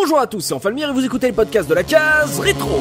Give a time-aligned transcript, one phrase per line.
[0.00, 2.80] Bonjour à tous, c'est Enfalmir et vous écoutez le podcast de la case rétro.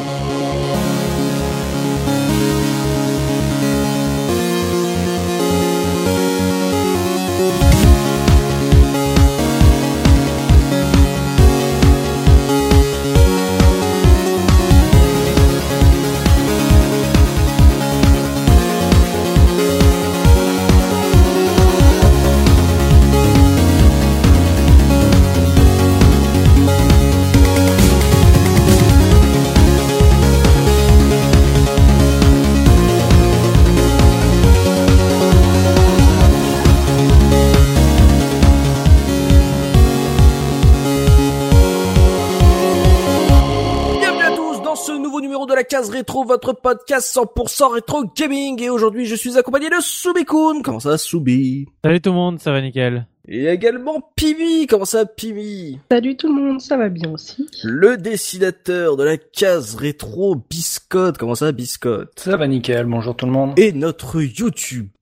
[46.07, 48.61] Rétro, votre podcast 100% rétro gaming.
[48.61, 50.61] Et aujourd'hui, je suis accompagné de Subikun.
[50.63, 53.05] Comment ça, Subi Salut tout le monde, ça va nickel.
[53.27, 54.67] Et également Pimi.
[54.67, 55.79] Comment ça, Pimi?
[55.91, 57.49] Salut tout le monde, ça va bien aussi.
[57.61, 61.17] Le dessinateur de la case rétro, Biscotte.
[61.17, 62.17] Comment ça, Biscotte?
[62.19, 63.59] Ça va nickel, bonjour tout le monde.
[63.59, 64.21] Et notre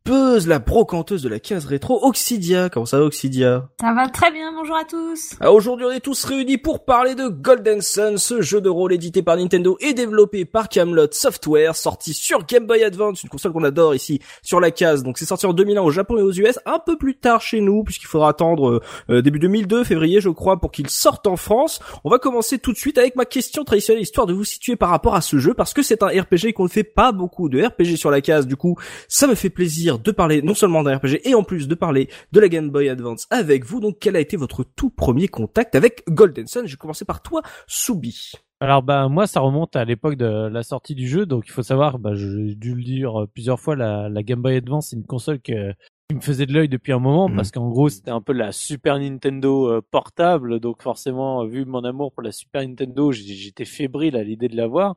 [0.05, 2.69] youtubeuse, la brocanteuse de la case rétro, Oxidia.
[2.69, 3.69] Comment ça, Oxidia?
[3.81, 5.35] Ça va très bien, bonjour à tous.
[5.39, 8.93] Ah, Aujourd'hui, on est tous réunis pour parler de Golden Sun, ce jeu de rôle
[8.93, 13.53] édité par Nintendo et développé par Camelot Software, sorti sur Game Boy Advance, une console
[13.53, 15.03] qu'on adore ici sur la case.
[15.03, 17.61] Donc c'est sorti en 2001 au Japon et aux US, un peu plus tard chez
[17.61, 21.37] nous, puisqu'il faudra attendre euh, euh, début 2002, février je crois, pour qu'il sorte en
[21.37, 21.79] France.
[22.03, 24.89] On va commencer tout de suite avec ma question traditionnelle, histoire de vous situer par
[24.89, 27.49] rapport à ce jeu, parce que c'est un RPG et qu'on ne fait pas beaucoup
[27.49, 28.45] de RPG sur la case.
[28.45, 28.75] Du coup,
[29.07, 32.09] ça me fait plaisir de parler non seulement d'un RPG et en plus de parler
[32.31, 33.79] de la Game Boy Advance avec vous.
[33.79, 36.65] Donc quel a été votre tout premier contact avec Golden Sun?
[36.67, 38.31] Je vais commencer par toi, Soubi.
[38.61, 41.61] Alors bah moi ça remonte à l'époque de la sortie du jeu, donc il faut
[41.61, 44.95] savoir, bah j'ai dû le dire euh, plusieurs fois, la, la Game Boy Advance c'est
[44.95, 45.73] une console que
[46.09, 47.35] qui me faisait de l'œil depuis un moment Mhm.
[47.35, 51.83] parce qu'en gros c'était un peu la Super Nintendo euh, portable, donc forcément vu mon
[51.83, 54.95] amour pour la Super Nintendo, j'étais fébrile à l'idée de l'avoir.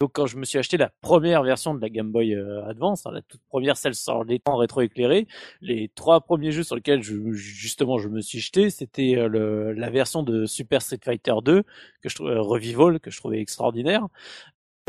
[0.00, 3.04] Donc quand je me suis acheté la première version de la Game Boy euh, Advance,
[3.04, 5.26] hein, la toute première, celle sans l'écran rétroéclairé,
[5.60, 9.90] les trois premiers jeux sur lesquels je, justement je me suis jeté, c'était euh, la
[9.90, 11.64] version de Super Street Fighter 2
[12.00, 14.06] que je trouvais euh, Revival que je trouvais extraordinaire.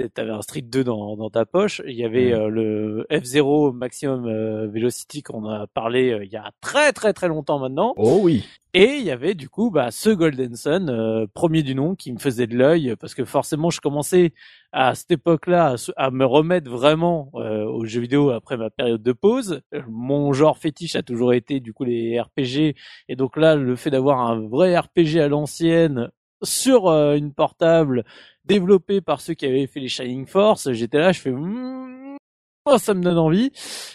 [0.07, 1.81] T'avais un Street 2 dans, dans ta poche.
[1.87, 2.39] Il y avait Mhm.
[2.41, 7.13] euh, le F0 Maximum euh, Velocity qu'on a parlé euh, il y a très très
[7.13, 7.93] très longtemps maintenant.
[7.97, 8.45] Oh oui.
[8.75, 12.11] Et il y avait du coup bah, ce Golden Sun, euh, premier du nom, qui
[12.13, 14.31] me faisait de l'œil parce que forcément je commençais
[14.71, 19.01] à cette époque-là à, à me remettre vraiment euh, aux jeux vidéo après ma période
[19.01, 19.61] de pause.
[19.89, 22.75] Mon genre fétiche a toujours été du coup les RPG
[23.07, 26.09] et donc là le fait d'avoir un vrai RPG à l'ancienne
[26.43, 28.03] sur euh, une portable
[28.45, 32.17] développé par ceux qui avaient fait les Shining Force, j'étais là, je fais Hmm,
[32.65, 33.51] oh, ça me donne envie.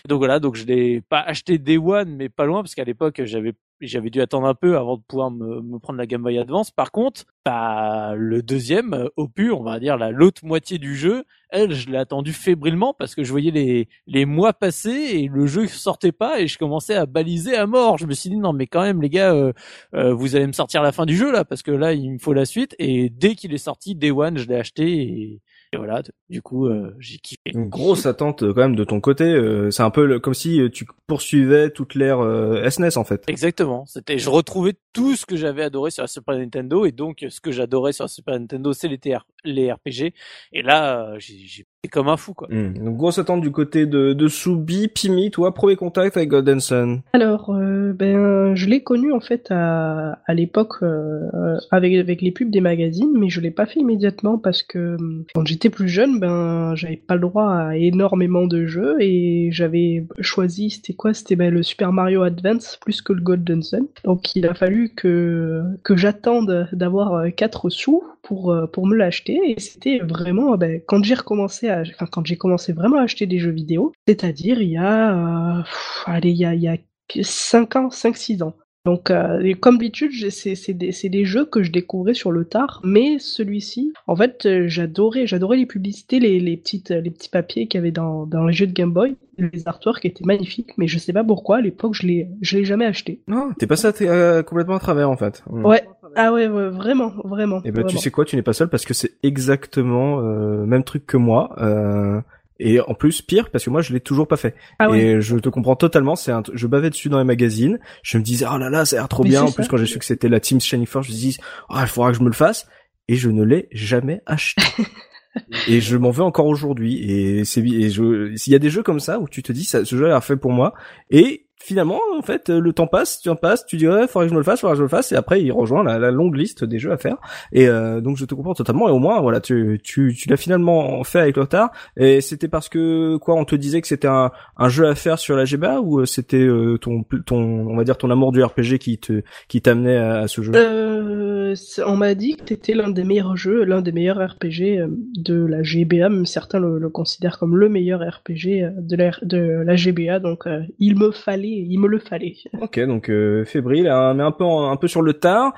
[0.09, 3.23] Donc voilà, donc je l'ai pas acheté Day One, mais pas loin, parce qu'à l'époque
[3.25, 3.55] j'avais
[3.87, 6.71] j'avais dû attendre un peu avant de pouvoir me, me prendre la Game Boy Advance.
[6.71, 11.25] Par contre, bah, le deuxième euh, opus, on va dire la l'autre moitié du jeu,
[11.51, 15.47] elle, je l'ai attendu fébrilement parce que je voyais les les mois passer et le
[15.47, 17.99] jeu sortait pas et je commençais à baliser à mort.
[17.99, 19.53] Je me suis dit non mais quand même les gars, euh,
[19.95, 22.19] euh, vous allez me sortir la fin du jeu là parce que là il me
[22.19, 25.43] faut la suite et dès qu'il est sorti Day One, je l'ai acheté et,
[25.75, 26.03] et voilà.
[26.31, 27.41] Du coup, euh, j'ai kiffé.
[27.53, 29.25] Une grosse attente euh, quand même de ton côté.
[29.25, 33.05] euh, c'est un peu le- comme si euh, tu poursuivais toute l'ère euh, SNES en
[33.05, 33.23] fait.
[33.29, 33.85] Exactement.
[33.87, 37.41] C'était, je retrouvais tout ce que j'avais adoré sur la Super Nintendo et donc ce
[37.41, 40.15] que j'adorais sur la Super Nintendo, c'est les, TR les RPG.
[40.53, 42.49] Et là, j'ai, comme un fou quoi.
[42.51, 42.75] Hmm.
[42.75, 47.01] Donc grosse attente du côté de, de Soubi, Pimi, toi premier contact avec Golden Sun.
[47.13, 52.23] Alors, euh, ben, je l'ai connu en fait à, à l'époque euh, euh, avec, avec
[52.23, 55.71] les pubs des magazines, mais je l'ai pas fait immédiatement parce que euh, quand j'étais
[55.71, 60.95] plus jeune, ben, j'avais pas le droit à énormément de jeux et j'avais choisi, c'était
[60.95, 61.15] quoi?
[61.15, 63.87] C'était ben, le Super Mario Advance plus que le Golden Sun.
[64.05, 69.39] Donc, il a fallu que, que j'attende d'avoir euh, quatre sous pour, pour me l'acheter
[69.45, 73.27] et c'était vraiment, ben, quand j'ai recommencé à, enfin, quand j'ai commencé vraiment à acheter
[73.27, 76.69] des jeux vidéo, c'est-à-dire il y a, euh, pff, allez, il y a, il y
[76.69, 76.77] a
[77.23, 78.55] 5 ans, 5-6 ans.
[78.85, 82.83] Donc, euh, et comme d'habitude, c'est c'est des, jeux que je découvrais sur le tard,
[82.85, 87.67] mais celui-ci, en fait, euh, j'adorais, j'adorais les publicités, les, les petites, les petits papiers
[87.67, 90.87] qu'il y avait dans, dans les jeux de Game Boy, les artworks étaient magnifiques, mais
[90.87, 93.21] je sais pas pourquoi, à l'époque, je l'ai, je l'ai jamais acheté.
[93.29, 95.43] Non, t'es passé à euh, complètement à travers en fait.
[95.49, 95.83] Ouais,
[96.17, 97.61] ah ouais, ouais, vraiment, vraiment.
[97.65, 100.85] Et ben tu sais quoi, tu n'es pas seul parce que c'est exactement euh, même
[100.85, 101.55] truc que moi.
[101.59, 102.21] Euh,
[102.61, 104.55] et en plus pire parce que moi je l'ai toujours pas fait.
[104.79, 105.01] Ah ouais.
[105.01, 106.15] Et je te comprends totalement.
[106.17, 107.79] C'est un, je bavais dessus dans les magazines.
[108.03, 109.43] Je me disais oh là là ça a l'air trop Mais bien.
[109.43, 109.69] En plus ça.
[109.69, 111.37] quand j'ai su que c'était la Team Shining Force, je me dis
[111.69, 112.67] ah il faudra que je me le fasse.
[113.09, 114.63] Et je ne l'ai jamais acheté.
[115.69, 117.11] et je m'en veux encore aujourd'hui.
[117.11, 119.65] Et c'est et je, s'il y a des jeux comme ça où tu te dis
[119.65, 120.75] ça, ce jeu a l'air fait pour moi
[121.11, 124.31] et finalement, en fait, le temps passe, tu en passes, tu dis ouais, faudrait que
[124.31, 126.11] je me le fasse, faudrait que je le fasse, et après il rejoint la, la
[126.11, 127.17] longue liste des jeux à faire.
[127.53, 128.89] Et euh, donc je te comprends totalement.
[128.89, 131.71] Et au moins, voilà, tu tu, tu l'as finalement fait avec Lothar.
[131.97, 135.19] Et c'était parce que quoi, on te disait que c'était un, un jeu à faire
[135.19, 138.43] sur la GBA ou euh, c'était euh, ton ton on va dire ton amour du
[138.43, 140.53] RPG qui te qui t'amenait à, ce jeu?
[140.55, 141.55] Euh,
[141.87, 145.63] On m'a dit que t'étais l'un des meilleurs jeux, l'un des meilleurs RPG de la
[145.63, 146.09] GBA.
[146.09, 150.19] Même certains le, le considèrent comme le meilleur RPG de la de la GBA.
[150.19, 150.45] Donc
[150.79, 152.35] il me fallait, il me le fallait.
[152.61, 153.11] Ok, donc
[153.45, 155.55] fébrile, hein, mais un peu un peu sur le tard.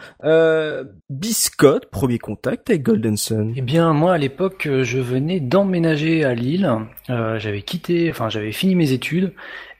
[1.11, 3.53] Biscotte, premier contact avec Golden Sun.
[3.57, 6.71] Eh bien, moi à l'époque, je venais d'emménager à Lille.
[7.09, 9.33] j'avais quitté, enfin j'avais fini mes études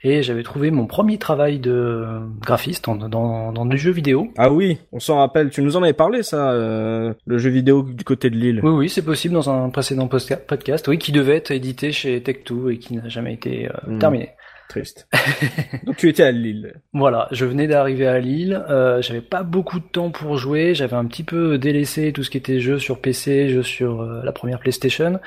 [0.07, 2.07] et j'avais trouvé mon premier travail de
[2.41, 4.29] graphiste dans, dans, dans du jeu vidéo.
[4.37, 5.51] Ah oui, on s'en rappelle.
[5.51, 8.61] Tu nous en avais parlé ça, euh, le jeu vidéo du côté de Lille.
[8.63, 10.87] Oui, oui, c'est possible dans un précédent podcast.
[10.87, 13.99] Oui, qui devait être édité chez Tech2 et qui n'a jamais été euh, hmm.
[13.99, 14.31] terminé.
[14.69, 15.09] Triste.
[15.85, 16.75] Donc tu étais à Lille.
[16.93, 18.63] Voilà, je venais d'arriver à Lille.
[18.69, 20.75] Euh, j'avais pas beaucoup de temps pour jouer.
[20.75, 24.23] J'avais un petit peu délaissé tout ce qui était jeux sur PC, jeux sur euh,
[24.25, 25.21] la première PlayStation.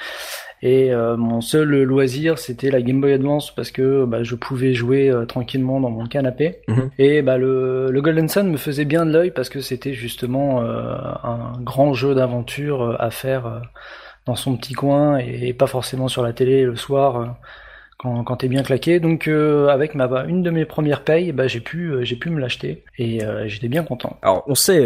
[0.62, 4.74] Et euh, mon seul loisir, c'était la Game Boy Advance parce que bah, je pouvais
[4.74, 6.59] jouer euh, tranquillement dans mon canapé.
[6.68, 6.89] Mhm.
[6.97, 10.62] Et bah, le, le, Golden Sun me faisait bien de l'œil parce que c'était justement
[10.62, 13.62] euh, un grand jeu d'aventure à faire
[14.25, 17.38] dans son petit coin et, pas forcément sur la télé le soir
[18.00, 19.00] quand, quand t'es bien claqué.
[19.00, 22.30] Donc euh, avec ma une de mes premières payes, bah, j'ai pu euh, j'ai pu
[22.30, 24.18] me l'acheter et euh, j'étais bien content.
[24.22, 24.80] Alors on sait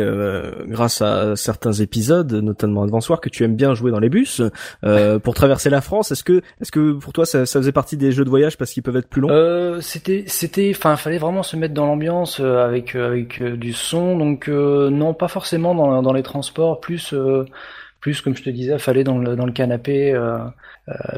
[0.68, 4.42] grâce à certains épisodes, notamment Advance War, que tu aimes bien jouer dans les bus
[5.24, 6.12] pour traverser la France.
[6.12, 8.72] Est-ce que est-ce que pour toi ça, ça, faisait partie des jeux de voyage parce
[8.72, 9.80] qu'ils peuvent être plus longs?
[9.80, 14.18] C'était c'était enfin fallait vraiment se mettre dans l'ambiance avec avec du son.
[14.18, 17.14] Donc non pas forcément dans dans les transports, plus
[18.04, 20.14] plus comme je te disais, fallait dans le dans le canapé.
[20.14, 20.38] Euh,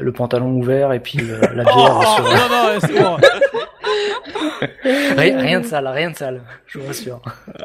[0.00, 2.00] le pantalon ouvert et puis euh, la bière.
[2.18, 3.16] Oh, non, non, c'est bon.
[5.16, 7.20] rien, rien, de sale, rien de sale, je vous rassure.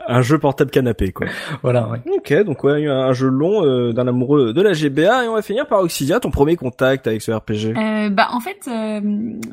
[0.07, 1.27] Un jeu portable canapé, quoi.
[1.61, 2.01] Voilà, ouais.
[2.07, 5.41] Ok, donc ouais, un jeu long euh, d'un amoureux de la GBA et on va
[5.41, 7.77] finir par Oxidia, ton premier contact avec ce RPG.
[7.77, 8.69] Euh, bah en fait,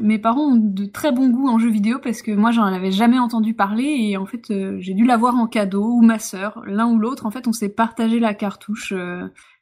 [0.00, 2.92] mes parents ont de très bons goûts en jeux vidéo parce que moi j'en avais
[2.92, 6.86] jamais entendu parler et en fait j'ai dû l'avoir en cadeau ou ma sœur, l'un
[6.86, 7.26] ou l'autre.
[7.26, 8.94] En fait, on s'est partagé la cartouche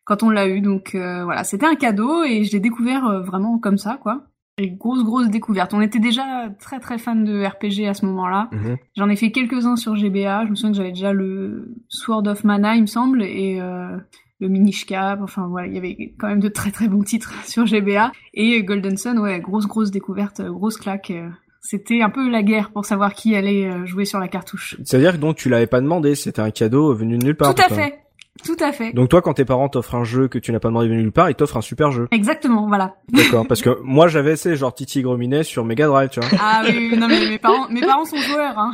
[0.07, 0.63] quand on l'a eu.
[0.63, 4.23] Donc euh, voilà, c'était un cadeau et je l'ai découvert euh, vraiment comme ça, quoi.
[4.59, 5.75] Et grosse grosse découverte.
[5.75, 8.49] On était déjà très très fan de RPG à ce moment-là.
[8.53, 8.77] Mhm.
[8.97, 10.47] J'en ai fait quelques-uns sur GBA.
[10.47, 13.99] Je me souviens que j'avais déjà le Sword of Mana, il me semble, et euh,
[14.41, 15.21] le Minish Cap.
[15.23, 18.13] Enfin voilà, il y avait quand même de très très bons titres sur GBA.
[18.33, 21.13] Et Golden Sun, ouais, grosse grosse découverte, grosse claque.
[21.61, 24.77] C'était un peu la guerre pour savoir qui allait jouer sur la cartouche.
[24.85, 27.55] C'est-à-dire que donc tu l'avais pas demandé, c'était un cadeau venu de nulle part.
[27.55, 28.06] Tout à fait.
[28.47, 28.93] Tout à fait.
[28.93, 31.11] Donc toi, quand tes parents t'offrent un jeu que tu n'as pas demandé de nulle
[31.13, 32.07] part, ils t'offrent un super jeu.
[32.13, 32.95] Exactement, voilà.
[33.11, 36.29] D'accord, parce que moi j'avais essayé genre Titi Grominet sur Mega Drive, tu vois.
[36.41, 38.73] Ah oui, non mais mes parents, mes parents sont joueurs, hein.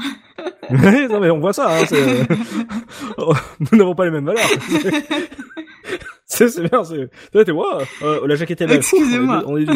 [1.09, 1.85] non mais on voit ça, hein,
[3.73, 4.45] nous n'avons pas les mêmes valeurs.
[6.37, 7.11] c'est c'est bien, c'est.
[7.45, 7.65] T'es wow,
[8.03, 8.73] euh, la jaquette est.
[8.73, 9.43] Excusez-moi.
[9.47, 9.67] On est,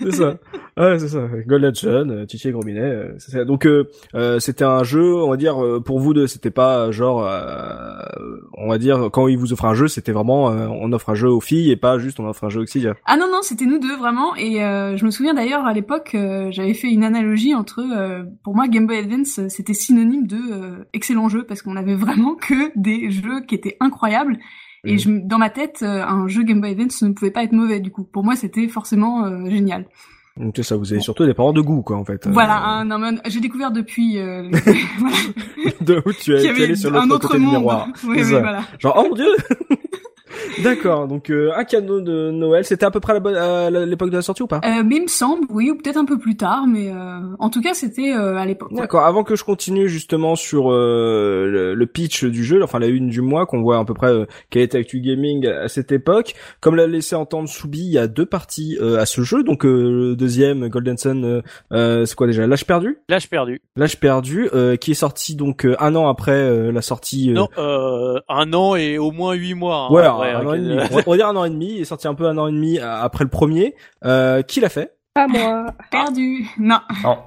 [0.00, 0.36] C'est ça.
[0.78, 1.28] Ouais, c'est ça.
[1.46, 2.80] Golden Sun, euh, Titi Grominet.
[2.80, 3.44] Euh, ça.
[3.44, 7.28] Donc euh, euh, c'était un jeu, on va dire pour vous deux, c'était pas genre,
[8.56, 11.28] on va dire quand ils vous offrent un jeu, c'était vraiment on offre un jeu
[11.28, 12.94] aux filles et pas juste on offre un jeu aux Xidia.
[13.04, 14.34] Ah non non, c'était nous deux vraiment.
[14.36, 16.16] Et je me souviens d'ailleurs à l'époque,
[16.50, 17.82] j'avais fait une analogie entre,
[18.42, 22.72] pour moi Game Boy Advance, c'était synonyme de excellent jeu parce qu'on avait vraiment que
[22.76, 24.38] des jeux qui étaient incroyables.
[24.84, 24.98] Et mm.
[24.98, 27.80] je, dans ma tête, un jeu Game Boy Advance ne pouvait pas être mauvais.
[27.80, 29.86] Du coup, pour moi, c'était forcément génial.
[30.36, 32.26] Donc c'est ça, vous avez surtout des parents de goût, quoi, en fait.
[32.28, 33.16] Voilà, euh...
[33.26, 34.18] j'ai découvert depuis.
[34.18, 34.48] Euh,
[35.80, 37.50] de où tu es, allé sur l'autre côté monde.
[37.50, 37.88] du miroir.
[38.04, 38.62] Oui, oui, voilà.
[38.78, 39.28] Genre, oh mon dieu
[40.62, 44.22] D'accord, donc euh, un cadeau de Noël, c'était à peu près à l'époque de la
[44.22, 44.60] sortie ou pas?
[44.64, 47.50] Euh, Mais il me semble, oui, ou peut-être un peu plus tard, mais euh, en
[47.50, 48.72] tout cas c'était euh, à l'époque.
[48.72, 53.08] D'accord, avant que je continue justement sur le, le, pitch du jeu, enfin la une
[53.08, 54.12] du mois, qu'on voit à peu près
[54.50, 58.06] quel était Actu Gaming à cette époque, comme l'a laissé entendre Soubi, il y a
[58.06, 62.46] deux parties à ce jeu, donc le deuxième, Golden Sun, c'est quoi déjà?
[62.46, 62.98] L'âge perdu?
[63.08, 63.60] L'âge perdu.
[63.76, 64.48] L'âge perdu,
[64.80, 67.30] qui est sorti donc un an après la sortie...
[67.30, 69.88] Non, un an et au moins huit mois.
[69.90, 70.78] Hein, ouais, un an et demi.
[71.06, 71.74] On va dire un an et demi.
[71.76, 73.74] Il est sorti un peu un an et demi euh, après le premier.
[74.04, 75.66] Euh, qui l'a fait Pas moi.
[75.90, 76.46] Perdu.
[76.58, 76.80] Non.
[77.04, 77.18] Non.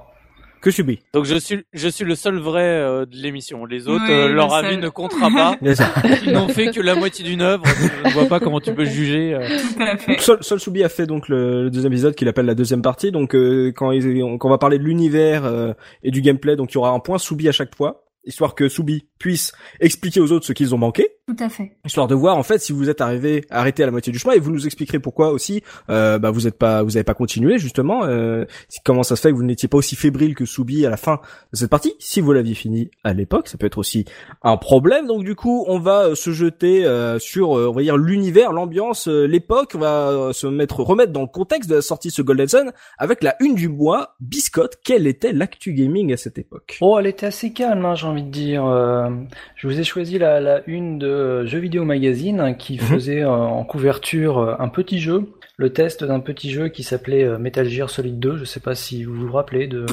[0.60, 1.00] Que subis.
[1.12, 3.66] Donc je suis je suis le seul vrai euh, de l'émission.
[3.66, 5.56] Les autres, euh, leur avis ne comptera pas.
[6.24, 7.64] Ils n'ont fait que la moitié d'une œuvre.
[7.66, 9.38] Je ne vois pas comment tu peux juger.
[9.76, 10.18] Tout à fait.
[10.20, 13.12] Sol, Sol Soubi a fait donc le, deuxième épisode qu'il appelle la deuxième partie.
[13.12, 13.36] Donc
[13.74, 16.90] quand, ils, quand on va parler de l'univers et du gameplay, donc il y aura
[16.90, 20.74] un point Soubi à chaque fois histoire que Soubi puisse expliquer aux autres ce qu'ils
[20.74, 21.08] ont manqué.
[21.26, 21.72] Tout à fait.
[21.86, 24.34] Histoire de voir en fait si vous êtes arrivé arrêté à la moitié du chemin
[24.34, 27.56] et vous nous expliquerez pourquoi aussi euh, bah vous êtes pas vous avez pas continué
[27.58, 28.44] justement euh,
[28.84, 31.20] comment ça se fait que vous n'étiez pas aussi fébrile que Soubi à la fin
[31.52, 34.04] de cette partie si vous l'aviez fini à l'époque ça peut être aussi
[34.42, 37.80] un problème donc du coup on va euh, se jeter euh, sur euh, on va
[37.80, 41.82] dire l'univers l'ambiance euh, l'époque on va se mettre remettre dans le contexte de la
[41.82, 46.12] sortie de ce Golden Sun avec la une du mois Biscotte quelle était l'actu gaming
[46.12, 46.78] à cette époque?
[46.80, 48.64] Oh, elle était assez calme, hein, j'ai envie de dire.
[48.66, 49.08] Euh,
[49.56, 51.13] je vous ai choisi la, la une de
[51.46, 52.80] Jeux Vidéo Magazine hein, qui Mhm.
[52.80, 57.24] faisait euh, en couverture euh, un petit jeu, le test d'un petit jeu qui s'appelait
[57.24, 58.36] euh, Metal Gear Solid 2.
[58.38, 59.86] Je sais pas si vous vous rappelez de,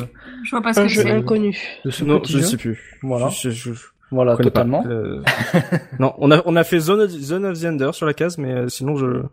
[0.44, 1.58] Je vois pas ce Un que jeu inconnu.
[1.86, 2.44] de ce non petit je jeu.
[2.44, 3.30] sais plus Voilà.
[3.30, 4.84] Je- je- je- Voilà, totalement.
[4.88, 5.22] Euh,
[6.00, 8.38] non, on a on a fait Zone of, Zone of the Ender sur la case,
[8.38, 9.24] mais euh, sinon je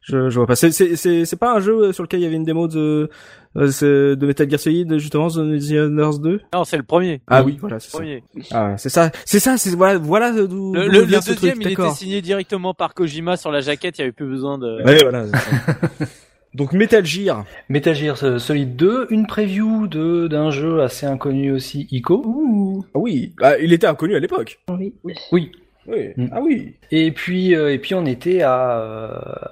[0.00, 0.54] je je vois pas.
[0.54, 2.68] C'est c'est c'est c'est pas un jeu euh, sur lequel il y avait une démo
[2.68, 3.10] de
[3.56, 6.40] euh, de Metal Gear Solid justement Zone of the Enders 2.
[6.54, 7.20] Non, c'est le premier.
[7.26, 7.98] Ah oui, voilà, c'est ça.
[7.98, 8.22] Premier.
[8.52, 11.32] Ah, c'est ça, c'est ça, c'est voilà voilà d'où Le, d'où le- vient le ce
[11.32, 13.98] deuxième, truc, il était signé directement par Kojima sur la jaquette.
[13.98, 14.84] Il y avait plus besoin de.
[14.84, 15.24] Ouais, voilà.
[16.58, 17.44] Donc Metal Gear.
[17.68, 22.20] Metal Gear Solid 2, une preview de d'un jeu assez inconnu aussi, Ico.
[22.26, 22.84] Ouh.
[22.94, 24.58] Ah oui, ah, il était inconnu à l'époque.
[24.68, 24.92] Oui.
[25.04, 25.14] Oui.
[25.86, 26.08] Oui.
[26.16, 26.26] Mm.
[26.32, 26.74] Ah oui.
[26.90, 29.48] Et puis euh, et puis on était à euh,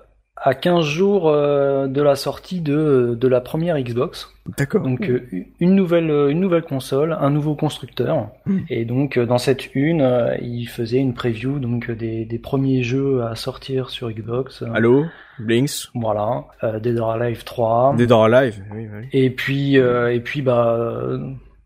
[0.47, 4.33] à 15 jours euh, de la sortie de de la première Xbox.
[4.57, 4.83] D'accord.
[4.83, 5.27] Donc euh,
[5.59, 8.29] une nouvelle euh, une nouvelle console, un nouveau constructeur.
[8.47, 8.59] Mm.
[8.71, 13.35] Et donc dans cette une, il faisait une preview donc des des premiers jeux à
[13.35, 14.63] sortir sur Xbox.
[14.73, 15.07] Allô,
[15.41, 17.97] Blinks, Voilà, euh, Dead or Alive 3.
[17.97, 18.63] Dead or Alive.
[18.73, 19.09] Oui, oui.
[19.13, 20.79] Et puis euh, et puis bah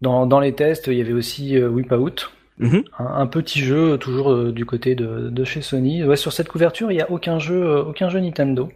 [0.01, 2.31] dans dans les tests, il y avait aussi euh, Whip Out.
[2.61, 2.85] Mhm.
[2.99, 6.05] Un, un petit jeu toujours euh, du côté de, de chez Sony.
[6.05, 8.69] Ouais, sur cette couverture, il y a aucun jeu, euh, aucun jeu Nintendo.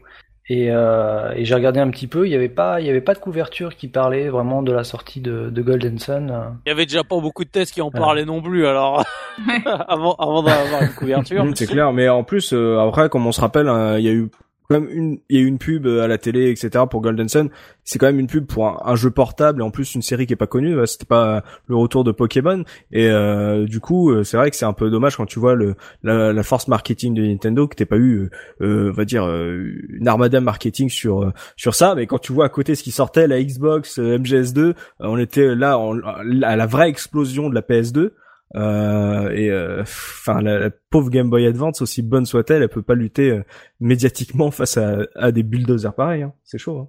[0.50, 3.00] Et, euh, et j'ai regardé un petit peu, il y avait pas, il y avait
[3.00, 6.30] pas de couverture qui parlait vraiment de la sortie de, de Golden Sun.
[6.30, 6.40] euh.
[6.66, 8.66] Il y avait déjà pas beaucoup de tests qui en parlaient non plus.
[8.66, 9.04] Alors
[9.88, 11.46] avant avant d'avoir une couverture.
[11.54, 14.12] C'est clair, mais en plus, euh, après, comme on se rappelle, hein, il y a
[14.12, 14.28] eu
[14.68, 16.84] quand même une, il y a eu une pub euh, à la télé, etc.
[16.90, 17.50] pour Golden Sun.
[17.84, 20.32] C'est quand même une pub pour un, jeu portable et en plus une série qui
[20.32, 20.74] est pas connue.
[20.74, 24.56] bah, C'était pas le retour de Pokémon et euh, du coup, euh, c'est vrai que
[24.56, 27.84] c'est un peu dommage quand tu vois le la, force marketing de Nintendo que t'aies
[27.84, 28.30] pas eu,
[28.60, 31.94] euh, euh, va dire, une armada marketing sur sur ça.
[31.94, 35.18] Mais quand tu vois à côté ce qui sortait, la Xbox, euh, MGS2, euh, on
[35.18, 35.98] était là en-
[36.42, 38.12] à la vraie explosion de la PS2.
[38.56, 42.82] Euh, et euh, enfin la, la pauvre Game Boy Advance aussi bonne soit-elle elle peut
[42.82, 43.42] pas lutter euh,
[43.80, 46.34] médiatiquement face à, à des bulldozers pareils hein.
[46.44, 46.88] c'est chaud hein.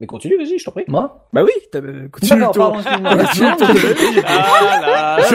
[0.00, 1.28] mais continue vas-y je t'en prie Moi?
[1.32, 2.72] Bah oui t'as- euh, continue le tour.
[2.72, 2.80] pardon.
[3.04, 3.42] Ah là je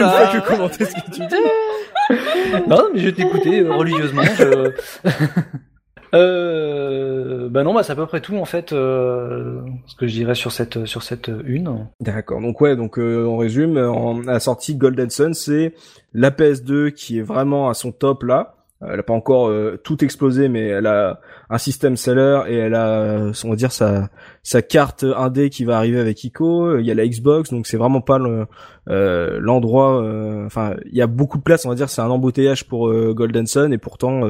[0.00, 0.26] ne là.
[0.26, 4.22] fais que commenter ce que tu dis non, mais je t'écoutais euh, religieusement.
[4.36, 4.72] Je...
[6.14, 8.72] euh, bah non, bah c'est à peu près tout en fait.
[8.72, 11.86] Euh, ce que je dirais sur cette sur cette une.
[12.00, 12.40] D'accord.
[12.40, 13.78] Donc ouais, donc euh, on résume.
[13.78, 15.74] En, à la sortie Golden Sun, c'est
[16.12, 18.54] la PS2 qui est vraiment à son top là.
[18.82, 21.20] Euh, Elle a pas encore euh, tout explosé, mais elle a
[21.50, 24.08] un système seller et elle a, euh, on va dire sa
[24.42, 26.78] sa carte indé qui va arriver avec Ico.
[26.78, 28.46] Il y a la Xbox, donc c'est vraiment pas le,
[28.88, 30.02] euh, l'endroit.
[30.02, 31.66] euh, Enfin, il y a beaucoup de place.
[31.66, 34.20] On va dire c'est un embouteillage pour Golden Sun et pourtant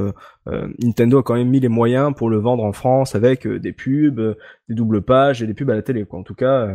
[0.80, 4.36] Nintendo a quand même mis les moyens pour le vendre en France avec des pubs,
[4.68, 6.04] des doubles pages et des pubs à la télé.
[6.04, 6.18] Quoi.
[6.18, 6.68] En tout cas.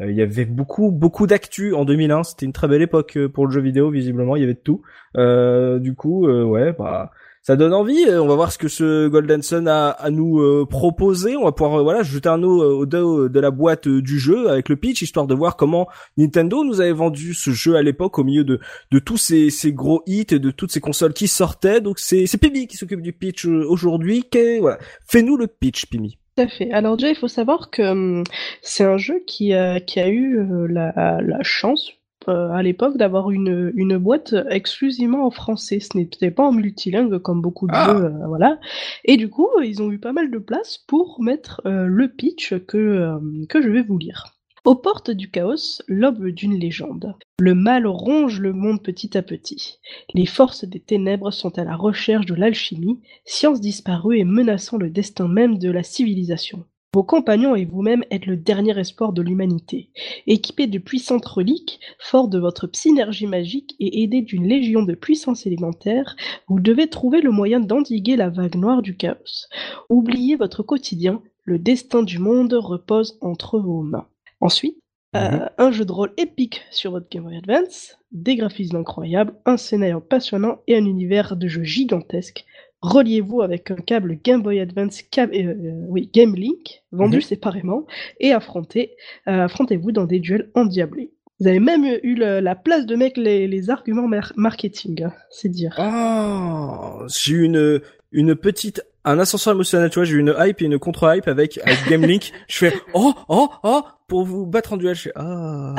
[0.00, 2.24] Il y avait beaucoup beaucoup d'actu en 2001.
[2.24, 3.90] C'était une très belle époque pour le jeu vidéo.
[3.90, 4.82] Visiblement, il y avait de tout.
[5.16, 7.12] Euh, du coup, euh, ouais, bah
[7.42, 8.04] ça donne envie.
[8.06, 11.36] Euh, On va voir ce que ce Golden Sun a à nous euh, proposer.
[11.36, 14.18] On va pouvoir euh, voilà jeter un œil au dos de la boîte euh, du
[14.18, 17.82] jeu avec le pitch, histoire de voir comment Nintendo nous avait vendu ce jeu à
[17.82, 21.12] l'époque au milieu de de tous ces, ces gros hits et de toutes ces consoles
[21.12, 21.80] qui sortaient.
[21.80, 24.24] Donc c'est c'est Pimi qui s'occupe du pitch euh, aujourd'hui.
[24.60, 26.18] Voilà, fais-nous le pitch, Pimi.
[26.36, 26.70] Tout à fait.
[26.72, 28.24] Alors déjà, il faut savoir que hum,
[28.62, 31.90] c'est un jeu qui a, qui a eu euh, la, la chance
[32.28, 35.80] euh, à l'époque d'avoir une, une boîte exclusivement en français.
[35.80, 37.86] Ce n'était pas en multilingue comme beaucoup de Ah.
[37.86, 38.58] jeux, euh, voilà.
[39.04, 42.54] Et du coup, ils ont eu pas mal de place pour mettre euh, le pitch
[42.66, 44.24] que, que je vais vous lire.
[44.64, 47.16] Aux portes du chaos, l'aube d'une légende.
[47.40, 49.80] Le mal ronge le monde petit à petit.
[50.14, 54.88] Les forces des ténèbres sont à la recherche de l'alchimie, science disparue et menaçant le
[54.88, 56.64] destin même de la civilisation.
[56.94, 59.88] Vos compagnons et vous-même êtes le dernier espoir de l'humanité.
[60.26, 65.46] Équipés de puissantes reliques, fort de votre synergie magique et aidés d'une légion de puissance
[65.46, 66.16] élémentaire,
[66.48, 69.46] vous devez trouver le moyen d'endiguer la vague noire du chaos.
[69.88, 74.06] Oubliez votre quotidien, le destin du monde repose entre vos mains.
[74.42, 74.76] Ensuite,
[75.16, 79.56] euh, un jeu de rôle épique sur votre Game Boy Advance, des graphismes incroyables, un
[79.56, 82.44] scénario passionnant et un univers de jeu gigantesque.
[82.82, 87.22] Reliez-vous avec un câble Game Boy Advance Cab- euh, euh, oui, Game Link, vendu Mhm.
[87.22, 87.86] séparément,
[88.20, 88.92] et affrontez,
[89.28, 91.10] euh, affrontez-vous dans des duels endiablés.
[91.40, 95.12] Ils avaient même eu le- la place de mettre les, les arguments mar- marketing, hein,
[95.30, 95.74] c'est dire.
[95.78, 97.80] Oh, j'ai eu une
[98.14, 101.58] une petite un ascenseur émotionnel, tu vois, j'ai eu une hype et une contre-hype avec
[101.64, 102.32] avec Game Link.
[102.48, 104.94] Je fais oh oh oh pour vous battre en duel.
[104.94, 105.74] Je fais ah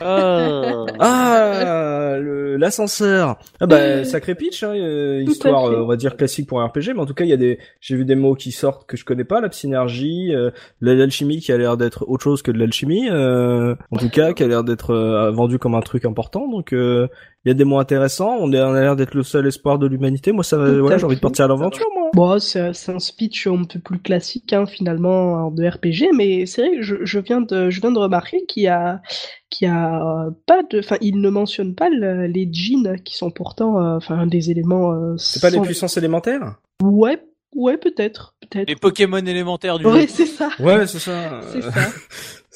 [0.00, 0.86] Ah.
[0.98, 2.16] ah
[2.58, 3.36] l'ascenseur.
[3.60, 6.94] Ah bah sacré pitch, hein, euh, histoire euh, on va dire classique pour un RPG,
[6.94, 8.96] mais en tout cas il y a des j'ai vu des mots qui sortent que
[8.96, 10.50] je connais pas, la synergie, euh,
[10.80, 14.42] l'alchimie qui a l'air d'être autre chose que de l'alchimie, euh, en tout cas qui
[14.42, 16.48] a l'air d'être euh, vendu comme un truc important.
[16.48, 17.08] Donc euh,
[17.44, 18.36] il y a des mots intéressants.
[18.40, 20.32] On, est, on a l'air d'être le seul espoir de l'humanité.
[20.32, 22.10] Moi ça, voilà, j'ai envie de partir à l'aventure moi.
[22.14, 26.76] Bon, c'est un speech un peu plus classique hein, finalement de RPG, mais c'est vrai
[26.76, 29.02] que je, je viens de je viens de remarquer qu'il y a
[29.50, 33.16] qu'il y a euh, pas de, enfin il ne mentionne pas le- les jeans qui
[33.16, 34.92] sont pourtant euh, enfin des éléments.
[34.92, 36.56] euh, C'est pas les puissances élémentaires?
[36.82, 37.22] Ouais,
[37.54, 38.68] ouais peut-être, peut-être.
[38.68, 40.06] Les Pokémon élémentaires du Ouais, jeu.
[40.08, 40.48] c'est ça.
[40.58, 41.40] Ouais, c'est ça.
[41.52, 41.70] C'est ça.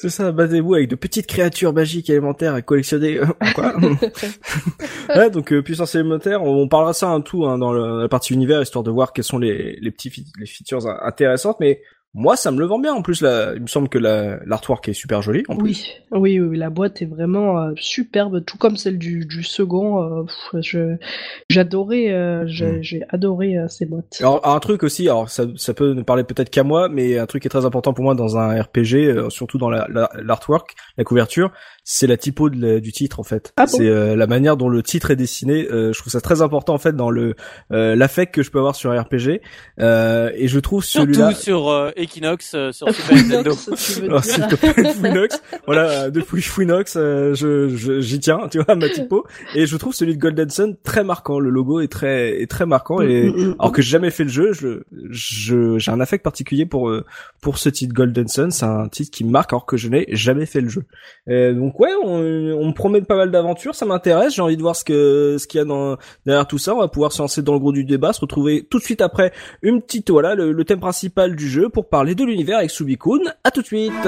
[0.01, 3.19] C'est ça, battez-vous avec de petites créatures magiques élémentaires à collectionner.
[3.53, 3.73] Quoi
[5.15, 8.07] Ouais, donc euh, puissance élémentaire, on, on parlera ça un tout hein, dans le- la
[8.07, 11.57] partie univers, histoire de voir quels sont les, les petits fi- les features in- intéressantes.
[11.59, 11.81] Mais
[12.13, 12.93] moi, ça me le vend bien.
[12.93, 15.43] En plus, là, il me semble que la- l'artwork est super joli.
[15.47, 15.85] En plus.
[16.11, 20.01] Oui, oui, oui, la boîte est vraiment euh, superbe, tout comme celle du, du second.
[20.03, 20.95] euh,
[21.49, 22.83] j'adorais, euh, j'ai, Mm.
[22.83, 24.17] j'ai adoré euh, ces boîtes.
[24.19, 27.25] Alors un truc aussi, alors ça, ça peut ne parler peut-être qu'à moi, mais un
[27.25, 30.09] truc qui est très important pour moi dans un RPG, euh, surtout dans la, la-
[30.21, 31.51] l'artwork, la couverture,
[31.91, 33.51] c'est la typo de la- du titre en fait.
[33.57, 35.67] Ah bon c'est euh, la manière dont le titre est dessiné.
[35.71, 37.33] euh, je trouve ça très important en fait dans le
[37.71, 39.41] euh, l'affect que je peux avoir sur un RPG.
[39.79, 41.29] Euh, et je trouve celui-là.
[41.31, 43.53] Surtout sur euh, Equinox, euh, sur Super Nintendo.
[43.55, 44.39] Fouinox,
[44.99, 45.41] Fouinox.
[45.65, 49.25] voilà, depuis Fouinox, euh, je, je- j'y tiens, tu vois, ma typo.
[49.55, 51.39] Et je trouve celui de Golden Sun très marquant.
[51.39, 53.01] Le logo est très, est très marquant.
[53.01, 53.55] Et Mm, mm, mm.
[53.59, 56.91] alors que j'ai jamais fait le jeu, je, je, j'ai un affect particulier pour
[57.41, 58.51] pour ce titre Golden Sun.
[58.51, 60.83] C'est un titre qui me marque alors que je n'ai jamais fait le jeu.
[61.29, 64.35] Euh, donc ouais, on, me promet pas mal d'aventures, ça m'intéresse.
[64.35, 66.75] J'ai envie de voir ce que ce qu'il y a derrière tout ça.
[66.75, 69.01] On va pouvoir se lancer dans le gros du débat, se retrouver tout de suite
[69.01, 69.31] après
[69.61, 73.33] une petite voilà le, le thème principal du jeu pour parler de l'univers avec Subikun.
[73.43, 74.07] À tout de suite.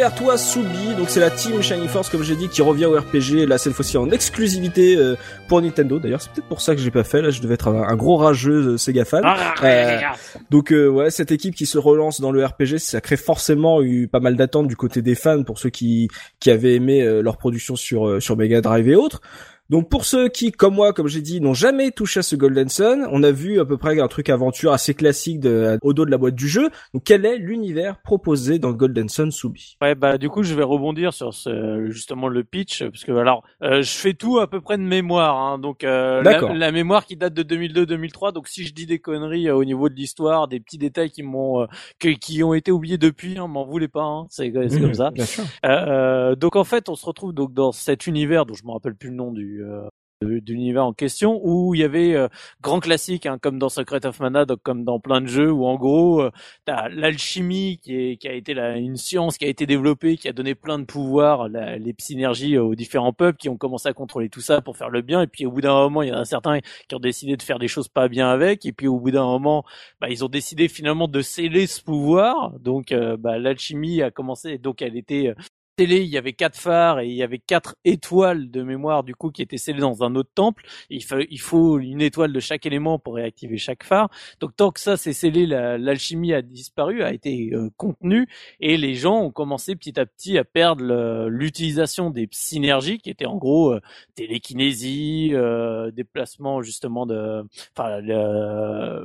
[0.00, 0.94] Vers toi, Soubi.
[0.96, 3.46] Donc, c'est la team Shining Force, comme j'ai dit, qui revient au RPG.
[3.46, 5.14] Là, cette fois-ci en exclusivité euh,
[5.46, 5.98] pour Nintendo.
[5.98, 7.20] D'ailleurs, c'est peut-être pour ça que j'ai pas fait.
[7.20, 9.22] Là, je devais être un, un gros rageux euh, Sega fan.
[9.62, 9.98] Euh,
[10.48, 14.08] donc, euh, ouais, cette équipe qui se relance dans le RPG, ça crée forcément eu
[14.08, 16.08] pas mal d'attentes du côté des fans pour ceux qui
[16.38, 19.20] qui avaient aimé euh, leur production sur euh, sur Mega Drive et autres.
[19.70, 22.68] Donc pour ceux qui, comme moi, comme j'ai dit, n'ont jamais touché à ce Golden
[22.68, 26.04] Sun, on a vu à peu près un truc aventure assez classique de, au dos
[26.04, 26.70] de la boîte du jeu.
[26.92, 29.76] Donc quel est l'univers proposé dans Golden Sun Soubi?
[29.80, 33.44] Ouais, bah du coup, je vais rebondir sur ce, justement le pitch, parce que alors,
[33.62, 37.16] euh, je fais tout à peu près de mémoire, hein, donc euh, la, mémoire qui
[37.16, 38.32] date de 2002-2003.
[38.32, 41.22] Donc si je dis des conneries euh, au niveau de l'histoire, des petits détails qui
[41.22, 41.66] m'ont, euh,
[42.20, 45.10] qui ont été oubliés depuis, hein, m'en voulez pas, hein, c'est c'est comme ça.
[45.10, 45.44] Bien sûr.
[45.64, 48.72] Euh, euh, donc en fait, on se retrouve donc dans cet univers dont je me
[48.72, 49.88] rappelle plus le nom du euh,
[50.22, 52.28] l'univers en question où il y avait euh,
[52.60, 55.76] grand classique hein, comme dans Secret of Mana comme dans plein de jeux où en
[55.76, 56.30] gros euh,
[56.66, 60.78] t'as l'alchimie qui a été une science qui a été développée qui a donné plein
[60.78, 64.76] de pouvoirs les synergies aux différents peuples qui ont commencé à contrôler tout ça pour
[64.76, 65.22] faire le bien.
[65.22, 67.42] Et puis au bout d'un moment il y en a certains qui ont décidé de
[67.42, 68.66] faire des choses pas bien avec.
[68.66, 69.64] Et puis au bout d'un moment
[70.02, 72.52] bah, ils ont décidé finalement de sceller ce pouvoir.
[72.60, 74.58] Donc bah, l'alchimie a commencé.
[74.58, 75.34] Donc elle était
[75.80, 79.14] scellés, il y avait quatre phares et il y avait quatre étoiles de mémoire du
[79.14, 80.66] coup qui étaient scellées dans un autre temple.
[80.90, 84.10] il, faut, il faut une étoile de chaque élément pour réactiver chaque phare.
[84.40, 88.28] Donc tant que ça c'est scellé, l'alchimie a disparu, a été euh, contenue
[88.60, 90.84] et les gens ont commencé petit à petit à perdre
[91.28, 93.80] l'utilisation des synergies qui étaient en gros euh,
[94.16, 97.42] télékinésie, euh, déplacement justement de,
[97.74, 98.00] enfin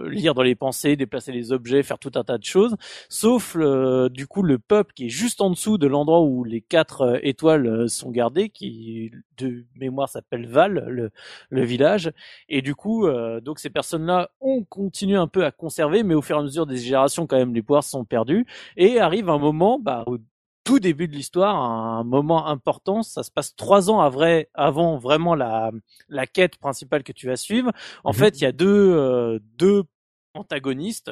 [0.09, 2.75] lire dans les pensées, déplacer les objets, faire tout un tas de choses.
[3.07, 7.01] Sauf du coup le peuple qui est juste en dessous de l'endroit où les quatre
[7.01, 11.12] euh, étoiles euh, sont gardées, qui de mémoire s'appelle Val, le,
[11.49, 12.12] le, village.
[12.49, 16.21] Et du coup, euh, donc ces personnes-là ont continué un peu à conserver, mais au
[16.21, 18.45] fur et à mesure des générations, quand même, les pouvoirs sont perdus.
[18.78, 20.17] Et arrive un moment, bah, au
[20.63, 23.04] tout début de l'histoire, un moment important.
[23.04, 25.71] Ça se passe trois ans avant vraiment la,
[26.10, 27.71] la quête principale que tu vas suivre.
[28.04, 28.15] En mhm.
[28.15, 29.84] fait, il y a deux, deux
[30.34, 31.12] antagonistes,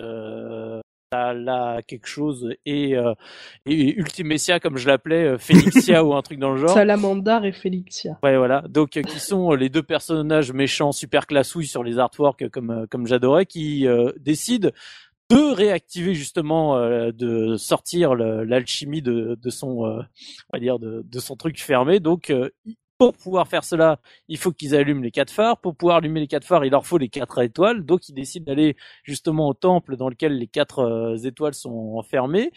[1.33, 3.13] là quelque chose et, euh,
[3.65, 6.71] et Ultimecia comme je l'appelais euh, Félixia ou un truc dans le genre.
[6.71, 8.63] Salamandar et Félixia ouais voilà.
[8.69, 13.07] Donc euh, qui sont les deux personnages méchants super classouilles sur les artworks comme comme
[13.07, 13.85] j'adorais qui
[14.19, 14.69] décident
[15.29, 16.77] de réactiver justement
[17.11, 21.99] de sortir l'alchimie de, de son on va dire de, de son truc fermé.
[21.99, 22.31] Donc
[22.97, 25.59] pour pouvoir faire cela, il faut qu'ils allument les quatre phares.
[25.59, 27.83] Pour pouvoir allumer les quatre phares, il leur faut les quatre étoiles.
[27.85, 32.51] Donc, ils décident d'aller justement au temple dans lequel les quatre euh, étoiles sont enfermées.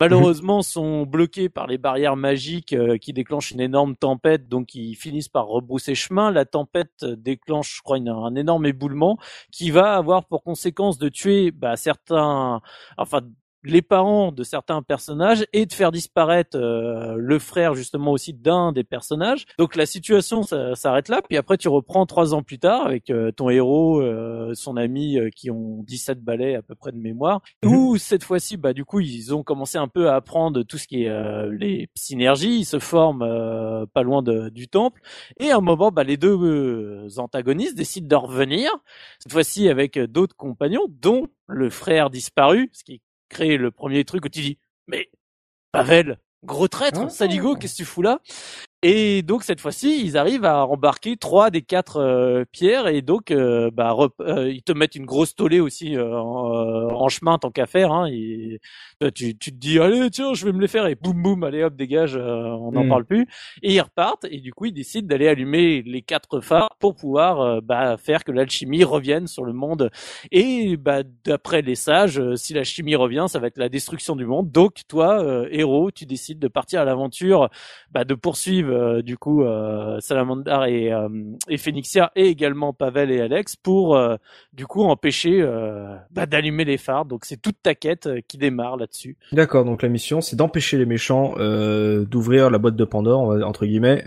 [0.00, 4.94] Malheureusement, sont bloqués par les barrières magiques euh, qui déclenchent une énorme tempête, donc ils
[4.94, 6.30] finissent par rebrousser chemin.
[6.30, 9.18] La tempête déclenche, je crois, un énorme éboulement
[9.52, 12.62] qui va avoir pour conséquence de tuer bah, certains,
[12.96, 13.20] enfin
[13.62, 18.72] les parents de certains personnages et de faire disparaître euh, le frère justement aussi d'un
[18.72, 19.46] des personnages.
[19.58, 23.30] Donc la situation s'arrête là, puis après tu reprends trois ans plus tard avec euh,
[23.32, 27.74] ton héros, euh, son ami qui ont 17 balais à peu près de mémoire, mhm.
[27.74, 30.86] où cette fois-ci bah du coup ils ont commencé un peu à apprendre tout ce
[30.86, 35.02] qui est les synergies, ils se forment pas loin de, du temple.
[35.38, 38.70] Et à un moment bah les deux antagonistes décident de revenir,
[39.18, 44.26] cette fois-ci avec d'autres compagnons dont le frère disparu, ce qui créer le premier truc
[44.26, 45.08] où tu dis mais
[45.72, 47.08] Pavel, gros traître, ah.
[47.08, 48.20] Sadigo, qu'est-ce que tu fous là?
[48.82, 53.30] Et donc cette fois-ci, ils arrivent à embarquer trois des quatre euh, pierres et donc
[53.30, 57.92] euh, bah, euh, ils te mettent une grosse tollée aussi en, chemin tant qu'à faire.
[57.92, 58.58] Hein, et,
[59.14, 61.62] tu, tu te dis allez tiens je vais me les faire et boum boum allez
[61.62, 62.88] hop dégage on n'en hmm.
[62.88, 63.26] parle plus
[63.62, 67.62] et ils repartent et du coup ils décident d'aller allumer les quatre phares pour pouvoir
[67.62, 69.90] bah, faire que l'alchimie revienne sur le monde
[70.30, 74.26] et bah, d'après les sages si la chimie revient ça va être la destruction du
[74.26, 77.48] monde donc toi héros tu décides de partir à l'aventure
[77.90, 81.08] bah, de poursuivre euh, du coup euh, Salamandar et, euh,
[81.48, 84.00] et Phoenixia et également Pavel et Alex pour
[84.52, 85.42] du coup empêcher
[86.10, 87.04] bah, d'allumer les phares.
[87.04, 89.16] Donc c'est toute ta quête qui démarre là-dessus.
[89.32, 94.02] D'accord, donc la mission c'est d'empêcher les méchants d'ouvrir la boîte de Pandore entre guillemets.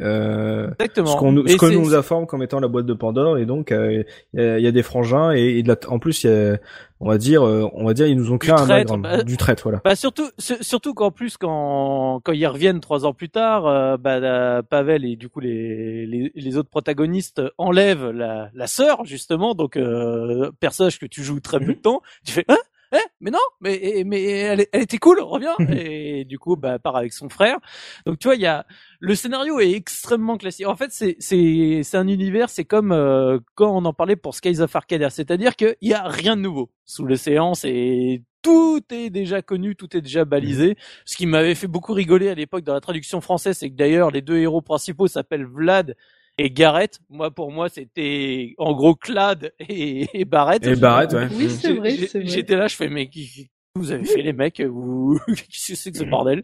[0.80, 1.08] Exactement.
[1.08, 4.67] Ce qu'on nous nous informe comme étant la boîte de Pandore et donc il y,
[4.67, 6.58] a, des frangins et, et en plus il y a
[6.99, 9.63] on va dire, euh, on va dire, ils nous ont créé un bah, du traître,
[9.63, 9.82] voilà.
[9.84, 14.63] Bah surtout, surtout qu'en plus quand quand ils reviennent trois ans plus tard, euh, bah,
[14.63, 19.77] Pavel et du coup les, les, les autres protagonistes enlèvent la la sœur justement, donc
[19.77, 21.82] euh, personnage que tu joues très peu de mhm.
[21.82, 22.58] temps, tu fais hein?
[22.93, 25.56] Eh, mais non, mais mais elle, elle était cool, reviens.
[25.69, 27.58] et du coup, bah, part avec son frère.
[28.06, 28.65] Donc tu vois, il y a
[28.99, 30.67] le scénario est extrêmement classique.
[30.67, 34.36] En fait, c'est c'est c'est un univers, c'est comme euh, quand on en parlait pour
[34.36, 37.53] Skies of Arcadia, c'est-à-dire qu'il y a rien de nouveau sous l'océan.
[37.53, 40.75] C'est tout est déjà connu, tout est déjà balisé.
[41.06, 44.12] Ce qui m'avait fait beaucoup rigoler à l'époque dans la traduction française, c'est que d'ailleurs
[44.12, 45.95] les deux héros principaux s'appellent Vlad
[46.37, 50.65] et Garrett, moi pour moi c'était en gros Clad et, et Barrett.
[50.65, 51.27] Et Barrett, ouais.
[51.31, 52.27] Oui, c'est vrai, c'est vrai.
[52.27, 55.91] J'étais là, je fais mais qui, vous avez fait les mecs ou qu'est-ce que c'est
[55.91, 56.43] que ce bordel?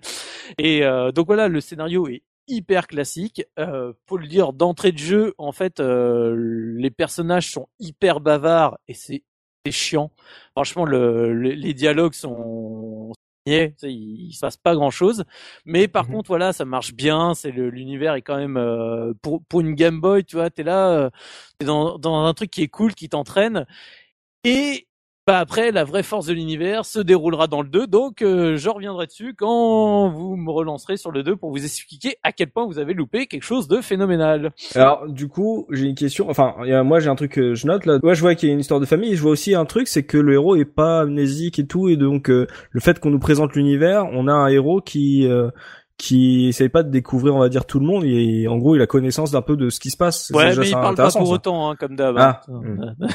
[0.58, 3.46] Et euh, donc voilà, le scénario est hyper classique.
[3.60, 6.36] Euh, faut le dire d'entrée de jeu, en fait, euh,
[6.78, 9.24] les personnages sont hyper bavards et c'est
[9.70, 10.12] chiant.
[10.54, 13.14] Franchement, le, les dialogues sont
[13.50, 15.24] il, il se passe pas grand chose,
[15.66, 16.16] mais par mhm.
[16.16, 17.34] contre voilà, ça marche bien.
[17.34, 20.90] C'est l'univers est quand même euh, pour pour une Game Boy, tu vois, t'es là,
[20.90, 21.10] euh,
[21.58, 23.66] t'es dans dans un truc qui est cool, qui t'entraîne,
[24.44, 24.89] et
[25.30, 28.68] bah après, la vraie force de l'univers se déroulera dans le 2, donc euh, je
[28.68, 32.66] reviendrai dessus quand vous me relancerez sur le 2 pour vous expliquer à quel point
[32.66, 34.50] vous avez loupé quelque chose de phénoménal.
[34.74, 38.00] Alors du coup, j'ai une question, enfin moi j'ai un truc que je note là,
[38.02, 39.88] moi je vois qu'il y a une histoire de famille, je vois aussi un truc,
[39.88, 43.12] c'est que le héros est pas amnésique et tout, et donc euh, le fait qu'on
[43.12, 45.28] nous présente l'univers, on a un héros qui...
[45.28, 45.52] Euh,
[46.00, 48.06] qui essaye pas de découvrir, on va dire, tout le monde.
[48.06, 50.32] Et en gros, il a connaissance d'un peu de ce qui se passe.
[50.34, 51.34] Ouais, déjà mais il parle pas pour ça.
[51.34, 52.16] autant, hein, comme d'hab.
[52.18, 52.42] Ah.
[52.50, 52.96] hein.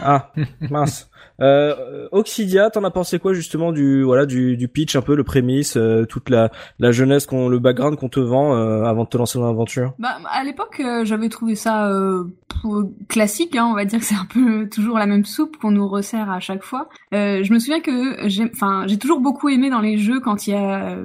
[0.00, 0.30] Ah,
[0.70, 1.10] mince.
[1.40, 5.24] Euh, Oxidia, t'en as pensé quoi justement du voilà du, du pitch un peu le
[5.24, 9.08] prémisse, euh, toute la la jeunesse qu'on le background qu'on te vend euh, avant de
[9.08, 9.94] te lancer dans l'aventure?
[9.98, 12.24] Bah, à l'époque, euh, j'avais trouvé ça euh,
[13.08, 15.88] classique, hein, on va dire que c'est un peu toujours la même soupe qu'on nous
[15.88, 16.88] resserre à chaque fois.
[17.14, 18.50] Euh, je me souviens que j'ai,
[18.98, 21.04] toujours beaucoup aimé dans les jeux quand il y a euh,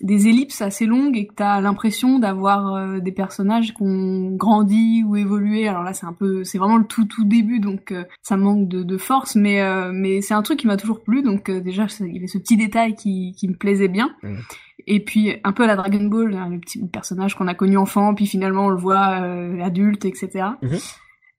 [0.00, 5.04] des ellipses assez longues et que t'as l'impression d'avoir euh, des personnages qui ont grandi
[5.06, 5.68] ou évolué.
[5.68, 8.68] Alors là, c'est un peu, c'est vraiment le tout tout début, donc euh, ça manque
[8.68, 11.22] de, force, mais euh, mais c'est un truc qui m'a toujours plu.
[11.22, 14.14] Donc euh, déjà, il y avait ce petit détail qui qui me plaisait bien.
[14.22, 14.38] Mhm.
[14.86, 17.76] Et puis un peu à la Dragon Ball, hein, le petit personnage qu'on a connu
[17.76, 20.46] enfant, puis finalement on le voit euh, adulte, etc.
[20.62, 20.78] Mhm.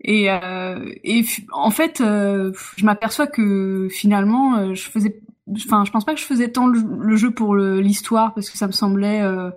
[0.01, 5.19] Et, euh, et en fait, euh, je m'aperçois que finalement, euh, je faisais,
[5.51, 8.57] enfin, je pense pas que je faisais tant le, le jeu pour l'histoire parce que
[8.57, 9.49] ça me semblait euh,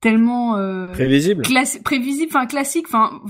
[0.00, 1.42] tellement euh, Prévisible.
[1.84, 3.20] prévisible, enfin classique, enfin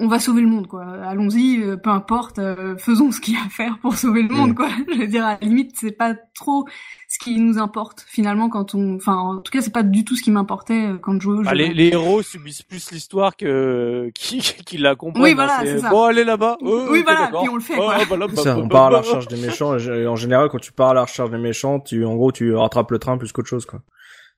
[0.00, 0.84] on va sauver le monde quoi.
[0.84, 2.38] Allons-y, peu importe,
[2.78, 4.68] faisons ce qu'il y a à faire pour sauver le monde quoi.
[4.94, 6.66] Je veux dire à la limite c'est pas trop
[7.12, 10.16] ce qui nous importe finalement quand on, enfin en tout cas c'est pas du tout
[10.16, 11.48] ce qui m'importait euh, quand je jouais au jeu.
[11.50, 15.22] Ah, les, les héros subissent plus l'histoire que qui, qui la comprennent.
[15.22, 15.90] Oui, voilà, hein, c'est ça.
[15.90, 16.56] Bon, allez là-bas.
[16.62, 17.98] Oh, Oui, ok, voilà, puis on le fait, Oh, quoi.
[18.08, 19.76] voilà, C'est ça, bah, on bah, part à la bah, recherche des méchants.
[19.76, 22.54] et En général, quand tu pars à la recherche des méchants, tu, en gros, tu
[22.54, 23.80] rattrapes le train plus qu'autre chose, quoi.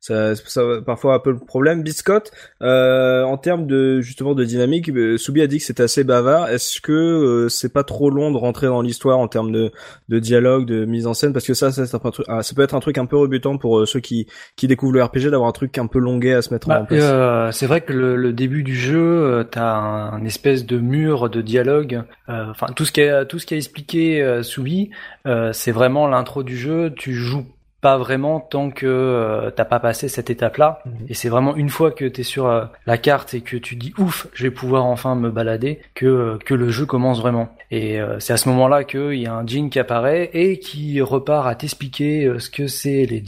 [0.06, 1.82] Ça, ça, parfois un peu le problème.
[1.82, 6.04] Biscotte, euh, en termes de justement de dynamique, euh, Soubi a dit que c'était assez
[6.04, 6.50] bavard.
[6.50, 9.72] Est-ce que euh, c'est pas trop long de rentrer dans l'histoire en termes de,
[10.10, 11.32] de dialogue, de mise en scène?
[11.32, 11.84] Parce que ça, ça,
[12.28, 14.92] ah, ça peut être un truc un peu rebutant pour euh, ceux qui, qui découvrent
[14.92, 17.02] le RPG d'avoir un truc un peu longuet à se mettre en Bah, place.
[17.02, 21.30] euh, c'est vrai que le, le début du jeu, t'as un, un espèce de mur
[21.30, 22.02] de dialogue.
[22.28, 24.90] euh, Enfin, tout ce qui a tout ce qui a expliqué Soubi,
[25.26, 26.92] euh, c'est vraiment l'intro du jeu.
[26.94, 27.46] Tu joues
[27.84, 30.80] pas vraiment tant que euh, t'as pas passé cette étape-là.
[30.86, 30.92] Mhm.
[31.10, 33.92] Et c'est vraiment une fois que t'es sur euh, la carte et que tu dis
[33.98, 37.50] ouf, je vais pouvoir enfin me balader, que euh, que le jeu commence vraiment.
[37.70, 41.02] Et euh, c'est à ce moment-là qu'il y a un djinn qui apparaît et qui
[41.02, 43.22] repart à t'expliquer ce que c'est les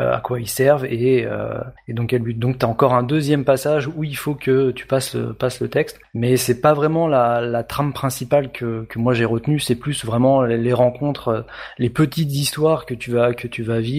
[0.00, 1.26] euh, à quoi ils servent et
[1.88, 2.38] et donc quel but.
[2.38, 5.68] Donc t'as encore un deuxième passage où il faut que tu passes le, passes le
[5.68, 9.76] texte, mais c'est pas vraiment la, la trame principale que, que moi j'ai retenue, c'est
[9.76, 11.46] plus vraiment les, les rencontres,
[11.78, 13.93] les petites histoires que tu vas que tu vas vivre,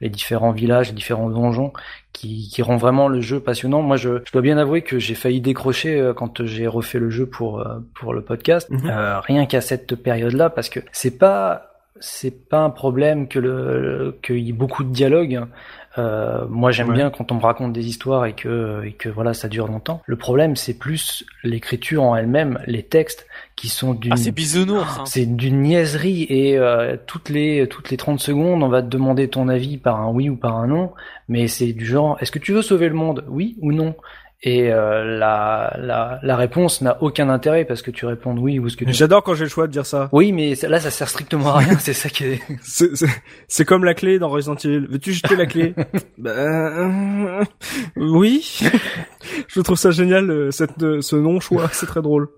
[0.00, 1.72] les différents villages, les différents donjons
[2.12, 3.82] qui, qui rend vraiment le jeu passionnant.
[3.82, 7.10] Moi, je, je dois bien avouer que j'ai failli décrocher euh, quand j'ai refait le
[7.10, 8.90] jeu pour euh, pour le podcast, Mhm.
[8.90, 14.18] Euh, rien qu'à cette période-là, parce que c'est pas c'est pas un problème que le
[14.22, 15.46] qu'il y ait beaucoup de dialogue.
[15.98, 16.94] Euh, moi, j'aime Ouais.
[16.94, 20.02] bien quand on me raconte des histoires et que et que voilà, ça dure longtemps.
[20.06, 23.26] Le problème, c'est plus l'écriture en elle-même, les textes
[23.56, 24.98] qui sont d'une Ah, c'est bisounours.
[25.00, 25.04] hein.
[25.06, 29.28] c'est d'une niaiserie et euh, toutes les toutes les 30 secondes, on va te demander
[29.28, 30.92] ton avis par un oui ou par un non,
[31.28, 33.24] mais c'est du genre est-ce que tu veux sauver le monde?
[33.28, 33.94] Oui ou non?
[34.42, 38.70] Et euh, la, la la réponse n'a aucun intérêt parce que tu réponds oui ou
[38.70, 40.08] ce que tu J'adore quand j'ai le choix de dire ça.
[40.12, 42.40] Oui, mais là ça sert strictement à rien, c'est ça qui est
[43.48, 44.86] C'est- comme la clé dans Resident Evil.
[44.88, 45.74] Veux-tu jeter la clé?
[46.16, 47.44] Bah, euh,
[47.96, 48.60] Oui.
[49.48, 51.68] Je trouve ça génial, euh, cette, euh, ce non-choix.
[51.72, 52.28] C'est très drôle.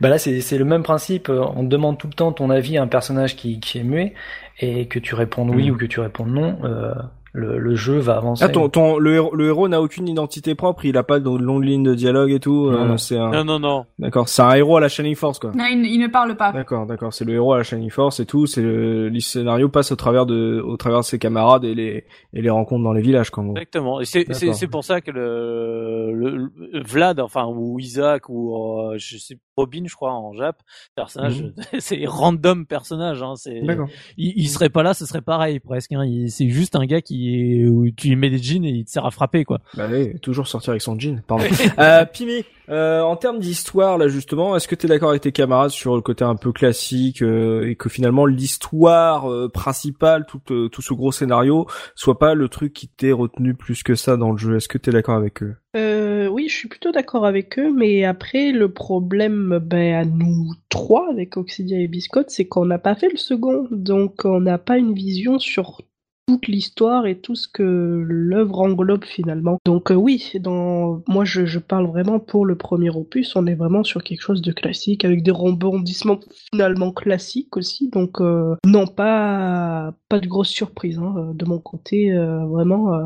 [0.00, 1.28] Bah là, c'est c'est le même principe.
[1.28, 3.84] euh, On te demande tout le temps ton avis à un personnage qui, qui est
[3.84, 4.14] muet
[4.60, 5.74] et que tu répondes oui Mhm.
[5.74, 6.58] ou que tu répondes non.
[6.64, 6.94] euh,
[7.34, 8.44] le, le jeu va avancer.
[8.44, 10.84] Ah, ton, ton, le héros, le héros n'a aucune identité propre.
[10.84, 12.70] Il a pas de longue ligne de dialogue et tout.
[12.70, 12.96] Non, euh, non.
[12.98, 13.86] c'est un, Non, non, non.
[13.98, 14.28] d'accord.
[14.28, 15.52] C'est un héros à la Shining Force, quoi.
[15.54, 16.52] Non, il, il ne parle pas.
[16.52, 17.12] D'accord, d'accord.
[17.14, 18.46] C'est le héros à la Shining Force et tout.
[18.46, 22.04] C'est le, le scénario passe au travers de, au travers de ses camarades et les,
[22.34, 23.42] et les rencontres dans les villages, quoi.
[23.42, 23.56] en gros.
[23.56, 24.00] Exactement.
[24.00, 26.30] Et c'est c'est pour ça que le, le,
[26.70, 30.56] le- Vlad, enfin ou Isaac ou euh, je sais Robin, je crois en Jap,
[30.96, 31.44] personnage,
[31.78, 33.22] c'est random personnage.
[33.22, 33.88] Hein, c'est D'accord.
[34.16, 35.92] il, il serait pas là, ce serait pareil presque.
[35.92, 36.04] Hein.
[36.06, 38.84] Il- C'est juste un gars qui est où tu lui mets des jeans et il
[38.84, 39.60] te sert à frapper quoi.
[39.74, 41.22] Bah oui, toujours sortir avec son jean.
[41.26, 41.44] Pardon.
[41.78, 45.32] euh, Pimi, euh, en termes d'histoire là justement, est-ce que tu es d'accord avec tes
[45.32, 50.40] camarades sur le côté un peu classique euh, et que finalement l'histoire euh, principale, tout
[50.50, 54.16] euh, tout ce gros scénario, soit pas le truc qui t'est retenu plus que ça
[54.16, 54.56] dans le jeu?
[54.56, 55.56] Est-ce que tu es d'accord avec eux?
[55.74, 60.52] Euh, oui, je suis plutôt d'accord avec eux, mais après, le problème, ben, à nous
[60.68, 64.58] trois, avec Oxidia et Biscotte, c'est qu'on n'a pas fait le second, donc on n'a
[64.58, 65.80] pas une vision sur
[66.28, 67.62] toute l'histoire et tout ce que
[68.06, 69.58] l'œuvre englobe finalement.
[69.66, 73.54] Donc euh, oui, dans moi je, je parle vraiment pour le premier opus, on est
[73.54, 76.20] vraiment sur quelque chose de classique avec des rebondissements
[76.52, 77.90] finalement classiques aussi.
[77.90, 82.94] Donc euh, non, pas pas de grosse surprise hein, de mon côté, euh, vraiment.
[82.94, 83.02] euh.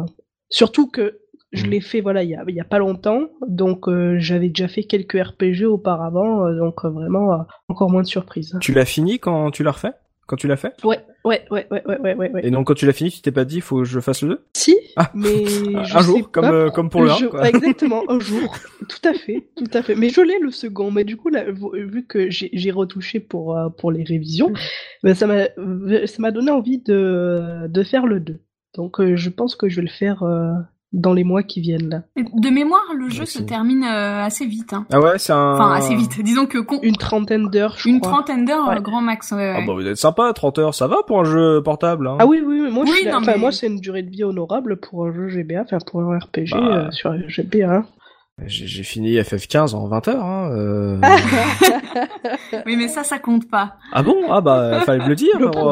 [0.51, 1.19] Surtout que
[1.53, 1.71] je Mhm.
[1.71, 4.69] l'ai fait voilà il y a, il y a pas longtemps, donc euh, j'avais déjà
[4.69, 7.37] fait quelques RPG auparavant, euh, donc euh, vraiment euh,
[7.69, 8.57] encore moins de surprises.
[8.61, 9.93] Tu l'as fini quand tu l'as refait?
[10.27, 10.75] Quand tu l'as fait?
[10.85, 12.31] Ouais, Ouais, ouais, ouais, ouais, ouais, ouais.
[12.31, 12.47] ouais.
[12.47, 14.29] Et donc quand tu l'as fini, tu t'es pas dit faut que je fasse le
[14.29, 15.11] 2 Si, Ah.
[15.15, 15.45] mais
[15.77, 17.41] Un jour, sais comme, pas euh, pour- comme pour le un, je- quoi.
[17.49, 18.55] Exactement, un jour.
[18.89, 19.95] Tout à fait, tout à fait.
[19.97, 20.91] Mais je l'ai le second.
[20.91, 24.53] Mais du coup, là, vu que j'ai retouché pour euh, pour les révisions,
[25.03, 25.47] ben, ça m'a
[26.07, 28.39] ça m'a donné envie de de faire le 2.
[28.77, 30.53] Donc euh, je pense que je vais le faire euh,
[30.93, 32.03] dans les mois qui viennent là.
[32.17, 34.73] De mémoire, le jeu se termine euh, assez vite.
[34.73, 34.87] Hein.
[34.93, 35.55] Ah ouais, c'est un...
[35.55, 36.21] Enfin, assez vite.
[36.25, 38.13] Disons que con- Une trentaine d'heures, je une crois.
[38.13, 38.77] trentaine d'heures, Ouais.
[38.77, 39.33] euh, grand max.
[39.33, 42.07] ouais, Ah bah vous êtes sympa, 30 heures, ça va pour un jeu portable.
[42.09, 42.17] Hein.
[42.21, 43.79] Ah oui, oui, oui, moi, je Oui, suis là- non, enfin, mais- moi c'est une
[43.81, 46.59] durée de vie honorable pour un jeu GBA, enfin pour un RPG Bah.
[46.87, 47.69] euh, sur GBA.
[47.71, 47.85] hein.
[48.45, 50.23] J'ai j'ai fini FF15 en 20 heures.
[50.25, 51.01] Hein, euh.
[52.67, 53.77] Oui, mais ça, ça compte pas.
[53.93, 54.15] ah bon?
[54.29, 55.31] Ah bah fallait me le dire,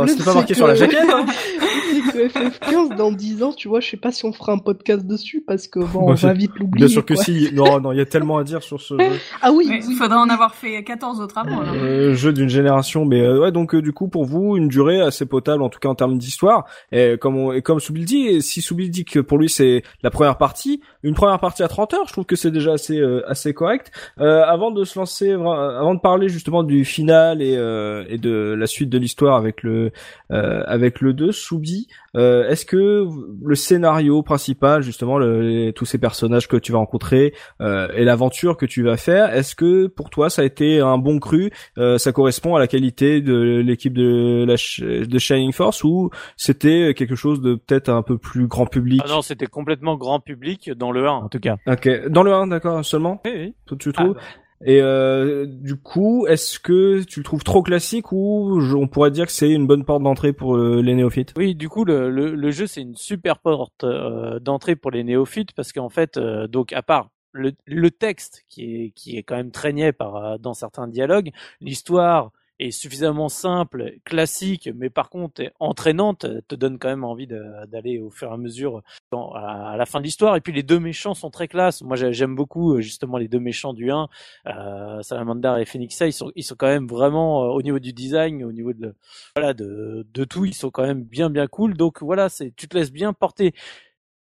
[0.09, 0.99] c'était pas marqué que- sur la jaquette.
[1.13, 1.27] Hein.
[1.29, 4.59] c'est que FF15 dans 10 ans, tu vois, je sais pas si on fera un
[4.59, 6.87] podcast dessus parce que bon, Bah, on va vite l'oublier.
[6.87, 7.23] Bien sûr que quoi.
[7.23, 7.51] si.
[7.53, 9.05] Non, non, il y a tellement à dire sur ce jeu.
[9.43, 9.87] Ah oui, Mais oui.
[9.91, 11.61] il faudra en avoir fait 14 autres avant.
[11.75, 15.03] Euh, jeu d'une génération, mais euh, ouais, donc euh, du coup pour vous une durée
[15.03, 16.65] assez potable en tout cas en termes d'histoire.
[16.93, 20.11] Et comme on, et comme Soubil dit, si Soubil dit que pour lui c'est la
[20.11, 23.23] première partie, une première partie à 30 heures, je trouve que c'est déjà assez euh,
[23.29, 23.93] assez correct.
[24.19, 28.55] Euh, avant de se lancer, avant de parler justement du final et euh, et de
[28.59, 29.93] la suite de l'histoire avec le
[30.31, 33.07] euh, avec le 2, Soubi, euh, est-ce que
[33.45, 38.57] le scénario principal justement le, tous ces personnages que tu vas rencontrer euh, et l'aventure
[38.57, 41.99] que tu vas faire, est-ce que pour toi ça a été un bon cru euh,
[41.99, 47.17] ça correspond à la qualité de l'équipe de la de Shining Force ou c'était quelque
[47.17, 49.03] chose de peut-être un peu plus grand public?
[49.05, 51.57] Ah non, c'était complètement grand public dans le 1 en tout cas.
[51.67, 53.55] Ok, dans le 1 d'accord seulement Oui, oui.
[53.67, 54.17] Tout tu Ah, trouves
[54.65, 59.27] Et euh, du coup, est-ce que tu le trouves trop classique ou on pourrait dire
[59.27, 61.35] que c'est une bonne porte d'entrée pour euh, les néophytes?
[61.37, 65.05] Oui, du coup, le, le, le jeu, c'est une super porte euh, d'entrée pour les
[65.05, 69.37] néophytes parce qu'en fait, donc à part le, le texte qui est, qui est quand
[69.37, 71.31] même niais par, dans certains dialogues,
[71.61, 77.99] l'histoire est suffisamment simple, classique, mais par contre entraînante, te donne quand même envie d'aller
[77.99, 80.37] au fur et à mesure à, la fin de l'histoire.
[80.37, 81.83] Et puis les deux méchants sont très classe.
[81.83, 84.09] Moi, j'ai- j'aime beaucoup euh, justement les deux méchants du 1,
[84.47, 86.07] euh, Salamander et Phoenixa.
[86.07, 88.95] Ils sont, ils sont quand même vraiment euh, au niveau du design, au niveau de
[89.37, 91.75] voilà de, de tout, ils sont quand même bien bien cool.
[91.77, 93.55] Donc voilà, c'est tu te laisses bien porter.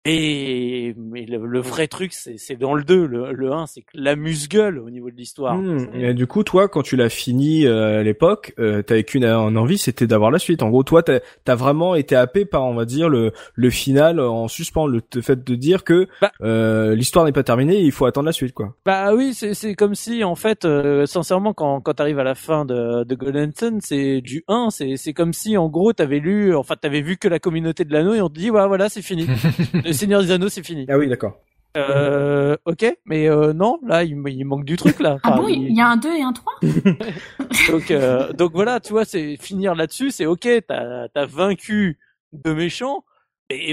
[0.06, 3.06] Et mais le, le vrai truc, c'est c'est dans le 2.
[3.08, 5.56] Le, le 1, c'est que l'amuse-gueule au niveau de l'histoire.
[5.56, 9.26] Hmm, et du coup, toi, quand tu l'as fini euh, à l'époque, euh, t'avais qu'une
[9.26, 10.62] en envie, c'était d'avoir la suite.
[10.62, 14.20] En gros, toi, t'as as vraiment été happé par, on va dire, le, le final
[14.20, 16.32] en suspens, le, le fait de dire que Bah.
[16.42, 18.76] euh, l'histoire n'est pas terminée, il faut attendre la suite, quoi.
[18.86, 22.36] Bah oui, c'est c'est comme si en fait, euh, sincèrement, quand quand t'arrives à la
[22.36, 26.20] fin de de Golden Sun, c'est du 1, c'est c'est comme si en gros t'avais
[26.20, 28.90] lu, enfin t'avais vu que la communauté de l'anneau et on te dit ouais voilà
[28.90, 29.28] c'est fini,
[29.94, 30.86] le Seigneur des Anneaux c'est fini.
[30.90, 31.40] Ah oui, d'accord.
[31.76, 35.18] Euh, ok, mais euh, non, là il, il manque du truc là.
[35.24, 36.54] Ah Enfin, bon, il- il y a un 2 et un 3
[37.72, 41.98] donc euh, donc voilà, tu vois, c'est finir là-dessus, c'est ok, t'as vaincu
[42.32, 43.04] deux méchants.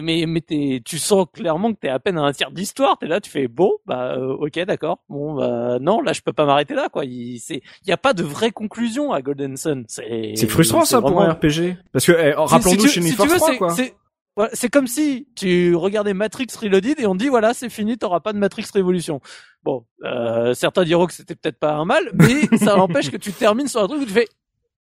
[0.02, 0.26] Mais
[0.84, 2.98] tu sens clairement que t'es à peine à un tiers d'histoire.
[2.98, 4.98] T'es là, tu fais bon, bah euh, ok, d'accord.
[5.08, 7.04] Bon, bah non, là je peux pas m'arrêter là, quoi.
[7.06, 9.84] Il c'est, il y a pas de vraie conclusion à Golden Sun.
[9.88, 11.76] C'est frustrant ça pour un RPG.
[11.92, 13.70] Parce que, eh, rappelons-nous si tu- chez si for tu veux, 3, c'est- quoi.
[14.52, 18.32] C'est comme si tu regardais Matrix Reloaded et on dit voilà c'est fini t'auras pas
[18.32, 19.20] de Matrix Révolution.
[19.62, 23.32] Bon, euh, certains diront que c'était peut-être pas un mal, mais ça n'empêche que tu
[23.32, 24.28] termines sur un truc où tu fais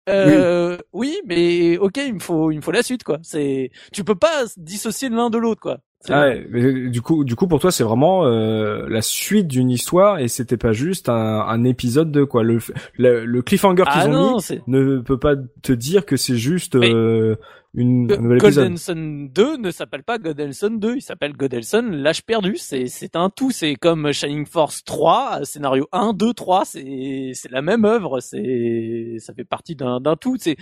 [0.09, 1.17] euh, oui.
[1.25, 3.19] mais ok il me faut il me faut la suite quoi.
[3.21, 5.79] C'est tu peux pas dissocier l'un de l'autre quoi.
[6.09, 9.69] Ah ouais, mais du coup, du coup, pour toi, c'est vraiment euh, la suite d'une
[9.69, 12.43] histoire et c'était pas juste un, un épisode de quoi?
[12.43, 12.59] Le,
[12.97, 16.35] le, le cliffhanger qu'ils ah ont non mis ne peut pas te dire que c'est
[16.35, 17.37] juste euh,
[17.73, 18.65] une, un nouvel épisode.
[18.65, 22.55] Golden Sun 2 ne s'appelle pas Golden Sun 2, il s'appelle Golden Sun l'âge perdu.
[22.57, 23.51] C'est c'est un tout.
[23.51, 26.65] C'est comme Shining Force 3, scénario 1, 2, 3.
[26.65, 28.19] C'est c'est la même œuvre.
[28.19, 30.37] C'est ça fait partie d'un d'un tout.
[30.39, 30.55] C'est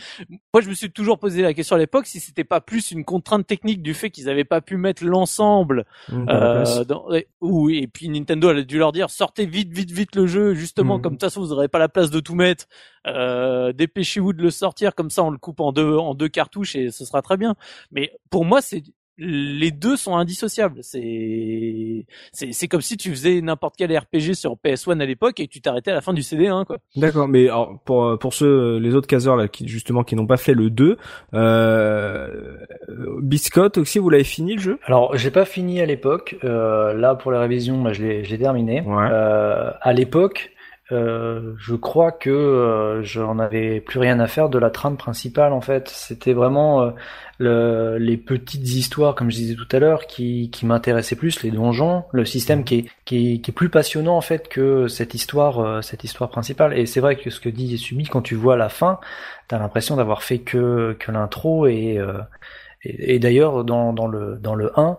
[0.54, 3.04] moi je me suis toujours posé la question à l'époque si c'était pas plus une
[3.06, 7.06] contrainte technique du fait qu'ils avaient pas pu mettre l'ensemble Mmh, euh, dans,
[7.41, 10.54] oui, et puis Nintendo elle a dû leur dire sortez vite, vite, vite le jeu,
[10.54, 11.02] justement, Mhm.
[11.02, 12.65] comme de toute façon vous n'aurez pas la place de tout mettre.
[13.08, 16.76] Euh, dépêchez-vous de le sortir, comme ça on le coupe en deux, en deux cartouches
[16.76, 17.55] et ce sera très bien.
[17.91, 18.83] Mais pour moi, c'est
[19.17, 20.79] les deux sont indissociables.
[20.81, 25.47] C'est c'est c'est comme si tu faisais n'importe quel RPG sur PS1 à l'époque et
[25.47, 26.77] tu t'arrêtais à la fin du CD1 quoi.
[26.95, 30.37] D'accord, mais alors, pour pour ceux les autres caseurs là qui justement qui n'ont pas
[30.37, 30.97] fait le 2,
[31.33, 32.57] euh,
[33.21, 34.79] Biscotte aussi vous l'avez fini le jeu?
[34.85, 36.37] Alors, j'ai pas fini à l'époque.
[36.43, 38.81] Euh, là, pour la révision, bah, je l'ai, je l'ai terminé.
[38.81, 39.07] Ouais.
[39.11, 40.51] Euh, à l'époque,
[40.91, 45.54] euh, je crois que euh, j'en avais plus rien à faire de la trame principale.
[45.54, 46.91] En fait, c'était vraiment euh,
[47.39, 51.51] le- les petites histoires, comme je disais tout à l'heure, qui, qui m'intéressaient plus, les
[51.51, 56.30] donjons, le système qui est, plus passionnant en fait que cette histoire, euh, cette histoire
[56.30, 56.77] principale.
[56.77, 58.99] Et c'est vrai que ce que dit Sumi, quand tu vois la fin,
[59.47, 61.97] t'as l'impression d'avoir fait que que l'intro et
[62.83, 64.97] et, d'ailleurs, dans, dans, le, dans le 1,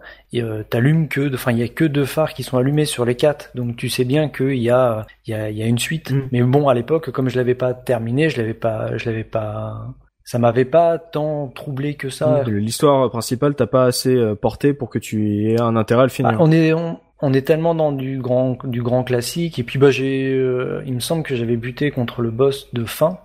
[0.70, 3.50] t'allumes que, enfin, il y a que deux phares qui sont allumés sur les quatre,
[3.56, 6.12] donc tu sais bien qu'il y a, il y a, y a une suite.
[6.12, 6.28] Mm.
[6.30, 9.88] Mais bon, à l'époque, comme je l'avais pas terminé, je l'avais pas, je l'avais pas,
[10.24, 12.44] ça m'avait pas tant troublé que ça.
[12.46, 16.10] L'histoire principale t'a pas assez euh, porté pour que tu aies un intérêt à le
[16.10, 16.32] finir.
[16.32, 19.90] Bah, on est, on, est tellement dans du grand, du grand classique, et puis bah
[19.90, 23.18] j'ai, euh, il me semble que j'avais buté contre le boss de fin.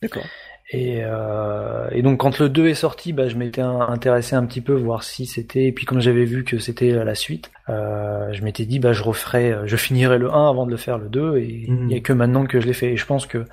[0.00, 0.24] D'accord.
[0.70, 4.60] Et, euh, et, donc quand le 2 est sorti, bah, je m'étais intéressé un petit
[4.60, 5.66] peu voir si c'était.
[5.66, 9.02] Et puis comme j'avais vu que c'était la suite, euh, je m'étais dit bah je
[9.04, 11.36] referai, je finirai le 1 avant de le faire le 2.
[11.38, 12.02] Et il n'y a mhm.
[12.02, 12.92] que maintenant que je l'ai fait.
[12.92, 13.44] Et je pense que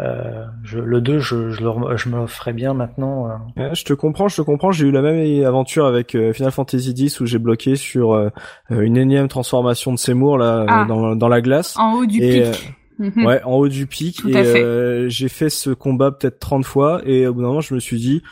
[0.00, 3.28] euh, je, le 2, je, je, le, je me le ferai bien maintenant.
[3.58, 3.74] Euh.
[3.74, 4.72] je te comprends, je te comprends.
[4.72, 8.30] J'ai eu la même aventure avec euh, Final Fantasy X où j'ai bloqué sur euh,
[8.70, 10.84] une énième transformation de Seymour là ah.
[10.88, 11.76] dans, dans la glace.
[11.78, 12.76] En haut du pic.
[12.98, 13.26] Mhm.
[13.26, 14.24] Ouais, en haut du pic.
[14.26, 17.74] et euh, j'ai fait ce combat peut-être 30 fois et au bout d'un moment, je
[17.74, 18.22] me suis dit,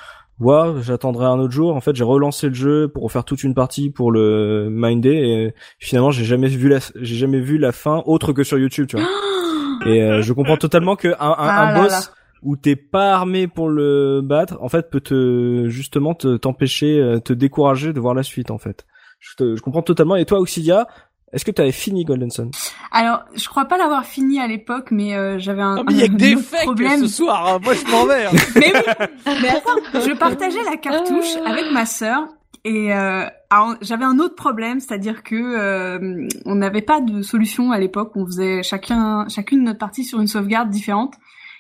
[0.40, 1.74] ouais, j'attendrai un autre jour.
[1.74, 5.54] En fait, j'ai relancé le jeu pour refaire toute une partie pour le minder et
[5.78, 8.96] finalement, j'ai jamais vu la, j'ai jamais vu la fin autre que sur YouTube, tu
[8.96, 9.06] vois.
[9.86, 13.68] et euh, je comprends totalement que un, un, ah boss où t'es pas armé pour
[13.68, 18.24] le battre, en fait, peut te justement te t'empêcher, euh, te décourager de voir la
[18.24, 18.84] suite, en fait.
[19.20, 20.16] Je, je comprends totalement.
[20.16, 20.88] Et toi, Oxidia,
[21.32, 22.50] est-ce que tu avais fini Golden Sun?
[22.90, 26.02] Alors, je crois pas l'avoir fini à l'époque, mais euh, j'avais un, oh, mais y
[26.02, 27.00] a que des problème.
[27.00, 27.46] ce soir.
[27.46, 27.58] Hein.
[27.62, 28.26] Moi, je m'en vais.
[28.26, 28.30] Hein.
[28.56, 29.32] mais oui.
[29.42, 32.28] Mais attends, je partageais la cartouche avec ma sœur
[32.64, 33.24] et euh,
[33.80, 38.12] j'avais un autre problème, c'est-à-dire que euh, on n'avait pas de solution à l'époque.
[38.14, 41.14] On faisait chacun, chacune notre partie sur une sauvegarde différente.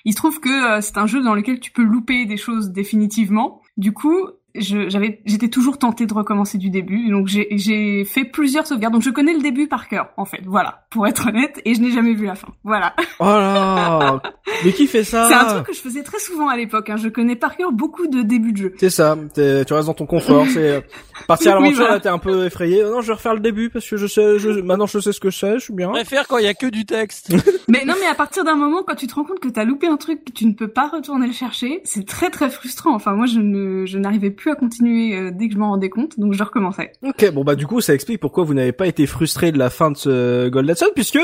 [0.04, 2.70] Il se trouve que euh, c'est un jeu dans lequel tu peux louper des choses
[2.70, 3.62] définitivement.
[3.76, 8.92] Du coup, j'avais j'étais toujours tentée de recommencer du début donc j'ai fait plusieurs sauvegardes.
[8.94, 10.42] Donc je connais le début par cœur en fait.
[10.44, 12.48] Voilà pour être honnête et je n'ai jamais vu la fin.
[12.64, 12.94] Voilà.
[13.18, 14.20] Oh là
[14.64, 16.96] mais qui fait ça c'est un truc que je faisais très souvent à l'époque hein.
[16.96, 18.74] je connais par cœur beaucoup de débuts de jeu.
[18.78, 19.16] C'est ça.
[19.34, 20.80] Tu restes dans ton confort c'est euh,
[21.26, 22.82] partir à l'aventure là t'es un peu effrayé.
[22.82, 25.20] Non je vais refaire le début parce que je sais je, maintenant je sais ce
[25.20, 25.88] que je sais je suis bien.
[25.88, 27.32] Je préfère quand il y a que du texte.
[27.68, 29.86] Mais non mais à partir d'un moment quand tu te rends compte que t'as loupé
[29.86, 32.94] un truc que tu ne peux pas retourner le chercher c'est très très frustrant.
[32.94, 35.90] Enfin moi je ne je n'arrivais plus à continuer euh, dès que je m'en rendais
[35.90, 36.92] compte, donc je recommençais.
[37.02, 39.70] Ok, bon bah du coup ça explique pourquoi vous n'avez pas été frustré de la
[39.70, 41.18] fin de ce Golden Sun, puisque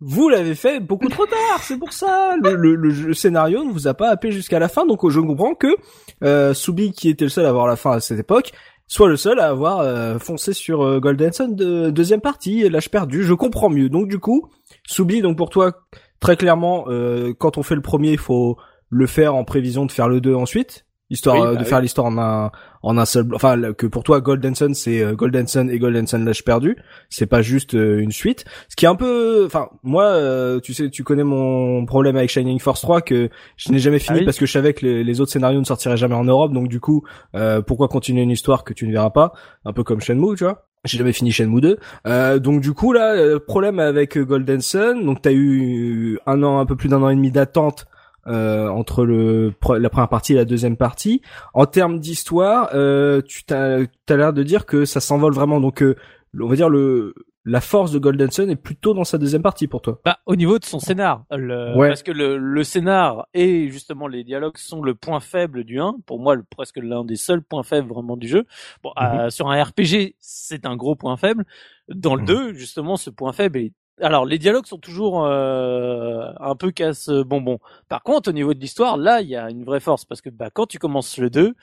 [0.00, 2.34] vous l'avez fait beaucoup trop tard, c'est pour ça.
[2.42, 5.76] Le, le, scénario ne vous a pas appelé jusqu'à la fin, donc je comprends que
[6.24, 8.52] euh, Soubi, qui était le seul à avoir la fin à cette époque,
[8.86, 12.90] soit le seul à avoir euh, foncé sur euh, Golden Sun de deuxième partie, l'âge
[12.90, 13.24] perdu.
[13.24, 13.90] Je comprends mieux.
[13.90, 14.48] Donc du coup,
[14.86, 15.72] Soubi, donc pour toi,
[16.18, 16.86] très clairement,
[17.38, 18.56] quand on fait le premier, il faut
[18.88, 22.06] le faire en prévision de faire le 2 ensuite histoire euh, de bah faire l'histoire
[22.06, 22.50] en un
[22.82, 26.06] en un seul enfin que pour toi Golden Sun c'est euh, Golden Sun et Golden
[26.06, 26.76] Sun l'âge perdu.
[27.10, 28.44] C'est pas juste euh, une suite.
[28.68, 30.18] Ce qui est un peu enfin moi
[30.62, 34.20] tu sais tu connais mon problème avec Shining Force 3 que je n'ai jamais fini
[34.22, 36.52] ah parce que je savais que les, autres scénarios ne sortiraient jamais en Europe.
[36.52, 37.04] Donc du coup
[37.66, 39.32] pourquoi continuer une histoire que tu ne verras pas?
[39.64, 40.66] Un peu comme Shenmue tu vois.
[40.84, 41.78] J'ai jamais fini Shenmue 2.
[42.06, 45.04] Euh, donc du coup là, problème avec Golden Sun.
[45.04, 47.86] Donc t'as eu un an, un peu plus d'un an et demi d'attente
[48.30, 51.20] euh, entre le la première partie et la deuxième partie.
[51.52, 55.60] En termes d'histoire, euh, tu t'as as, l'air de dire que ça s'envole vraiment.
[55.60, 55.96] Donc, euh,
[56.38, 57.14] on va dire le
[57.46, 59.98] la force de Golden Sun est plutôt dans sa deuxième partie pour toi.
[60.04, 64.24] Bah, au niveau de son scénar, le, parce que le, le scénar et justement les
[64.24, 65.96] dialogues sont le point faible du 1.
[66.06, 68.44] Pour moi, le, presque l'un des seuls points faibles vraiment du jeu.
[68.84, 69.30] Bon, mhm.
[69.30, 71.46] sur un RPG, c'est un gros point faible.
[71.88, 72.54] Dans le 2, mhm.
[72.54, 77.58] justement, ce point faible est alors les dialogues sont toujours euh, un peu casse bonbon.
[77.88, 80.30] Par contre, au niveau de l'histoire, là, il y a une vraie force parce que
[80.30, 81.54] bah, quand tu commences le 2,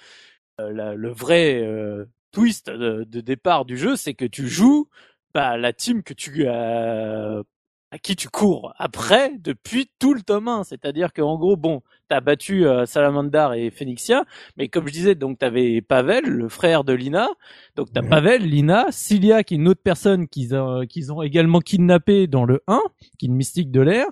[0.62, 4.90] euh, le vrai euh, twist de, départ du jeu, c'est que tu joues
[5.34, 7.44] bah, la team que tu as
[7.92, 10.64] à qui tu cours après depuis tout le tome 1.
[10.66, 14.26] C'est-à-dire qu'en gros, bon, t'as battu euh, Salamandar et Phoenixia,
[14.58, 17.30] mais comme je disais, donc t'avais Pavel, le frère de Lina.
[17.76, 21.60] Donc t'as Pavel, Lina, Cilia, qui est une autre personne qu'ils ont, qu'ils ont également
[21.60, 22.80] kidnappé dans le 1,
[23.18, 24.08] qui est une mystique de l'air.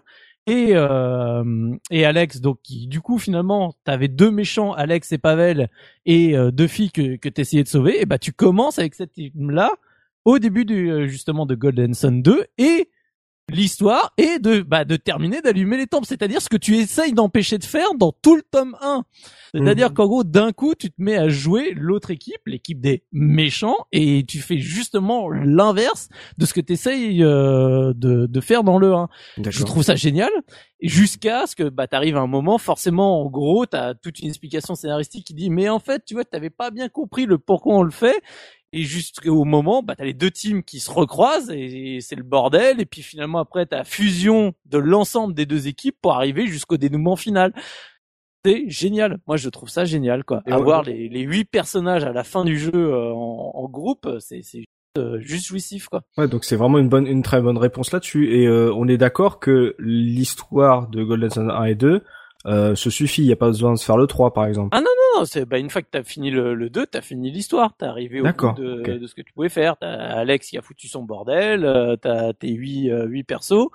[0.48, 5.70] Et, euh, et Alex, donc qui, du coup finalement, t'avais deux méchants, Alex et Pavel,
[6.06, 8.02] et euh, deux filles que, que t'essayais de sauver.
[8.02, 9.72] Et bah tu commences avec cette team là
[10.24, 12.90] au début du justement de Golden Sun 2 et
[13.56, 17.58] l'histoire est de bah, de terminer d'allumer les temples, c'est-à-dire ce que tu essayes d'empêcher
[17.58, 19.04] de faire dans tout le tome 1.
[19.54, 19.94] C'est-à-dire mhm.
[19.94, 24.26] qu'en gros d'un coup tu te mets à jouer l'autre équipe, l'équipe des méchants et
[24.28, 28.94] tu fais justement l'inverse de ce que tu essayes euh, de, de faire dans le
[28.94, 29.08] 1.
[29.48, 30.32] Je trouve ça génial
[30.82, 34.76] jusqu'à ce que bah t'arrives à un moment forcément en gros t'as toute une explication
[34.76, 37.84] scénaristique qui dit mais en fait tu vois t'avais pas bien compris le pourquoi on
[37.84, 38.22] le fait
[38.76, 42.82] et jusqu'au moment, bah, t'as les deux teams qui se recroisent et, c'est le bordel.
[42.82, 47.16] Et puis finalement après, t'as fusion de l'ensemble des deux équipes pour arriver jusqu'au dénouement
[47.16, 47.54] final.
[48.44, 49.20] c'est génial.
[49.28, 50.44] Moi, je trouve ça génial, quoi.
[50.46, 50.92] Et Avoir ouais.
[50.92, 54.42] les, les huit personnages à la fin du jeu euh, en, en groupe, c'est
[54.98, 56.02] euh, juste jouissif, quoi.
[56.18, 58.36] Ouais, donc c'est vraiment une bonne, une très bonne réponse là-dessus.
[58.36, 62.04] Et euh, on est d'accord que l'histoire de Golden Sun 1 et 2
[62.46, 63.22] euh, se suffit.
[63.24, 64.70] Il y a pas besoin de se faire le 3, par exemple.
[64.72, 67.76] Ah Non, c'est bah une fois que t'as fini le, le 2, t'as fini l'histoire,
[67.78, 69.78] t'es arrivé au bout de, de ce que tu pouvais faire.
[69.78, 73.70] T'as Alex qui a foutu son bordel, euh, t'as tes huit euh, huit persos.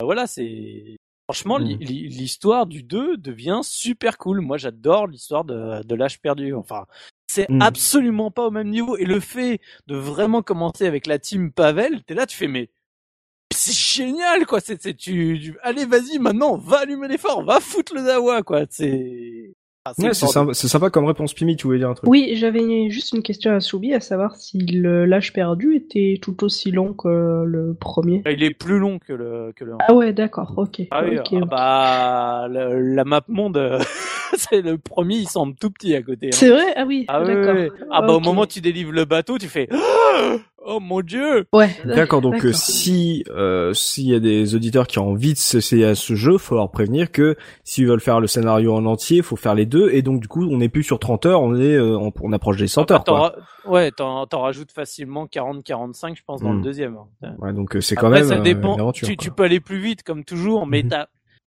[0.00, 0.96] Euh, voilà, c'est
[1.28, 4.40] franchement li- l'histoire du 2 devient super cool.
[4.40, 6.54] Moi, j'adore l'histoire de, de l'âge perdu.
[6.54, 6.86] Enfin,
[7.30, 7.60] c'est Mhm.
[7.62, 8.96] absolument pas au même niveau.
[8.96, 12.70] Et le fait de vraiment commencer avec la team Pavel, t'es là, tu fais mais
[13.72, 14.60] c'est génial quoi.
[14.60, 18.42] C'est c'est tu, tu- allez vas-y maintenant, va allumer les phares, va foutre le dawa
[18.42, 18.62] quoi.
[18.70, 19.52] C'est
[19.84, 20.28] ah, Ouais, c'est fort.
[20.32, 21.32] sympa, c'est sympa comme réponse.
[21.32, 24.36] Pimi, tu voulais dire un truc Oui, j'avais juste une question à Soubi, à savoir
[24.36, 28.22] si le l'âge perdu était tout aussi long que le premier.
[28.26, 29.74] Il est plus long que le que le.
[29.88, 30.82] Ah ouais, d'accord, ok.
[30.90, 33.78] Ah oui, ok, ah bah le- la map monde,
[34.36, 36.26] c'est le premier, il semble tout petit à côté.
[36.26, 36.30] hein.
[36.32, 36.74] C'est vrai?
[36.76, 37.54] Ah oui, Ah, d'accord.
[37.56, 37.70] oui.
[37.90, 39.68] ah bah au moment où tu délivres le bateau, tu fais
[40.64, 41.46] oh mon dieu.
[41.52, 41.70] Ouais.
[41.84, 42.54] D'accord, donc euh, d'accord.
[42.54, 46.38] si euh, s'il y a des auditeurs qui ont envie de s'essayer à ce jeu,
[46.38, 49.90] faut leur prévenir que s'ils veulent faire le scénario en entier, faut faire les deux,
[49.92, 52.32] et donc du coup on n'est plus sur 30 heures, on est euh, on, on
[52.32, 53.20] approche des 100 heures T'en quoi.
[53.28, 53.34] ra-
[53.66, 56.56] Ouais, t'en t'en rajoutes facilement 40-45, je pense, dans Hmm.
[56.58, 56.96] le deuxième.
[57.22, 57.34] hein.
[57.38, 58.74] Ouais, donc euh, c'est quand Après, même ça euh, dépend.
[58.74, 59.06] une aventure.
[59.08, 59.22] tu, quoi.
[59.24, 60.88] tu peux aller plus vite, comme toujours, mais Mhm.
[60.88, 61.08] t'as-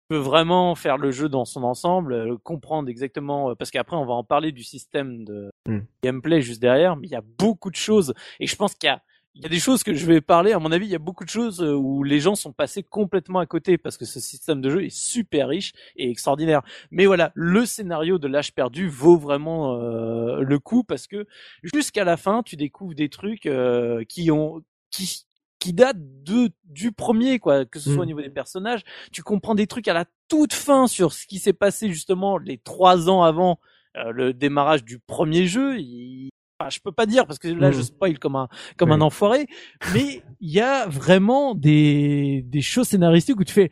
[0.10, 3.97] tu peux vraiment faire le jeu dans son ensemble, euh, comprendre exactement, euh, parce qu'après
[3.97, 5.86] on va en parler du système de Mhm.
[6.01, 8.91] gameplay juste derrière, mais il y a beaucoup de choses, et je pense qu'il y
[8.91, 9.01] a
[9.36, 10.99] il y a des choses que je vais parler, à mon avis, il y a
[10.99, 14.20] beaucoup de choses euh, où les gens sont passés complètement à côté parce que ce
[14.20, 16.64] système de jeu est super riche et extraordinaire.
[16.89, 21.28] Mais voilà, le scénario de l'âge perdu vaut vraiment euh, le coup parce que
[21.62, 25.26] jusqu'à la fin, tu découvres des trucs euh, qui ont qui
[25.60, 28.01] qui datent de du premier quoi, que ce soit Mm.
[28.01, 28.82] au niveau des personnages,
[29.12, 32.58] tu comprends des trucs à la toute fin sur ce qui s'est passé justement les
[32.58, 33.60] trois ans avant
[33.97, 35.80] euh, le démarrage du premier jeu.
[35.80, 36.30] Il...
[36.60, 38.47] Enfin, je peux pas dire parce que là je spoil comme un
[38.78, 38.95] comme Oui.
[38.95, 39.45] un enfoiré,
[39.93, 43.72] mais il y a vraiment des des choses scénaristiques où tu fais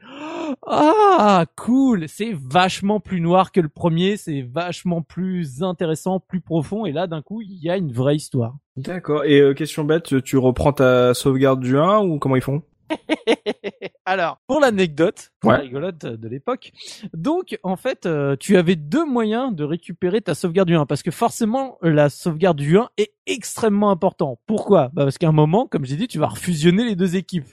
[0.68, 6.86] ah cool, c'est vachement plus noir que le premier, c'est vachement plus intéressant, plus profond
[6.86, 8.56] et là d'un coup il y a une vraie histoire.
[8.78, 9.24] D'accord.
[9.26, 12.62] Et euh, question bête, tu reprends ta sauvegarde du 1 ou comment ils font?
[14.06, 15.58] Alors, pour l'anecdote, pour Ouais.
[15.58, 16.72] la rigolote de l'époque,
[17.14, 21.04] donc en fait, euh, tu avais deux moyens de récupérer ta sauvegarde du 1 parce
[21.04, 24.40] que forcément la sauvegarde du 1 est extrêmement important.
[24.46, 24.90] Pourquoi?
[24.94, 27.48] Bah Parce qu'à un moment, comme j'ai dit, tu vas refusionner les deux équipes.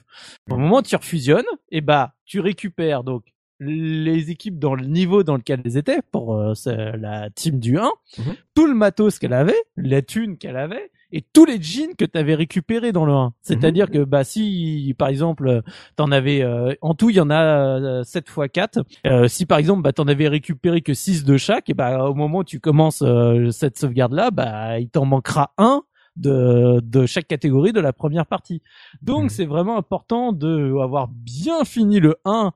[0.50, 3.24] Au moment où tu refusionnes, et bah tu récupères donc
[3.60, 7.90] les équipes dans le niveau dans lequel elles étaient pour euh, la team du 1,
[8.18, 8.34] Mhm.
[8.54, 12.18] tout le matos qu'elle avait, la thune qu'elle avait et tous les jeans que tu
[12.18, 13.32] avais récupérés dans le 1.
[13.42, 15.62] C'est-à-dire que bah si par exemple
[15.96, 19.46] t'en avais euh, en tout il y en a euh, 7 fois 4 euh, si
[19.46, 22.44] par exemple bah t'en avais récupéré que 6 de chaque et bah au moment où
[22.44, 25.82] tu commences euh, cette sauvegarde là bah il t'en manquera un
[26.16, 28.62] de, de chaque catégorie de la première partie.
[29.02, 29.28] Donc Mhm.
[29.30, 32.52] c'est vraiment important de avoir bien fini le 1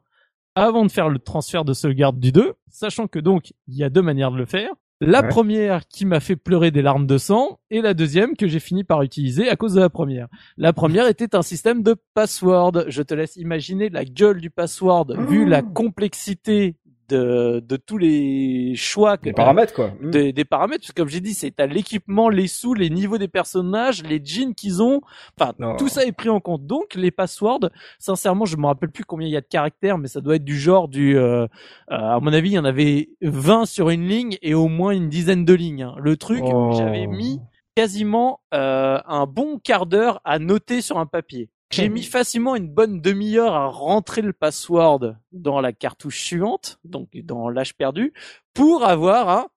[0.55, 3.91] avant de faire le transfert de sauvegarde du 2, sachant que donc il y a
[3.91, 4.71] deux manières de le faire.
[5.03, 5.29] La Ouais.
[5.29, 8.83] première qui m'a fait pleurer des larmes de sang et la deuxième que j'ai fini
[8.83, 10.27] par utiliser à cause de la première.
[10.57, 12.85] La première était un système de password.
[12.89, 16.77] Je te laisse imaginer la gueule du password vu la complexité
[17.09, 19.93] de, de tous les choix que t'as- paramètres quoi.
[20.03, 23.19] Des, des paramètres, parce que comme j'ai dit, c'est t'as l'équipement, les sous, les niveaux
[23.19, 25.01] des personnages, les jeans qu'ils ont,
[25.39, 25.77] enfin Non.
[25.77, 26.67] tout ça est pris en compte.
[26.67, 30.09] Donc les passwords, sincèrement, je me rappelle plus combien il y a de caractères, mais
[30.09, 31.47] ça doit être du genre du, euh, euh,
[31.89, 35.09] à mon avis, il y en avait 20 sur une ligne et au moins une
[35.09, 35.83] dizaine de lignes.
[35.83, 35.95] hein.
[35.99, 36.73] Le truc, Oh.
[36.77, 37.41] j'avais mis
[37.75, 41.51] quasiment euh, un bon quart d'heure à noter sur un papier.
[41.71, 47.09] J'ai mis facilement une bonne demi-heure à rentrer le password dans la cartouche suivante, donc
[47.17, 48.13] dans l'âge perdu,
[48.55, 49.49] pour avoir un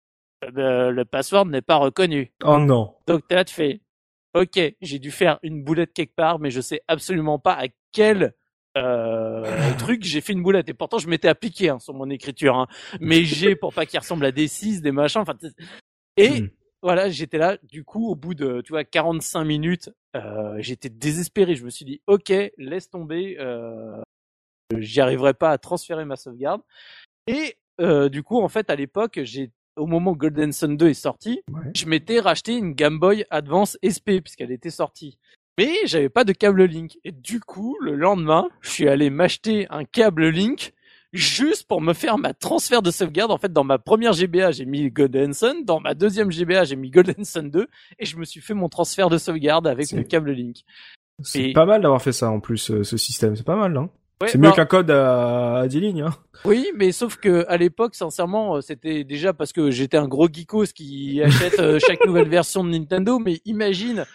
[0.57, 2.31] euh, le password n'est pas reconnu.
[2.43, 2.95] Oh non.
[3.07, 3.81] Donc t'es là, tu fais
[4.33, 8.33] OK, j'ai dû faire une boulette quelque part, mais je sais absolument pas à quel
[8.77, 10.69] euh, truc j'ai fait une boulette.
[10.69, 12.55] Et pourtant, je m'étais appliqué hein, sur mon écriture.
[12.55, 12.67] Hein.
[12.99, 15.21] Mais j'ai pour pas qu'il ressemble à des 6, des machins.
[15.21, 15.35] Enfin,
[16.15, 16.49] et Mm.
[16.81, 17.57] Voilà, j'étais là.
[17.63, 21.55] Du coup, au bout de tu vois 45 minutes, euh, j'étais désespéré.
[21.55, 23.37] Je me suis dit OK, laisse tomber.
[23.39, 24.01] Euh,
[24.77, 26.61] J'y arriverai pas à transférer ma sauvegarde.
[27.25, 30.89] Et euh, du coup, en fait, à l'époque, j'ai au moment où Golden Sun 2
[30.89, 31.71] est sorti, Ouais.
[31.75, 35.17] je m'étais racheté une Game Boy Advance SP puisqu'elle était sortie.
[35.57, 36.99] Mais j'avais pas de câble Link.
[37.03, 40.73] Et du coup, le lendemain, je suis allé m'acheter un câble Link
[41.13, 43.31] juste pour me faire ma transfert de sauvegarde.
[43.31, 45.63] En fait, dans ma première GBA, j'ai mis Golden Sun.
[45.65, 47.67] Dans ma deuxième GBA, j'ai mis Golden Sun 2.
[47.99, 50.57] Et je me suis fait mon transfert de sauvegarde avec le câble Link.
[51.23, 53.35] C'est Et- pas mal d'avoir fait ça en plus, euh, ce système.
[53.35, 53.89] C'est pas mal, hein
[54.21, 56.01] Ouais, C'est mieux bah, qu'un code à, à 10 lignes.
[56.01, 56.13] Hein.
[56.43, 60.27] Oui, mais sauf que à l'époque, sincèrement, euh, c'était déjà parce que j'étais un gros
[60.27, 63.17] geekos qui achète euh, chaque nouvelle version de Nintendo.
[63.19, 64.05] Mais imagine,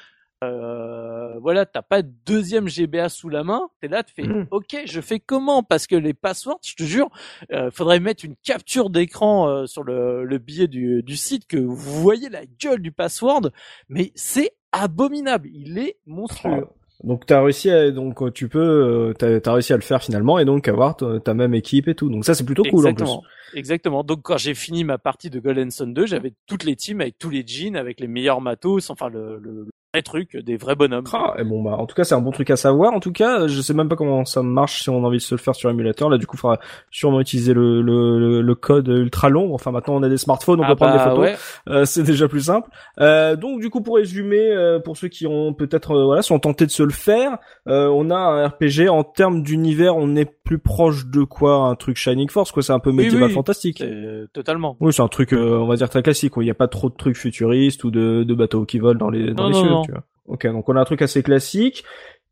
[0.44, 4.46] euh, voilà, t'as pas de deuxième GBA sous la main, t'es là, tu fais, Mhm.
[4.50, 5.62] ok, je fais comment?
[5.62, 7.08] Parce que les passwords, je te jure,
[7.52, 11.56] euh, faudrait mettre une capture d'écran euh, sur le, le billet du, du site que
[11.58, 13.50] vous voyez la gueule du password,
[13.88, 16.66] mais c'est abominable, il est monstrueux.
[17.02, 20.44] Donc t'as réussi à, donc tu peux t'as as réussi à le faire finalement et
[20.46, 22.08] donc avoir ta même équipe et tout.
[22.08, 23.02] Donc ça c'est plutôt cool en plus.
[23.02, 23.22] Exactement.
[23.54, 24.04] Exactement.
[24.04, 27.18] Donc quand j'ai fini ma partie de Golden Sun 2, j'avais toutes les teams avec
[27.18, 30.74] tous les jeans, avec les meilleurs matos, enfin le, le, le vrai truc, des vrais
[30.74, 31.04] bonhommes.
[31.12, 32.92] Ah, et bon bah en tout cas c'est un bon truc à savoir.
[32.92, 35.22] En tout cas, je sais même pas comment ça marche si on a envie de
[35.22, 36.10] se le faire sur émulateur.
[36.10, 36.58] Là du coup, il faudra
[36.90, 39.54] sûrement utiliser le, le, le, code ultra long.
[39.54, 41.20] Enfin maintenant on a des smartphones, on Ah peut prendre des bah, photos.
[41.20, 41.34] ouais.
[41.68, 42.68] Euh, c'est déjà plus simple.
[43.00, 46.38] Euh, donc du coup pour résumer, euh, pour ceux qui ont peut-être euh, voilà sont
[46.38, 47.38] tentés de se le faire,
[47.68, 51.74] euh, on a un RPG en termes d'univers, on est plus proche de quoi Un
[51.74, 53.34] truc Shining Force quoi, c'est un peu Oui, médiéval oui.
[53.34, 53.78] fantastique.
[53.78, 54.76] C'est- Totalement.
[54.80, 56.32] Oui, c'est un truc, euh, on va dire très classique.
[56.38, 59.10] Il n'y a pas trop de trucs futuristes ou de, de bateaux qui volent dans
[59.10, 59.70] les dans Non, les non, cieux.
[59.70, 59.82] non.
[60.26, 61.84] Ok, donc on a un truc assez classique.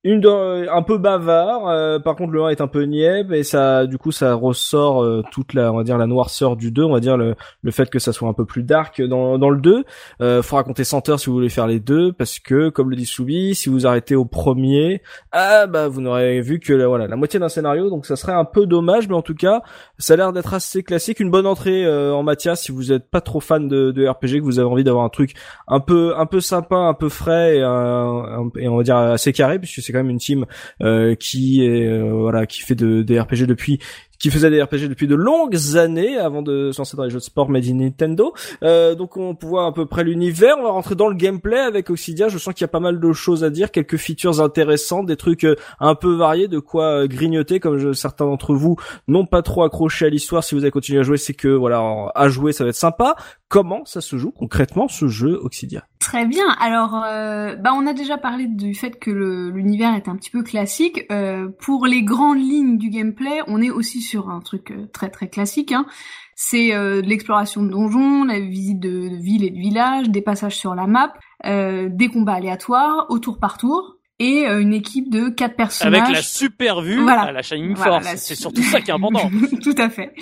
[0.05, 1.69] Une de- un peu bavard.
[1.69, 5.05] euh, par contre, le 1 est un peu niais et ça, du coup, ça ressort
[5.05, 6.83] euh, toute la, on va dire la noirceur du 2.
[6.83, 9.49] On va dire le, le fait que ça soit un peu plus dark dans, dans
[9.49, 9.85] le 2.
[10.21, 12.97] Euh, faut raconter 100 heures si vous voulez faire les deux parce que, comme le
[12.97, 17.07] dit Soubi, si vous arrêtez au premier, ah bah vous n'aurez vu que la, voilà
[17.07, 17.89] la moitié d'un scénario.
[17.89, 19.63] Donc ça serait un peu dommage, mais en tout cas,
[19.99, 23.09] ça a l'air d'être assez classique, une bonne entrée euh, en matière si vous êtes
[23.09, 25.35] pas trop fan de, de RPG, que vous avez envie d'avoir un truc
[25.69, 29.33] un peu un peu sympa, un peu frais et, un- et on va dire assez
[29.33, 30.47] carré, puisque c'est quand même une team
[30.83, 33.79] euh, qui est euh, voilà qui fait de, des RPG depuis
[34.23, 37.19] qui faisait des RPG depuis de longues années avant de se lancer dans les jeux
[37.19, 38.33] de sport made in Nintendo.
[38.63, 40.55] Euh, donc on voir à peu près l'univers.
[40.61, 42.29] On va rentrer dans le gameplay avec Oxidia.
[42.29, 45.17] Je sens qu'il y a pas mal de choses à dire, quelques features intéressantes, des
[45.17, 47.59] trucs euh, un peu variés, de quoi grignoter.
[47.59, 48.77] Comme certains d'entre vous
[49.09, 52.13] n'ont pas trop accroché à l'histoire, si vous avez continué à jouer, c'est que voilà
[52.15, 53.17] à jouer ça va être sympa.
[53.49, 55.85] Comment ça se joue concrètement ce jeu Oxidia?
[56.13, 56.51] Très bien.
[56.61, 59.11] Alors, euh, bah, on a déjà parlé du fait que
[59.49, 61.07] l'univers est un petit peu classique.
[61.11, 65.09] Euh, pour les grandes lignes du gameplay, on est aussi sur un truc euh, très
[65.09, 65.73] très classique.
[65.73, 65.87] Hein.
[66.35, 70.59] C'est euh, l'exploration de donjons, la visite de, de villes et de villages, des passages
[70.59, 71.15] sur la map,
[71.47, 76.01] des combats aléatoires au tour par tour, et euh, une équipe de quatre personnages.
[76.03, 77.23] Avec la super vue Voilà.
[77.23, 78.05] à la Shining Voilà, Force.
[78.05, 79.31] la C'est su- surtout ça qui est important.
[79.63, 80.13] Tout à fait.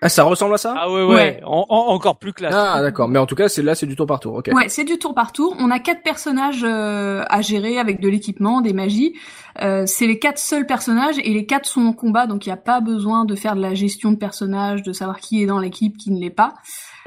[0.00, 0.74] Ah ça ressemble à ça?
[0.78, 1.14] Ah ouais, ouais.
[1.14, 1.40] Ouais.
[1.44, 2.54] En- en- encore plus classe.
[2.56, 4.34] Ah d'accord, mais en tout cas c'est là c'est du tour par tour.
[4.34, 4.48] Ok.
[4.54, 5.56] Ouais, c'est du tour par tour.
[5.58, 9.14] On a quatre personnages euh, à gérer avec de l'équipement, des magies.
[9.60, 12.52] Euh, c'est les quatre seuls personnages et les quatre sont en combat, donc il n'y
[12.52, 15.58] a pas besoin de faire de la gestion de personnages, de savoir qui est dans
[15.58, 16.54] l'équipe, qui ne l'est pas.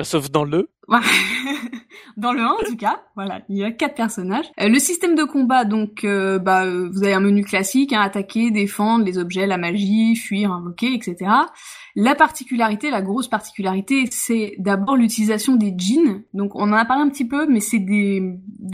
[0.02, 0.70] Sauf dans le 2.
[0.88, 1.06] Voilà.
[2.18, 4.46] Dans le 1 en tout cas, voilà, il y a quatre personnages.
[4.60, 8.52] Euh, le système de combat, donc, euh, bah, vous avez un menu classique, hein, attaquer,
[8.52, 11.32] défendre, les objets, la magie, fuir, invoquer, etc.
[11.96, 16.24] La particularité, la grosse particularité, c'est d'abord l'utilisation des djinns.
[16.34, 18.22] Donc on en a parlé un petit peu, mais c'est des,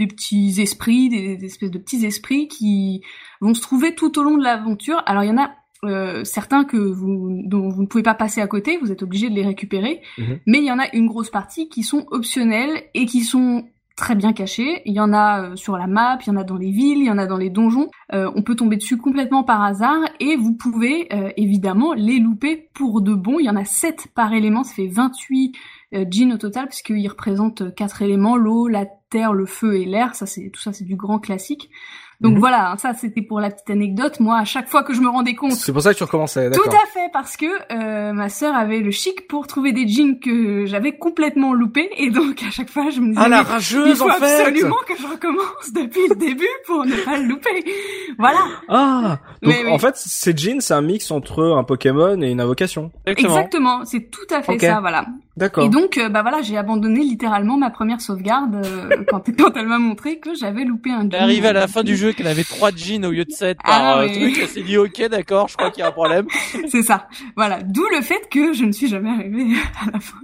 [0.07, 3.01] petits esprits, des espèces de petits esprits qui
[3.41, 5.01] vont se trouver tout au long de l'aventure.
[5.05, 5.51] Alors il y en a
[5.83, 9.29] euh, certains que vous, dont vous ne pouvez pas passer à côté, vous êtes obligé
[9.29, 10.01] de les récupérer.
[10.17, 10.39] Mhm.
[10.45, 13.65] Mais il y en a une grosse partie qui sont optionnelles et qui sont
[13.97, 14.83] très bien cachées.
[14.85, 16.99] Il y en a euh, sur la map, il y en a dans les villes,
[16.99, 17.89] il y en a dans les donjons.
[18.13, 22.69] Euh, on peut tomber dessus complètement par hasard et vous pouvez euh, évidemment les louper
[22.73, 23.39] pour de bon.
[23.39, 25.55] Il y en a 7 par élément, ça fait 28
[25.95, 30.13] euh, jeans au total puisqu'ils représentent quatre éléments, l'eau, la terre, le feu et l'air.
[30.13, 31.69] Ça c'est tout ça c'est du grand classique.
[32.19, 32.39] Donc Mhm.
[32.39, 34.19] voilà, hein, ça c'était pour la petite anecdote.
[34.19, 36.49] Moi, à chaque fois que je me rendais compte C'est pour ça que tu recommençais.
[36.49, 40.19] tout à fait, parce que euh, ma sœur avait le chic pour trouver des jeans
[40.19, 43.43] que j'avais complètement loupés, et donc à chaque fois je me disais Ah la mais
[43.43, 44.41] il rageuse faut en fait.
[44.41, 47.63] absolument que je recommence depuis le début pour ne pas le louper.
[48.17, 49.19] Voilà, Ah.
[49.43, 49.71] Donc Mais oui.
[49.71, 52.91] en fait ces jeans c'est un mix entre un Pokémon et une invocation.
[53.05, 53.35] Exactement.
[53.37, 55.05] exactement, c'est tout à fait ça, voilà.
[55.37, 55.65] D'accord.
[55.65, 59.67] Et donc euh, bah voilà, j'ai abandonné littéralement ma première sauvegarde euh, quand, quand elle
[59.67, 61.09] m'a montré que j'avais loupé un jean.
[61.11, 63.31] Elle est arrivée à la fin du jeu qu'elle avait trois jeans au lieu de
[63.31, 64.39] 7 Ah par euh, mais- truc.
[64.41, 66.25] Elle s'est dit ok d'accord, je crois qu'il y a un problème.
[66.69, 67.07] C'est ça.
[67.35, 67.61] Voilà.
[67.63, 69.45] D'où le fait que je ne suis jamais arrivée
[69.87, 70.17] à la fin.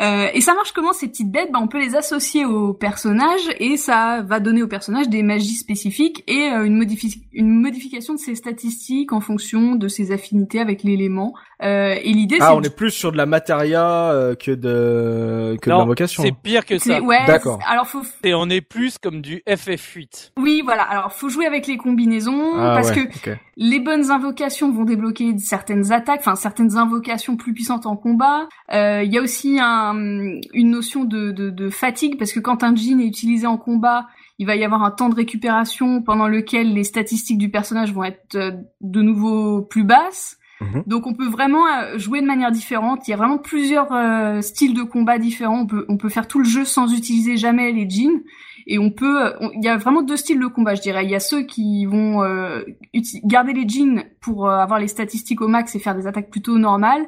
[0.00, 1.50] Euh, et ça marche comment ces petites bêtes?
[1.52, 5.56] Bah, On peut les associer aux personnages et ça va donner aux personnages des magies
[5.56, 10.60] spécifiques et euh, une, modifi- une modification de ses statistiques en fonction de ses affinités
[10.60, 11.34] avec l'élément.
[11.62, 15.70] Euh, et l'idée Ah on est plus sur de la matéria euh, que de que
[15.70, 16.22] de l'invocation.
[16.22, 17.02] c'est pire que c'est- ça.
[17.02, 17.24] ouais.
[17.26, 17.58] D'accord.
[17.66, 20.32] Alors faut Et on est plus comme du FF8.
[20.38, 20.82] oui voilà.
[20.82, 23.30] Alors faut jouer avec les combinaisons Ah, parce ouais, que.
[23.56, 28.48] Les bonnes invocations vont débloquer certaines attaques, enfin certaines invocations plus puissantes en combat.
[28.72, 29.94] Euh, Il y a aussi un,
[30.54, 34.06] une notion de, de, de fatigue parce que quand un djinn est utilisé en combat,
[34.38, 38.04] il va y avoir un temps de récupération pendant lequel les statistiques du personnage vont
[38.04, 40.38] être euh, de nouveau plus basses.
[40.60, 40.82] Mhm.
[40.86, 43.08] Donc on peut vraiment euh, jouer de manière différente.
[43.08, 45.60] Il y a vraiment plusieurs euh, styles de combat différents.
[45.60, 48.20] On peut, on peut faire tout le jeu sans utiliser jamais les jeans.
[48.66, 51.04] Et on peut, euh, on- il y a vraiment deux styles de combat, je dirais.
[51.04, 52.60] Il y a ceux qui vont euh,
[53.24, 56.58] garder les jeans pour euh, avoir les statistiques au max et faire des attaques plutôt
[56.58, 57.06] normales.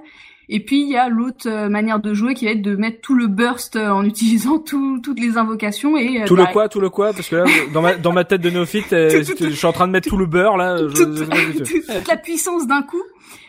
[0.49, 3.15] Et puis il y a l'autre manière de jouer qui va être de mettre tout
[3.15, 6.91] le burst en utilisant tout- toutes les invocations et Tout le bah, quoi, tout le
[6.91, 9.87] quoi, parce que là, dans ma, dans ma tête de néophyte, je suis en train
[9.87, 10.79] de mettre tout le beurre, là.
[10.79, 13.01] je- toute la puissance d'un coup.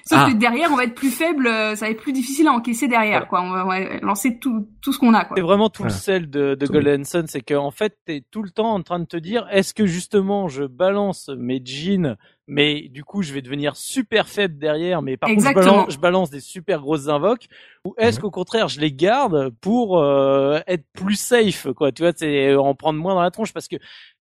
[0.05, 0.29] Sauf Ah.
[0.31, 2.87] que derrière, on va être plus faible, euh, ça va être plus difficile à encaisser
[2.87, 3.41] derrière, quoi.
[3.41, 5.35] On va, on va lancer tout, tout ce qu'on a, quoi.
[5.37, 6.01] C'est vraiment tout le Voilà.
[6.01, 9.05] sel de, de Golden Sun, c'est qu'en fait, t'es tout le temps en train de
[9.05, 12.17] te dire, est-ce que justement je balance mes jeans,
[12.47, 15.75] mais du coup je vais devenir super faible derrière, mais par contre je Exactement.
[15.77, 17.47] balance, je balance des super grosses invoques,
[17.85, 22.11] ou est-ce qu'au contraire je les garde pour euh, être plus safe, quoi, tu vois,
[22.15, 23.77] c'est euh, en prendre moins dans la tronche, parce que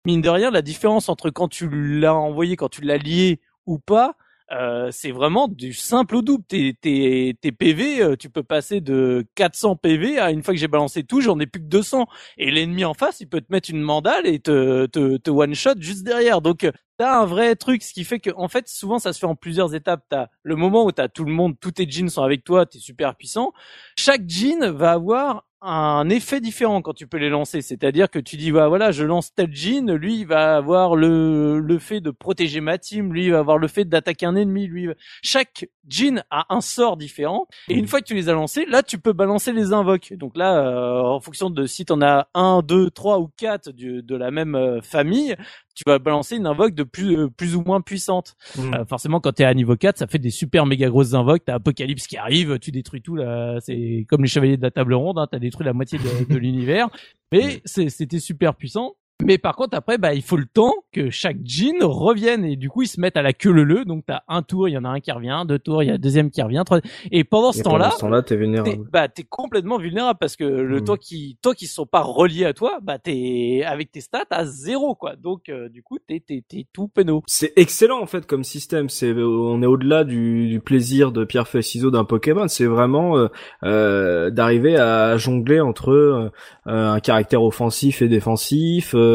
[0.06, 3.78] mine de rien, la différence entre quand tu l'as envoyé, quand tu l'as lié ou
[3.78, 4.14] pas,
[4.50, 6.44] euh, c'est vraiment du simple au double.
[6.44, 10.60] Tes, tes, tes PV, euh, tu peux passer de 400 PV à une fois que
[10.60, 12.06] j'ai balancé tout, j'en ai plus que 200.
[12.38, 15.54] Et l'ennemi en face, il peut te mettre une mandale et te, te, te one
[15.54, 16.40] shot juste derrière.
[16.40, 19.18] Donc euh, t'as un vrai truc, ce qui fait que en fait souvent ça se
[19.18, 20.04] fait en plusieurs étapes.
[20.08, 22.78] T'as le moment où t'as tout le monde, tous tes jeans sont avec toi, t'es
[22.78, 23.52] super puissant.
[23.96, 27.62] Chaque jean va avoir un effet différent quand tu peux les lancer.
[27.62, 31.58] C'est-à-dire que tu dis, bah voilà, je lance tel jean, lui il va avoir le,
[31.58, 34.66] le fait de protéger ma team, lui il va avoir le fait d'attaquer un ennemi,
[34.66, 34.88] lui.
[35.22, 37.48] Chaque jean a un sort différent.
[37.68, 40.12] Et une fois que tu les as lancés, là tu peux balancer les invoques.
[40.12, 44.02] Donc là, euh, en fonction de si t'en as un, deux, trois ou quatre du-
[44.02, 45.34] de la même euh, famille,
[45.78, 48.34] tu vas balancer une invoque de plus, euh, plus ou moins puissante.
[48.56, 48.74] Mhm.
[48.74, 51.44] Euh, forcément, quand t'es à niveau 4, ça fait des super méga grosses invoques.
[51.44, 53.14] T'as Apocalypse qui arrive, tu détruis tout.
[53.14, 55.18] Là, c'est comme les chevaliers de la table ronde.
[55.18, 56.88] Hein, t'as détruit la moitié de, de l'univers.
[57.30, 58.96] Mais c'est- c'était super puissant.
[59.24, 62.70] Mais par contre, après, bah, il faut le temps que chaque jean revienne et du
[62.70, 63.84] coup, ils se mettent à la queue leu leu.
[63.84, 65.88] Donc, t'as un tour, il y en a un qui revient, deux tours, il y
[65.90, 66.80] a le deuxième qui revient, trois.
[67.10, 68.84] Et pendant ce Et pendant temps-là, ce temps-là, t'es vulnérable.
[68.92, 70.84] bah, t'es complètement vulnérable parce que le Mm.
[70.84, 74.44] toi qui, toi qui sont pas reliés à toi, bah, t'es avec tes stats à
[74.44, 75.16] zéro, quoi.
[75.16, 77.22] Donc, euh, du coup, t'es, t'es, t'es tout penaud.
[77.26, 78.88] C'est excellent en fait comme système.
[78.88, 82.46] C'est on est au-delà du, du plaisir de pierre feuille ciseaux d'un Pokémon.
[82.46, 83.26] C'est vraiment euh,
[83.64, 86.30] euh, d'arriver à jongler entre euh,
[86.66, 89.07] un caractère offensif et défensif euh,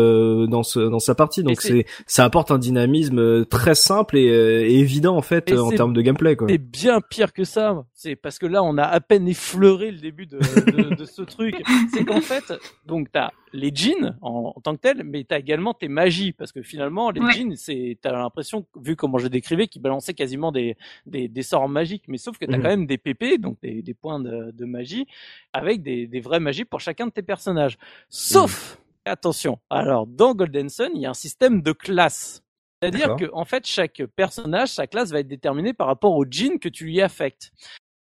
[0.49, 1.43] dans ce dans sa partie.
[1.43, 5.49] Donc c'est- ça apporte un dynamisme euh, très simple et, euh, et évident en fait
[5.49, 6.47] Et euh, en termes de gameplay quoi.
[6.49, 7.83] C'est bien pire que ça.
[7.93, 11.21] C'est parce que là, on a à peine effleuré le début de, de, de ce
[11.21, 11.55] truc.
[11.93, 12.53] C'est qu'en fait,
[12.85, 16.51] donc t'as les jeans en, en tant que tels, mais t'as également tes magies parce
[16.51, 17.31] que finalement, les Ouais.
[17.31, 20.75] jeans, c'est t'as l'impression, vu comment je décrivais, qu'ils balançaient quasiment des,
[21.05, 22.63] des des sorts magiques, mais sauf que t'as Mhm.
[22.63, 25.05] quand même des PP, donc des, des points de, de magie,
[25.53, 27.77] avec des des vraies magies pour chacun de tes personnages.
[28.09, 29.59] Sauf Attention.
[29.69, 32.41] Alors, dans Golden Sun, il y a un système de classe.
[32.81, 36.59] C'est-à-dire que, en fait, chaque personnage, sa classe va être déterminée par rapport au jean
[36.59, 37.51] que tu lui affectes.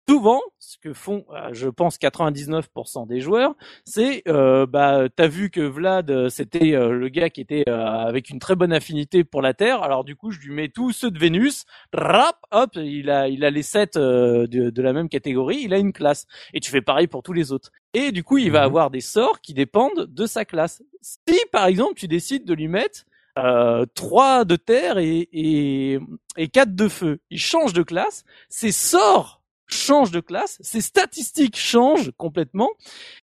[0.10, 5.49] Souvent, ce que font, euh, je pense, 99% des joueurs, c'est, euh, bah, t'as vu
[5.49, 9.26] que Vlad, euh, c'était euh, le gars qui était euh, avec une très bonne affinité
[9.26, 9.84] pour la Terre.
[9.84, 11.66] Alors du coup, je lui mets tous ceux de Vénus.
[11.93, 15.58] Rap, hop, il a, il a les sept euh, de, de la même catégorie.
[15.62, 16.26] Il a une classe.
[16.53, 17.72] Et tu fais pareil pour tous les autres.
[17.93, 18.66] Et du coup, il va Mhm.
[18.66, 20.82] avoir des sorts qui dépendent de sa classe.
[21.01, 23.01] Si, par exemple, tu décides de lui mettre
[23.38, 25.99] euh, 3 de terre et, et,
[26.38, 31.57] et 4 de feu, il change de classe, ses sorts changent de classe, ses statistiques
[31.57, 32.70] changent complètement,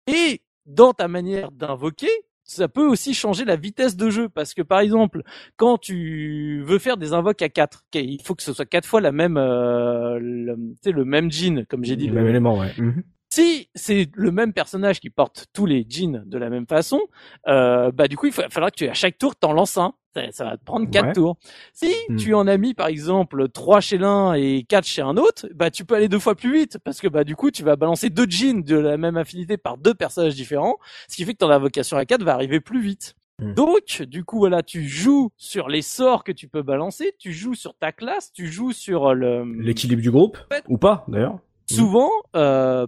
[0.08, 2.10] et dans ta manière d'invoquer,
[2.44, 5.22] ça peut aussi changer la vitesse de jeu parce que par exemple,
[5.56, 8.86] quand tu veux faire des invoques à 4, ok, il faut que ce soit quatre
[8.88, 12.08] fois la même euh, le, le même jean comme j'ai dit.
[12.08, 12.74] Le même élément ouais.
[12.78, 13.04] Mhm.
[13.34, 17.00] si c'est le même personnage qui porte tous les jeans de la même façon,
[17.48, 19.94] euh, bah du coup il fa- faudra que tu à chaque tour t'en lances un.
[20.14, 21.14] Ça, ça va te prendre quatre Ouais.
[21.14, 21.38] tours.
[21.74, 22.18] Si Hmm.
[22.18, 25.72] tu en as mis par exemple trois chez l'un et quatre chez un autre, bah
[25.72, 28.10] tu peux aller deux fois plus vite parce que bah du coup tu vas balancer
[28.10, 31.50] deux jeans de la même affinité par deux personnages différents, ce qui fait que ton
[31.50, 33.16] invocation à 4 va arriver plus vite.
[33.40, 33.54] Hmm.
[33.54, 37.56] Donc, du coup, voilà, tu joues sur les sorts que tu peux balancer, tu joues
[37.56, 41.40] sur ta classe, tu joues sur le, L'équilibre du groupe fait- ou pas d'ailleurs.
[41.70, 42.86] souvent, euh,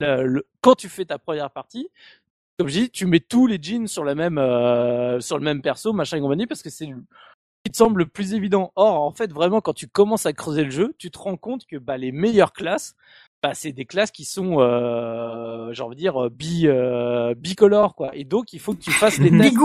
[0.00, 1.88] le- le- quand tu fais ta première partie,
[2.58, 5.62] comme je dis, tu mets tous les jeans sur la même, euh, sur le même
[5.62, 6.88] perso, machin et compagnie, parce que c'est
[7.64, 8.72] qui te semble le plus évident.
[8.74, 11.66] Or, en fait, vraiment, quand tu commences à creuser le jeu, tu te rends compte
[11.66, 12.96] que bah, les meilleures classes,
[13.42, 18.10] bah, c'est des classes qui sont, euh, j'ai envie de dire, bi, euh, bicolores, quoi.
[18.14, 19.56] Et donc, il faut que tu fasses les tests.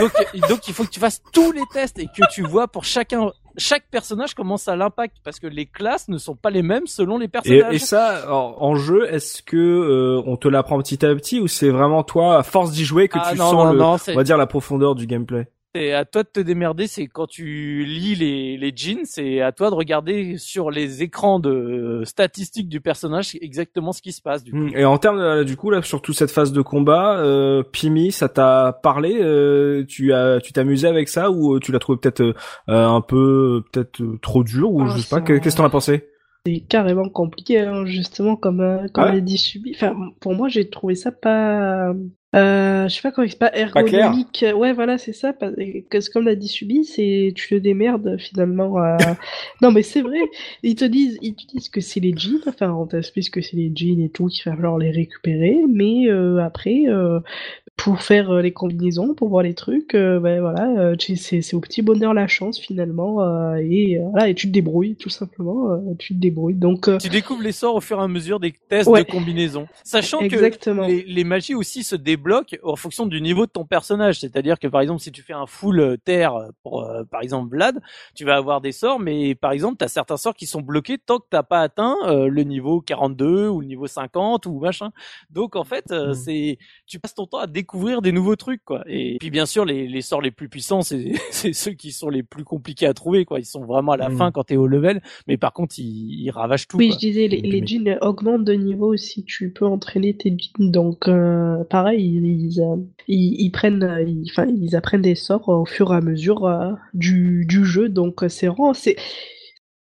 [0.00, 3.30] Donc, il faut que tu fasses tous les tests et que tu vois pour chacun
[3.56, 7.18] chaque personnage commence à l'impact parce que les classes ne sont pas les mêmes selon
[7.18, 7.74] les personnages.
[7.74, 11.48] et ça, en, en jeu, est-ce que euh, on te l'apprend petit à petit ou
[11.48, 13.96] c'est vraiment toi, à force d'y jouer, que Ah, tu non, sens non, le, non,
[14.08, 15.48] on va dire la profondeur du gameplay?
[15.76, 16.86] C'est à toi de te démerder.
[16.86, 21.38] C'est quand tu lis les, les jeans, c'est à toi de regarder sur les écrans
[21.38, 24.42] de euh, statistiques du personnage exactement ce qui se passe.
[24.42, 24.58] Du coup.
[24.58, 24.70] Hmm.
[24.74, 28.12] Et en termes euh, du coup là, sur toute cette phase de combat, euh, Pimi,
[28.12, 32.22] ça t'a parlé euh, Tu as, tu t'amusais avec ça ou tu l'as trouvé peut-être
[32.22, 32.34] euh,
[32.68, 35.20] un peu, peut-être trop dur ou Ah, je sais pas.
[35.20, 36.08] Qu'est-ce que t'en as pensé?
[36.46, 39.72] C'est carrément compliqué, hein, justement, comme, euh, comme Ah ouais dit Subi.
[39.74, 41.92] Enfin, pour moi, j'ai trouvé ça pas.
[42.34, 44.44] Euh, je sais pas comment c'est pas ergonomique.
[44.54, 45.32] ouais, voilà, c'est ça.
[45.32, 48.76] parce que comme l'a dit Subi, c'est tu te démerdes finalement.
[48.78, 48.96] à-
[49.62, 50.18] non, mais c'est vrai.
[50.62, 52.40] Ils te disent, ils te disent que c'est les jeans.
[52.46, 55.56] Enfin, on t'explique que c'est les jeans et tout, qu'il va falloir les récupérer.
[55.68, 57.20] Mais euh, après, euh,
[57.76, 61.54] pour faire euh, les combinaisons, pour voir les trucs, euh, ben voilà, euh, c'est c'est
[61.54, 63.22] au petit bonheur la chance finalement.
[63.22, 65.70] euh, et voilà, et tu te débrouilles tout simplement.
[65.72, 66.54] euh, tu te débrouilles.
[66.54, 69.04] Donc euh, Tu découvres les sorts au fur et à mesure des tests Ouais.
[69.04, 70.86] de combinaison, sachant Exactement.
[70.86, 74.20] que les, les magies aussi se débloquent en fonction du niveau de ton personnage.
[74.20, 77.78] C'est-à-dire que par exemple, si tu fais un full terre pour euh, par exemple Vlad,
[78.14, 80.96] tu vas avoir des sorts, mais par exemple, tu as certains sorts qui sont bloqués
[80.96, 84.90] tant que t'as pas atteint euh, le niveau 42 ou le niveau 50 ou machin.
[85.30, 86.14] Donc en fait, euh, Mm.
[86.14, 87.65] c'est tu passes ton temps à découvrir
[88.02, 88.82] des nouveaux trucs quoi.
[88.86, 92.08] Et puis bien sûr, les, les sorts les plus puissants, c'est c'est ceux qui sont
[92.08, 93.38] les plus compliqués à trouver quoi.
[93.40, 94.16] Ils sont vraiment à la Mm.
[94.16, 96.76] fin quand t'es au level, mais par contre, ils, ils ravagent tout.
[96.76, 96.94] Oui, quoi.
[96.94, 100.70] je disais, les, les jeans augmentent de niveau si tu peux entraîner tes jeans.
[100.70, 102.76] Donc, euh, pareil, ils, ils, euh,
[103.08, 106.46] ils- ils prennent, euh, ils, enfin, ils apprennent des sorts au fur et à mesure
[106.46, 107.88] euh, du, du jeu.
[107.88, 108.96] Donc, c'est vraiment, c'est,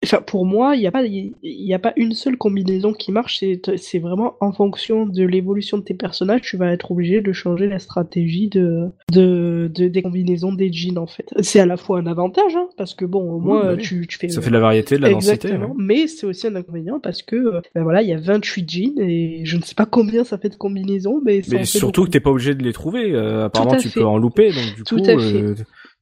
[0.06, 3.44] enfin, pour moi, il n'y a pas, y a pas une seule combinaison qui marche.
[3.78, 7.68] C'est, vraiment en fonction de l'évolution de tes personnages, tu vas être obligé de changer
[7.68, 11.26] la stratégie de, de, de- des combinaisons des jeans en fait.
[11.42, 13.84] C'est à la fois un avantage, hein, parce que bon, au moins, bah oui.
[13.84, 14.30] tu, tu fais.
[14.30, 15.52] Ça fait de la variété, de la densité.
[15.52, 15.68] Ouais.
[15.78, 19.00] mais c'est aussi un inconvénient parce que euh, ben voilà, il y a 28 jeans
[19.00, 22.08] et je ne sais pas combien ça fait de combinaisons, mais Mais fait surtout beaucoup.
[22.08, 23.12] que t'es pas obligé de les trouver.
[23.14, 24.00] euh, apparemment, tu fait.
[24.00, 25.14] peux en louper, donc du Tout coup, à fait.
[25.16, 25.56] euh,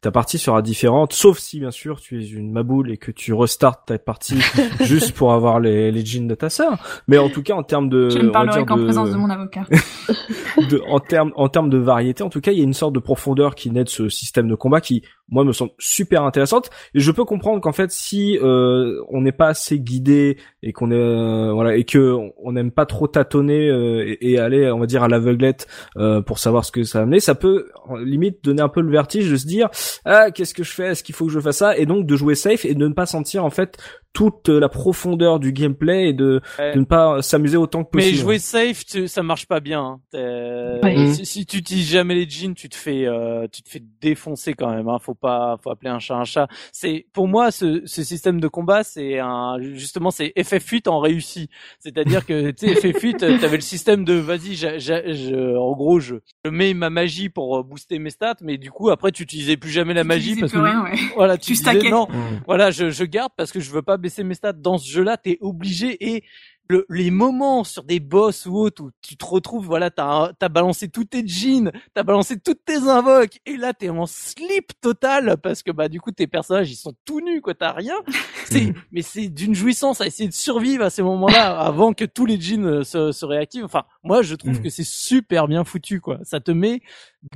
[0.03, 3.33] ta partie sera différente, sauf si bien sûr tu es une maboule et que tu
[3.33, 4.37] restartes ta partie
[4.81, 6.77] juste pour avoir les, les jeans de ta sœur.
[7.07, 9.29] Mais en tout cas, en termes de, Je ne parlerai qu'en de- présence de mon
[9.29, 9.63] avocat.
[10.69, 12.93] de, en termes en termes de variété, en tout cas, il y a une sorte
[12.93, 16.69] de profondeur qui naît de ce système de combat qui, moi, me semble super intéressante.
[16.93, 20.91] Et je peux comprendre qu'en fait, si euh, on n'est pas assez guidé et qu'on
[20.91, 24.85] est euh, voilà et que on n'aime pas trop tâtonner euh, et, aller, on va
[24.85, 25.67] dire, à l'aveuglette
[25.97, 27.69] euh, pour savoir ce que ça va ça peut
[27.99, 29.69] limite donner un peu le vertige de se dire
[30.03, 32.15] ah qu'est-ce que je fais, est-ce qu'il faut que je fasse ça, et donc de
[32.15, 33.77] jouer safe et de ne pas sentir en fait
[34.13, 36.73] toute la profondeur du gameplay et de, Ouais.
[36.75, 38.19] de ne pas s'amuser autant que Mais possible.
[38.21, 39.99] jouer safe, tu- ça marche pas bien.
[40.13, 40.79] hein.
[40.83, 41.13] Ouais.
[41.13, 44.53] Si, si tu utilises jamais les jeans, tu te fais, euh, tu te fais défoncer
[44.53, 44.87] quand même.
[44.87, 44.97] Hein.
[45.01, 46.47] Faut pas, faut appeler un chat un chat.
[46.71, 51.49] C'est pour moi ce, ce système de combat, c'est un, justement, c'est FF8 en réussi.
[51.79, 56.15] C'est-à-dire que tu sais, FF8, euh, t'avais le système de, vas-y, je- en gros, je,
[56.45, 59.57] je mets ma magie pour euh, booster mes stats, mais du coup après, tu utilisais
[59.57, 60.91] plus jamais la Tu magie parce plus que rien, ouais.
[61.15, 61.89] voilà, tu, Tu disais stackais.
[61.89, 62.41] non, Mm.
[62.45, 64.53] voilà, je, je garde parce que je veux pas baisser mes stats.
[64.53, 66.23] Dans ce jeu-là, t'es obligé et
[66.69, 70.49] le, les moments sur des boss ou autres où tu te retrouves, voilà, t'as as
[70.49, 75.37] balancé tous tes jeans, t'as balancé toutes tes invoques et là t'es en slip total
[75.43, 77.95] parce que bah du coup tes personnages ils sont tout nus quoi, t'as rien.
[78.49, 82.25] C'est mais c'est d'une jouissance à essayer de survivre à ces moments-là avant que tous
[82.25, 83.65] les jeans euh, se, se réactivent.
[83.65, 84.61] Enfin, moi je trouve Mm.
[84.63, 86.19] que c'est super bien foutu quoi.
[86.23, 86.81] Ça te met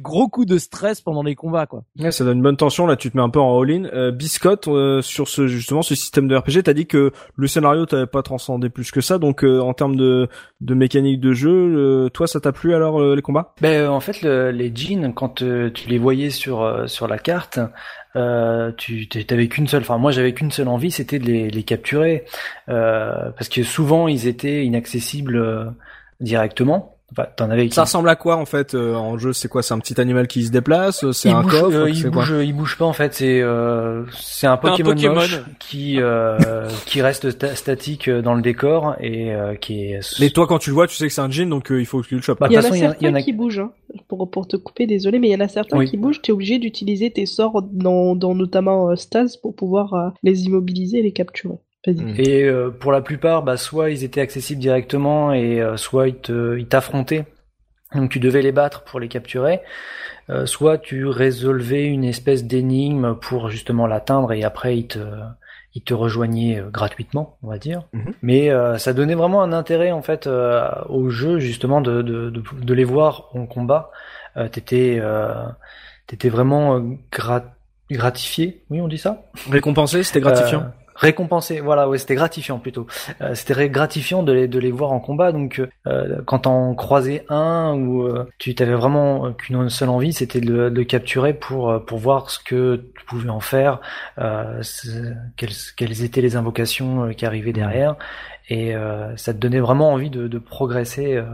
[0.01, 1.83] gros coup de stress pendant les combats quoi.
[1.99, 2.85] Ouais, ça donne une bonne tension.
[2.87, 3.85] Là, tu te mets un peu en all-in.
[3.85, 7.85] Euh, Biscotte, euh, sur ce justement ce système de RPG, t'as dit que le scénario
[7.85, 9.17] t'avait pas transcendé plus que ça.
[9.17, 10.27] Donc, euh, en termes de,
[10.61, 13.53] de mécanique de jeu, euh, toi, ça t'a plu alors euh, les combats?
[13.61, 15.35] Ben, euh, en fait, le- les jeans, quand
[15.73, 17.59] tu les voyais sur euh, sur la carte,
[18.17, 19.81] euh, tu t'avais qu'une seule.
[19.83, 22.25] Enfin, moi, j'avais qu'une seule envie, c'était de les, les capturer,
[22.69, 25.65] euh, parce que souvent, ils étaient inaccessibles euh,
[26.19, 26.93] directement.
[27.13, 27.69] Enfin, t'en avais.
[27.69, 29.31] qui- Ça ressemble à quoi en fait euh, en jeu?
[29.31, 29.63] C'est quoi?
[29.63, 31.91] C'est un petit animal qui se déplace euh, C'est il un bouge, coffre euh, C'est
[32.01, 32.23] il quoi?
[32.23, 33.13] bouge, il bouge pas en fait.
[33.13, 35.13] C'est euh, c'est un Pokémon, Pokémon.
[35.15, 40.19] moche qui euh, qui reste sta- statique dans le décor et euh, qui est.
[40.19, 41.85] Mais toi, quand tu le vois, tu sais que c'est un jean, donc euh, il
[41.85, 42.41] faut que tu le chopes.
[42.41, 43.13] Bah, Il y en de a toute façon, il y en a- certains il y
[43.13, 43.71] en a- qui bougent, hein,
[44.09, 45.89] pour, pour te couper, désolé, mais il y en a certains Oui.
[45.89, 49.93] qui bougent, tu es obligé d'utiliser tes sorts dans, dans notamment euh, Stas pour pouvoir
[49.93, 51.55] euh, les immobiliser et les capturer.
[51.85, 52.13] Mm.
[52.17, 56.17] Et euh, pour la plupart, bah, soit ils étaient accessibles directement et euh, soit ils
[56.17, 57.25] te- ils t'affrontaient.
[57.95, 59.61] Donc tu devais les battre pour les capturer.
[60.29, 64.99] Euh, soit tu résolvais une espèce d'énigme pour justement l'atteindre et après ils te,
[65.73, 67.83] ils te rejoignaient euh, gratuitement, on va dire.
[67.93, 68.13] Mhm.
[68.21, 72.29] Mais euh, ça donnait vraiment un intérêt en fait euh, au jeu justement de, de,
[72.29, 73.91] de, de les voir en combat.
[74.35, 75.33] Euh, t'étais, euh,
[76.07, 76.81] t'étais vraiment
[77.13, 77.55] grat-
[77.89, 79.23] gratifié, oui, on dit ça?
[79.49, 80.65] Récompensé, c'était gratifiant.
[80.97, 82.87] Euh, récompensé, voilà, ouais, c'était gratifiant plutôt.
[83.21, 85.31] Euh, c'était gratifiant de les, de les voir en combat.
[85.31, 90.41] Donc, euh, quand on croisait un ou euh, tu t'avais vraiment qu'une seule envie, c'était
[90.41, 93.79] de, le- de le capturer pour pour voir ce que tu pouvais en faire,
[94.19, 94.61] euh,
[95.35, 97.95] quelles, quelles étaient les invocations euh, qui arrivaient derrière,
[98.49, 101.25] et euh, ça te donnait vraiment envie de, de progresser, euh,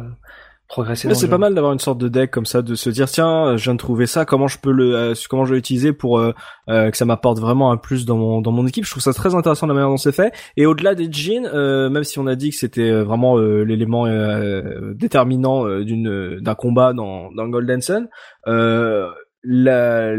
[0.67, 1.07] progresser.
[1.07, 3.57] Dans c'est pas mal d'avoir une sorte de deck comme ça, de se dire tiens,
[3.57, 6.19] je viens de trouver ça, comment je peux le, euh, comment je vais l'utiliser pour
[6.19, 6.33] euh,
[6.69, 8.85] euh, que ça m'apporte vraiment un plus dans mon dans mon équipe.
[8.85, 10.33] Je trouve ça très intéressant la manière dont c'est fait.
[10.57, 13.63] Et au-delà des jeans, euh, même si on a dit que c'était euh, vraiment euh,
[13.63, 18.07] l'élément euh, déterminant euh, d'une d'un combat dans dans Golden Sun,
[18.47, 19.09] euh,
[19.43, 20.13] la,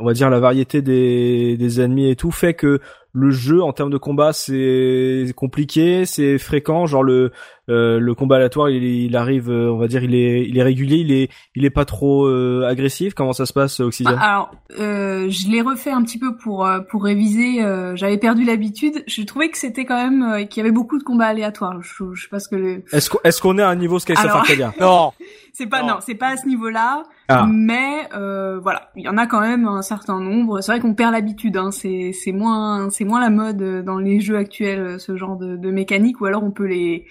[0.00, 2.80] on va dire la variété des des ennemis et tout fait que
[3.12, 7.32] le jeu en termes de combat c'est compliqué, c'est fréquent, genre le
[7.68, 10.62] euh, le combat aléatoire il, il arrive euh, on va dire il est il est
[10.62, 13.14] régulier, il est il est pas trop euh, agressif.
[13.14, 14.50] Comment ça se passe Oxygen Bah, alors,
[14.80, 17.62] euh, je l'ai refait un petit peu pour euh, pour réviser.
[17.62, 19.02] euh, J'avais perdu l'habitude.
[19.06, 21.80] Je trouvais que c'était quand même euh, qu'il y avait beaucoup de combats aléatoires.
[21.82, 22.82] Je, je sais pas ce que le...
[22.92, 24.46] Est-ce qu'on est-ce qu'on est à un niveau Sky of Alors-
[24.80, 25.12] Non.
[25.52, 25.88] c'est pas Non.
[25.88, 27.02] non, c'est pas à ce niveau-là.
[27.28, 27.46] Ah.
[27.52, 30.60] Mais euh, voilà, il y en a quand même un certain nombre.
[30.62, 31.56] C'est vrai qu'on perd l'habitude.
[31.58, 31.70] Hein.
[31.70, 35.36] C'est c'est moins c'est moins la mode euh, dans les jeux actuels euh, ce genre
[35.36, 37.04] de, de mécanique ou alors on peut les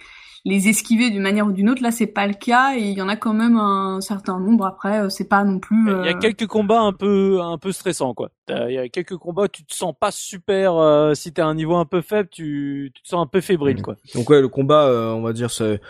[0.49, 1.83] les esquiver d'une manière ou d'une autre.
[1.83, 4.65] Là, c'est pas le cas et il y en a quand même un certain nombre.
[4.65, 5.85] Après, euh, c'est pas non plus.
[5.87, 8.29] Il y a euh, quelques combats un peu un peu stressants quoi.
[8.45, 11.41] T'as- Il y a quelques combats où tu te sens pas super euh, si t'es
[11.41, 13.81] à un niveau un peu faible, tu, tu te sens un peu fébrile Mm.
[13.81, 13.95] quoi.
[14.15, 15.81] Donc ouais, le combat, euh, on va dire, c'est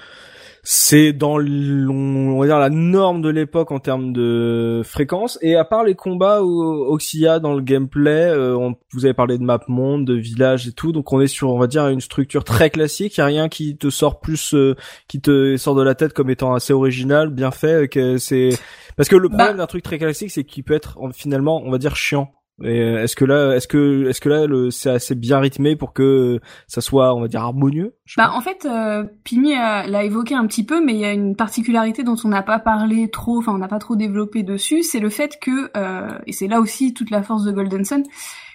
[0.70, 5.40] c'est dans on va dire la norme de l'époque en termes de fréquence.
[5.42, 6.62] Et à part les combats où
[6.92, 10.74] Oxia dans le gameplay, euh, on- vous avez parlé de map monde, de village et
[10.74, 10.92] tout.
[10.92, 13.16] Donc on est sur, on va dire, une structure très classique.
[13.16, 14.76] Il y a rien qui te sort plus, euh,
[15.08, 17.84] qui te sort de la tête comme étant assez original, bien fait.
[17.84, 18.50] euh, Que c'est
[18.98, 21.62] parce que le Bah- problème d'un truc très classique, c'est qu'il peut être en- finalement,
[21.64, 22.30] on va dire, chiant.
[22.64, 25.76] Et euh, est-ce que là, est-ce que, est-ce que là, le, c'est assez bien rythmé
[25.76, 27.96] pour que ça soit, on va dire, harmonieux?
[28.18, 31.14] Bah, en fait, euh, Pimi a- l'a évoqué un petit peu, mais il y a
[31.14, 34.82] une particularité dont on n'a pas parlé trop, enfin on n'a pas trop développé dessus,
[34.82, 38.04] c'est le fait que, euh, et c'est là aussi toute la force de Golden Sun,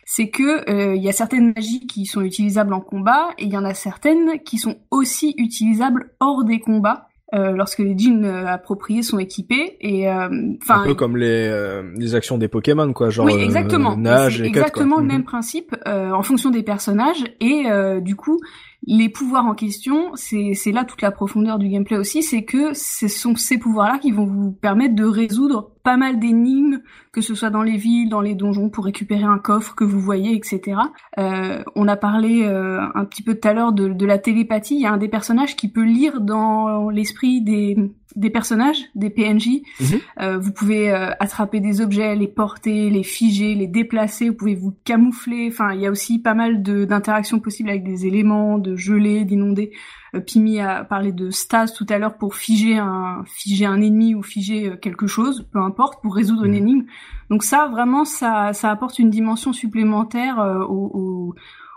[0.05, 3.53] c'est que euh, il y a certaines magies qui sont utilisables en combat, et il
[3.53, 7.07] y en a certaines qui sont aussi utilisables hors des combats.
[7.35, 10.29] Euh, lorsque les jeans euh, appropriés sont équipés et euh,
[10.63, 13.97] enfin un peu comme les, euh, les actions des Pokémon, quoi, genre oui, exactement.
[13.97, 15.09] nage et exactement le Mhm.
[15.13, 18.39] même principe euh, en fonction des personnages et euh, du coup
[18.85, 22.73] les pouvoirs en question, c'est c'est là toute la profondeur du gameplay aussi, c'est que
[22.75, 26.81] ce sont ces pouvoirs-là qui vont vous permettre de résoudre pas mal d'énigmes,
[27.13, 30.01] que ce soit dans les villes, dans les donjons pour récupérer un coffre que vous
[30.01, 30.79] voyez, etc.
[31.19, 34.75] Euh, on a parlé euh, un petit peu tout à l'heure de, de la télépathie.
[34.77, 37.77] Il y a un des personnages qui peut lire dans l'esprit des
[38.15, 39.63] des personnages, des PNJ.
[39.81, 39.87] Mhm.
[40.21, 44.29] Euh, vous pouvez euh, attraper des objets, les porter, les figer, les déplacer.
[44.29, 45.49] Vous pouvez vous camoufler.
[45.51, 49.25] Enfin, il y a aussi pas mal de- d'interactions possibles avec des éléments, de geler,
[49.25, 49.73] d'inonder.
[50.15, 54.15] Euh, Pimi a parlé de stase tout à l'heure pour figer un figer un ennemi
[54.15, 56.59] ou figer euh, quelque chose, peu importe, pour résoudre une Mhm.
[56.59, 56.85] énigme.
[57.31, 61.35] Donc ça, vraiment, ça, ça apporte une dimension supplémentaire euh, au, au,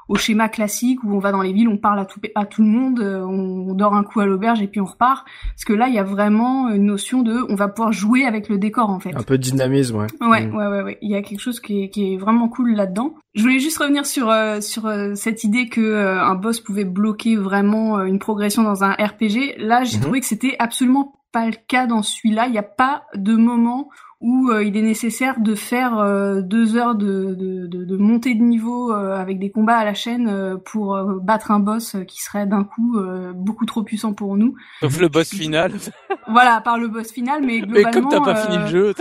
[0.08, 2.62] au schéma classique où on va dans les villes, on parle à tout, à tout
[2.62, 5.26] le monde, euh, on dort un coup à l'auberge et puis on repart.
[5.54, 8.50] Parce que là, il y a vraiment une notion de, on va pouvoir jouer avec
[8.50, 9.16] le décor en fait.
[9.16, 10.08] Un peu de dynamisme, ouais.
[10.22, 10.56] Ouais, Mm.
[10.56, 10.98] ouais, ouais, ouais.
[11.02, 13.16] Il y a quelque chose qui est, qui est vraiment cool là-dedans.
[13.34, 16.86] Je voulais juste revenir sur euh, sur euh, cette idée que euh, un boss pouvait
[16.86, 19.56] bloquer vraiment une progression dans un RPG.
[19.58, 20.04] Là, j'ai Mhm.
[20.04, 22.46] trouvé que c'était absolument pas le cas dans celui-là.
[22.46, 23.90] Il n'y a pas de moment
[24.28, 28.34] où euh, il est nécessaire de faire euh, deux heures de, de, de, de montée
[28.34, 31.94] de niveau euh, avec des combats à la chaîne euh, pour euh, battre un boss
[31.94, 34.56] euh, qui serait d'un coup euh, beaucoup trop puissant pour nous.
[34.82, 35.72] Sauf le boss final.
[36.28, 37.92] Voilà, à part le boss final, mais Mais globalement.
[37.92, 38.94] comme t'as pas fini le jeu,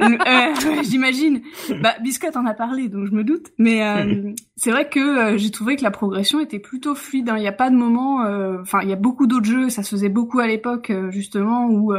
[0.82, 1.42] J'imagine.
[1.82, 3.48] Bah, Biscuit en a parlé, donc je me doute.
[3.58, 5.00] Mais euh, c'est vrai que
[5.34, 7.28] euh, j'ai trouvé que la progression était plutôt fluide.
[7.28, 7.36] hein.
[7.36, 8.24] Il n'y a pas de moment.
[8.24, 9.68] euh, Enfin, il y a beaucoup d'autres jeux.
[9.68, 11.92] Ça se faisait beaucoup à l'époque, euh, justement, où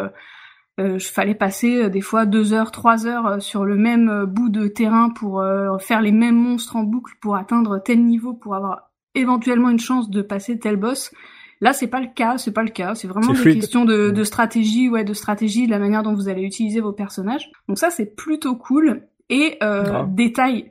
[0.82, 4.10] euh, je fallait passer euh, des fois deux heures, trois heures euh, sur le même
[4.10, 8.04] euh, bout de terrain pour euh, faire les mêmes monstres en boucle pour atteindre tel
[8.04, 11.12] niveau pour avoir éventuellement une chance de passer tel boss.
[11.60, 12.96] Là, c'est pas le cas, c'est pas le cas.
[12.96, 13.62] C'est vraiment fluide.
[13.62, 16.92] questions de, de stratégie, ouais, de stratégie, de la manière dont vous allez utiliser vos
[16.94, 17.52] personnages.
[17.68, 19.04] Donc ça, c'est plutôt cool.
[19.30, 20.71] Et euh, détail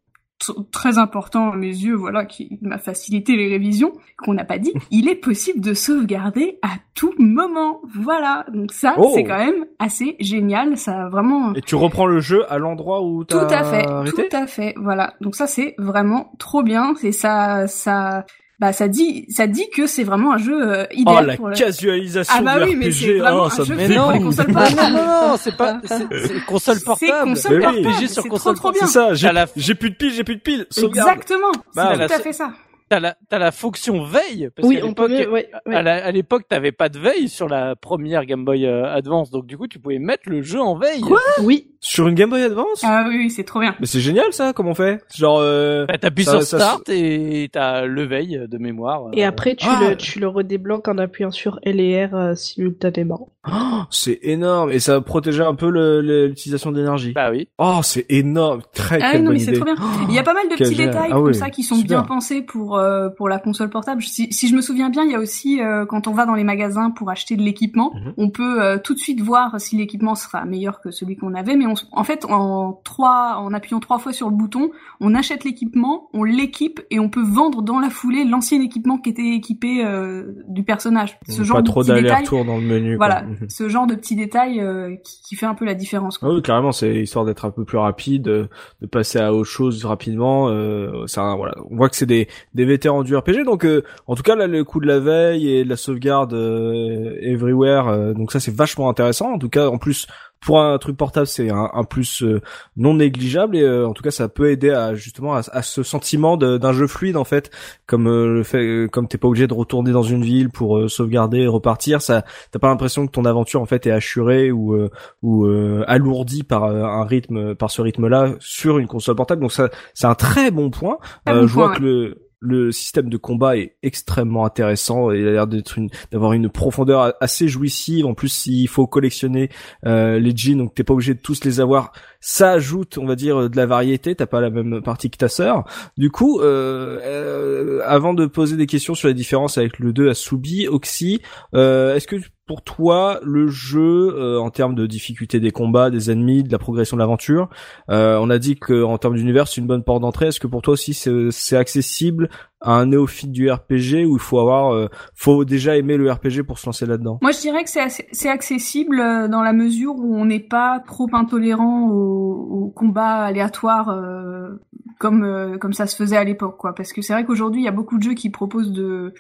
[0.73, 4.73] très important à mes yeux, voilà, qui m'a facilité les révisions, qu'on n'a pas dit,
[4.91, 7.81] il est possible de sauvegarder à tout moment.
[7.95, 8.47] Voilà.
[8.53, 9.11] Donc ça, Oh.
[9.15, 10.77] c'est quand même assez génial.
[10.77, 13.87] Ça a vraiment Et tu reprends le jeu à l'endroit où tout t'as à fait,
[13.87, 14.29] arrêté?
[14.29, 14.75] Tout à fait.
[14.77, 15.15] Voilà.
[15.21, 16.95] Donc ça c'est vraiment trop bien.
[17.01, 18.25] C'est ça, ça.
[18.61, 21.49] Bah ça dit ça dit que c'est vraiment un jeu euh, Oh idéal la pour
[21.49, 24.23] le- casualisation Ah bah oui, mais c'est vraiment oh, un jeu fait pour les peur.
[24.23, 24.93] consoles non, portables.
[24.93, 25.97] non, non, c'est pas, c'est
[26.27, 27.31] c'est console C'est portable.
[27.31, 27.83] console Mais oui.
[27.83, 28.87] portable, RPG sur c'est console trop trop bien.
[28.87, 30.67] C'est ça, j'ai la- plus de piles, j'ai plus de piles.
[30.71, 31.09] Sauvegarde.
[31.09, 32.53] Exactement, Bah, c'est la- tout à fait ça.
[32.91, 34.51] T'as la, t'as la fonction veille.
[34.57, 35.07] Parce Oui, qu'à on peut.
[35.07, 35.75] l'époque, Ouais, ouais.
[35.77, 39.31] à la- à l'époque, t'avais pas de veille sur la première Game Boy euh, Advance,
[39.31, 41.01] donc du coup, tu pouvais mettre le jeu en veille.
[41.01, 41.21] Quoi?
[41.43, 41.70] Oui.
[41.83, 43.75] Sur une Game Boy Advance Ah oui, oui, c'est trop bien.
[43.81, 45.87] Mais c'est génial ça, comment on fait Genre euh...
[45.87, 49.05] Bah, t'appuies Ça- sur ça- Start et t'as le veille de mémoire.
[49.15, 49.81] Et euh, après, tu, Ah.
[49.91, 53.29] le, tu le redébloques en appuyant sur L et R euh, simultanément.
[53.51, 55.71] oh, c'est énorme et ça protégeait un peu
[56.01, 57.13] l'utilisation d'énergie.
[57.15, 57.49] Bah oui.
[57.59, 59.57] Oh, c'est énorme, très Ah quelle oui, non, bonne mais c'est idée.
[59.61, 59.75] trop bien.
[60.09, 60.91] Il y a pas mal de petits génial.
[60.95, 62.01] détails Ah comme oui, ça qui sont super.
[62.01, 64.03] bien pensés pour euh, pour la console portable.
[64.03, 66.35] Si, si je me souviens bien, il y a aussi euh, quand on va dans
[66.35, 68.13] les magasins pour acheter de l'équipement, Mhm.
[68.19, 71.57] on peut euh, tout de suite voir si l'équipement sera meilleur que celui qu'on avait.
[71.57, 75.45] Mais on, en fait, en trois, en appuyant trois fois sur le bouton, on achète
[75.45, 79.85] l'équipement, on l'équipe et on peut vendre dans la foulée l'ancien équipement qui était équipé
[79.85, 81.19] euh, du personnage.
[81.29, 82.97] Ce genre pas de trop d'aller-retour dans le menu.
[82.97, 83.49] Voilà, Mhm.
[83.49, 86.19] ce genre de petits détails euh, qui, qui fait un peu la différence.
[86.19, 86.29] Quoi.
[86.31, 88.47] Ah oui, carrément, c'est histoire d'être un peu plus rapide, euh,
[88.81, 90.49] de passer à autre chose rapidement.
[90.49, 93.45] Euh, ça, voilà, on voit que c'est des, des vétérans du RPG.
[93.45, 96.33] Donc, euh, en tout cas, là, le coup de la veille et de la sauvegarde
[96.35, 99.33] euh, everywhere, euh, donc ça, c'est vachement intéressant.
[99.33, 100.07] En tout cas, en plus,
[100.41, 102.41] pour un truc portable, c'est un, un plus euh,
[102.77, 105.83] non négligeable et euh, en tout cas, ça peut aider à justement à, à ce
[105.83, 107.51] sentiment d'un jeu fluide en fait,
[107.87, 111.41] comme euh, le fait, comme t'es pas obligé de retourner dans une ville pour sauvegarder
[111.41, 112.01] et repartir.
[112.03, 114.91] Ça, t'as pas l'impression que ton aventure en fait est assurée ou euh,
[115.23, 119.43] ou euh, alourdi par un rythme par ce rythme-là sur une console portable.
[119.43, 120.99] Donc ça c'est un très bon point.
[121.25, 125.11] Très Euh, bon je vois point, que le le système de combat est extrêmement intéressant
[125.13, 125.79] il a l'air d'être
[126.11, 128.07] d'avoir une profondeur assez jouissive.
[128.07, 129.51] En plus, s'il faut collectionner
[129.87, 131.93] euh, les jeans, donc t'es pas obligé de tous les avoir.
[132.21, 134.15] Ça ajoute, on va dire, de la variété.
[134.15, 135.65] T'as pas la même partie que ta sœur.
[135.97, 140.11] Du coup, euh, euh, avant de poser des questions sur les différences avec le 2
[140.11, 141.23] Asubi, Oxy,
[141.55, 142.17] euh, est-ce que
[142.51, 146.59] pour toi, le jeu, euh, en termes de difficulté des combats, des ennemis, de la
[146.59, 147.49] progression de l'aventure,
[147.91, 150.27] euh, on a dit que en termes d'univers, c'est une bonne porte d'entrée.
[150.27, 152.29] Est-ce que pour toi aussi, c'est accessible
[152.61, 156.43] à un néophyte du RPG où il faut avoir, euh, faut déjà aimer le RPG
[156.45, 157.21] pour se lancer là-dedans?
[157.23, 161.07] Moi, je dirais que c'est accessible euh, dans la mesure où on n'est pas trop
[161.13, 164.57] intolérant aux, aux combats aléatoires euh,
[164.99, 166.75] comme euh, comme ça se faisait à l'époque, quoi.
[166.75, 169.15] Parce que c'est vrai qu'aujourd'hui, il y a beaucoup de jeux qui proposent de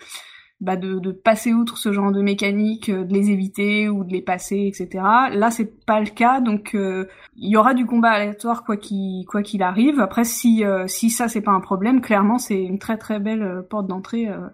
[0.61, 4.13] bah de, de passer outre ce genre de mécanique, euh, de les éviter ou de
[4.13, 5.03] les passer, etc.
[5.33, 7.07] Là, c'est pas le cas, donc euh,
[7.37, 10.01] il y aura du combat aléatoire quoi qu'il quoi qu'il arrive.
[10.01, 13.43] Après, si euh, si ça c'est pas un problème, clairement, c'est une très très belle
[13.43, 14.49] euh, porte d'entrée euh,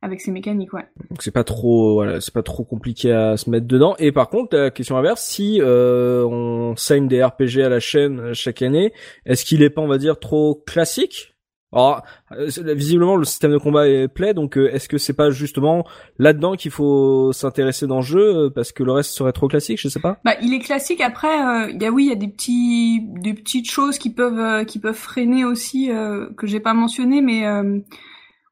[0.00, 0.86] avec ces mécaniques, ouais.
[1.10, 3.96] Donc c'est pas trop, voilà, c'est pas trop compliqué à se mettre dedans.
[3.98, 8.20] Et par contre, la question inverse, si euh, on saigne des RPG à la chaîne
[8.20, 8.92] euh, chaque année,
[9.26, 11.34] est-ce qu'il est pas, on va dire, trop classique?
[11.72, 12.02] Alors,
[12.32, 15.86] euh, visiblement, le système de combat est plaît, donc euh, est-ce que c'est pas justement
[16.18, 19.78] là-dedans qu'il faut s'intéresser dans le jeu euh, parce que le reste serait trop classique,
[19.78, 20.18] je sais pas.
[20.24, 21.02] Bah, il est classique.
[21.02, 24.64] Après, euh, y a oui, il y a des petits, des petites choses qui peuvent,
[24.64, 25.90] qui peuvent freiner aussi
[26.36, 27.44] que j'ai pas mentionné, mais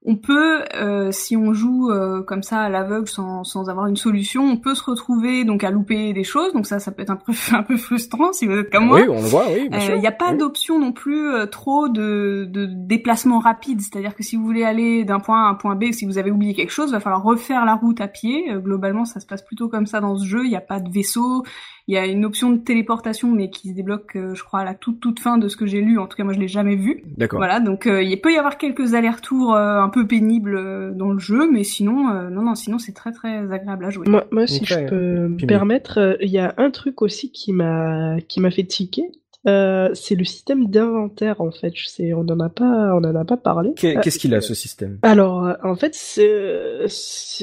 [0.09, 3.97] on peut, euh, si on joue euh, comme ça à l'aveugle sans, sans avoir une
[3.97, 6.53] solution, on peut se retrouver donc à louper des choses.
[6.53, 9.01] Donc ça, ça peut être un peu, un peu frustrant si vous êtes comme moi.
[9.01, 10.39] oui, on le voit, oui, Il n'y a pas Oui.
[10.39, 15.05] d'option non plus euh, trop de, de déplacement rapide, c'est-à-dire que si vous voulez aller
[15.05, 17.01] d'un point A à un point B, si vous avez oublié quelque chose, il va
[17.01, 18.53] falloir refaire la route à pied.
[18.53, 20.45] Euh, globalement, ça se passe plutôt comme ça dans ce jeu.
[20.45, 21.43] Il n'y a pas de vaisseau,
[21.89, 24.65] il y a une option de téléportation, mais qui se débloque, euh, je crois, à
[24.65, 25.99] la toute toute fin de ce que j'ai lu.
[26.01, 27.05] En tout cas, moi, je l'ai jamais vu.
[27.17, 27.39] D'accord.
[27.39, 31.11] Voilà, donc euh, il peut y avoir quelques allers-retours euh, un peu pénibles euh, dans
[31.13, 34.09] le jeu, mais sinon, euh, non, non, sinon c'est très très agréable à jouer.
[34.09, 37.53] Moi, moi si je peux me permettre, euh, il y a un truc aussi qui
[37.53, 39.05] m'a qui m'a fait tiquer.
[39.49, 41.71] Euh, c'est le système d'inventaire en fait.
[41.75, 43.75] Je sais, on en a pas, on en a pas parlé.
[43.77, 44.99] Qu'est- Qu'est-ce qu'il a ce système?
[45.03, 46.21] Alors, en fait, si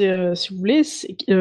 [0.05, 0.81] vous voulez,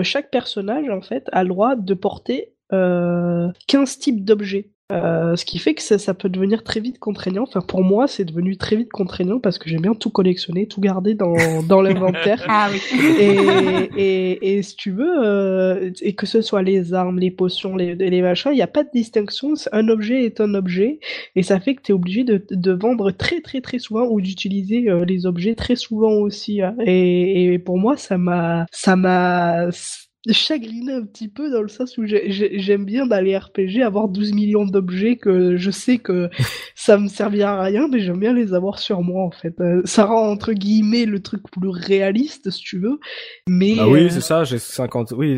[0.03, 4.71] chaque personnage en fait a le droit de porter euh, 15 types d'objets.
[4.93, 7.45] Euh, ce qui fait que ça, ça peut devenir très vite contraignant.
[7.45, 10.81] Enfin, pour moi, c'est devenu très vite contraignant parce que j'aime bien tout collectionner, tout
[10.81, 11.35] garder dans,
[11.69, 12.45] dans l'inventaire.
[12.49, 12.81] Ah oui.
[13.19, 17.75] et, et, et si tu veux, euh, et que ce soit les armes, les potions,
[17.77, 19.55] les, les machins, il n'y a pas de distinction.
[19.73, 20.99] Un objet est un objet,
[21.37, 24.21] et ça fait que tu es obligé de, de vendre très très très souvent ou
[24.21, 26.61] d'utiliser euh, les objets très souvent aussi.
[26.63, 26.75] hein.
[26.85, 29.69] Et, et pour moi, ça m'a, ça m'a,
[30.31, 34.33] chagriné un petit peu dans le sens où j'aime bien dans les RPG avoir 12
[34.35, 36.31] millions d'objets que je sais que
[36.77, 39.55] ça me servira à rien, mais j'aime bien les avoir sur moi en fait.
[39.61, 43.01] Euh, ça rend entre guillemets le truc plus réaliste si tu veux,
[43.49, 45.37] mais ah oui c'est ça, j'ai 50, oui,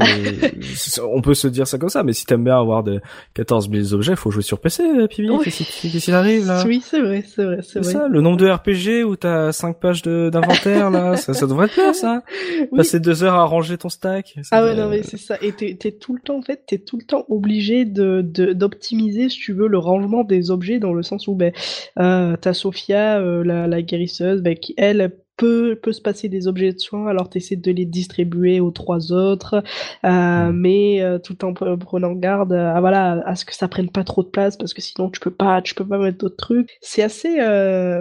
[1.02, 3.00] on peut se dire ça comme ça, mais si t'aimes bien avoir de
[3.34, 6.62] 14 000 objets, faut jouer sur PC, Pivi, qu'est-ce qui arrive là?
[6.66, 7.90] Oui c'est vrai, c'est vrai, c'est vrai.
[7.90, 11.74] ça, le nombre de RPG où t'as 5 pages d'inventaire là, ça, ça devrait te
[11.74, 12.22] plaire ça?
[12.76, 14.34] Passer deux heures à ranger ton stack.
[14.50, 16.78] Ah ouais non mais c'est ça, et t'es es tout le temps en fait, t'es
[16.78, 18.22] tout le temps obligé de
[18.52, 21.52] d'optimiser si tu veux le rangement des objets dans le sens où ben
[21.98, 26.46] euh, t'as Sophia, euh, la, la guérisseuse, ben, qui elle peut, peut se passer des
[26.46, 29.62] objets de soins, alors tu essaies de les distribuer aux trois autres,
[30.04, 30.52] euh, mm.
[30.52, 34.22] mais euh, tout en prenant garde à, voilà, à ce que ça prenne pas trop
[34.22, 36.78] de place, parce que sinon tu peux pas, tu peux pas mettre d'autres trucs.
[36.80, 38.00] C'est assez, euh,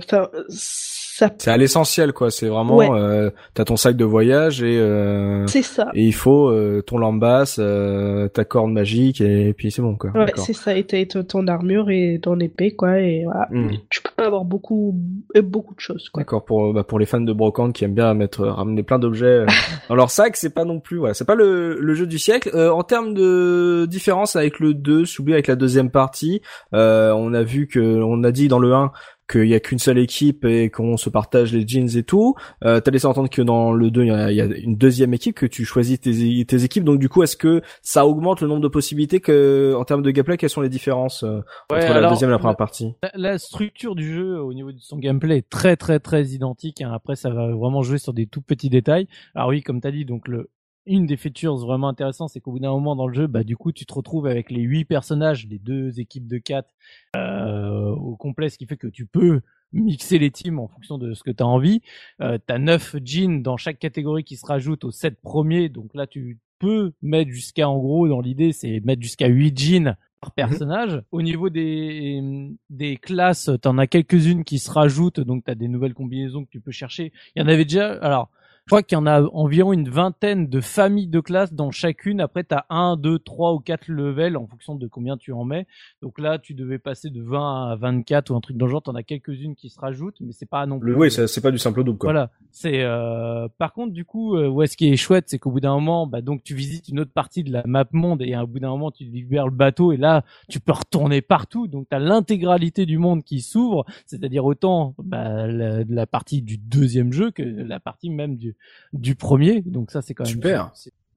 [1.15, 2.31] c'est à l'essentiel quoi.
[2.31, 5.91] C'est vraiment, euh, t'as ton sac de voyage et euh, c'est ça.
[5.93, 10.11] Et il faut euh, ton lambasse, euh, ta corde magique et, puis c'est bon quoi.
[10.15, 10.75] Ouais, c'est ça.
[10.75, 12.99] Et t'as ton armure et ton épée quoi.
[12.99, 13.47] Et voilà.
[13.51, 13.69] Hmm.
[13.89, 14.95] Tu peux pas avoir beaucoup,
[15.43, 16.21] beaucoup de choses quoi.
[16.21, 16.45] D'accord.
[16.45, 19.45] Pour bah, pour les fans de brocante qui aiment bien mettre ramener plein d'objets
[19.89, 22.49] dans leur sac, c'est pas non plus voilà, c'est pas le, le jeu du siècle.
[22.57, 26.41] en termes de différence avec le 2, s'oublie avec la deuxième partie,
[26.71, 28.91] on a vu que on a dit dans le 1
[29.29, 32.35] qu'il y a qu'une seule équipe et qu'on se partage les jeans et tout.
[32.63, 35.45] Euh, T'as laissé entendre que dans le 2, il y, a, une deuxième équipe que
[35.45, 36.83] tu choisis tes, tes équipes.
[36.83, 40.11] Donc du coup, est-ce que ça augmente le nombre de possibilités que, en termes de
[40.11, 42.93] gameplay, quelles sont les différences euh, entre la deuxième et la première partie?
[43.13, 46.81] la, structure du jeu au niveau de son gameplay est très très très identique.
[46.81, 46.91] Hein.
[46.93, 49.07] Après, ça va vraiment jouer sur des tout petits détails.
[49.35, 50.49] Alors oui, comme t'as dit, donc le
[50.85, 53.55] une des features vraiment intéressantes, c'est qu'au bout d'un moment dans le jeu, bah du
[53.55, 56.73] coup, tu te retrouves avec les huit personnages, les deux équipes de quatre
[57.15, 59.41] euh, au complet, ce qui fait que tu peux
[59.71, 61.81] mixer les teams en fonction de ce que tu as envie.
[62.21, 65.93] Euh, tu as neuf jeans dans chaque catégorie qui se rajoutent aux sept premiers, donc
[65.95, 70.29] là tu peux mettre jusqu'à, en gros, dans l'idée, c'est mettre jusqu'à huit jeans par
[70.29, 70.35] mhm.
[70.35, 71.01] personnage.
[71.11, 72.21] Au niveau des,
[72.69, 76.49] des classes, en as quelques-unes qui se rajoutent, donc tu as des nouvelles combinaisons que
[76.49, 77.11] tu peux chercher.
[77.35, 78.29] Il y en avait déjà, alors
[78.65, 82.21] je crois qu'il y en a environ une vingtaine de familles de classes dans chacune.
[82.21, 85.43] Après, tu as un, deux, trois ou quatre levels en fonction de combien tu en
[85.43, 85.67] mets.
[86.01, 88.81] Donc là, tu devais passer de 20 à 24 ou un truc dans le genre.
[88.81, 90.95] T'en as quelques-unes qui se rajoutent, mais c'est pas non plus.
[90.95, 91.97] Oui, c'est pas du simple double.
[91.97, 92.13] Quoi.
[92.13, 92.31] Voilà.
[92.51, 92.83] C'est.
[92.83, 93.49] Euh...
[93.57, 96.07] Par contre, du coup, euh, ouais, ce qui est chouette, c'est qu'au bout d'un moment,
[96.07, 98.69] bah donc tu visites une autre partie de la map monde et au bout d'un
[98.69, 101.67] moment, tu libères le bateau et là, tu peux retourner partout.
[101.67, 106.57] Donc tu as l'intégralité du monde qui s'ouvre, c'est-à-dire autant bah, la, la partie du
[106.57, 108.52] deuxième jeu que la partie même du
[108.93, 109.61] du premier.
[109.61, 110.71] Donc ça, c'est quand même super.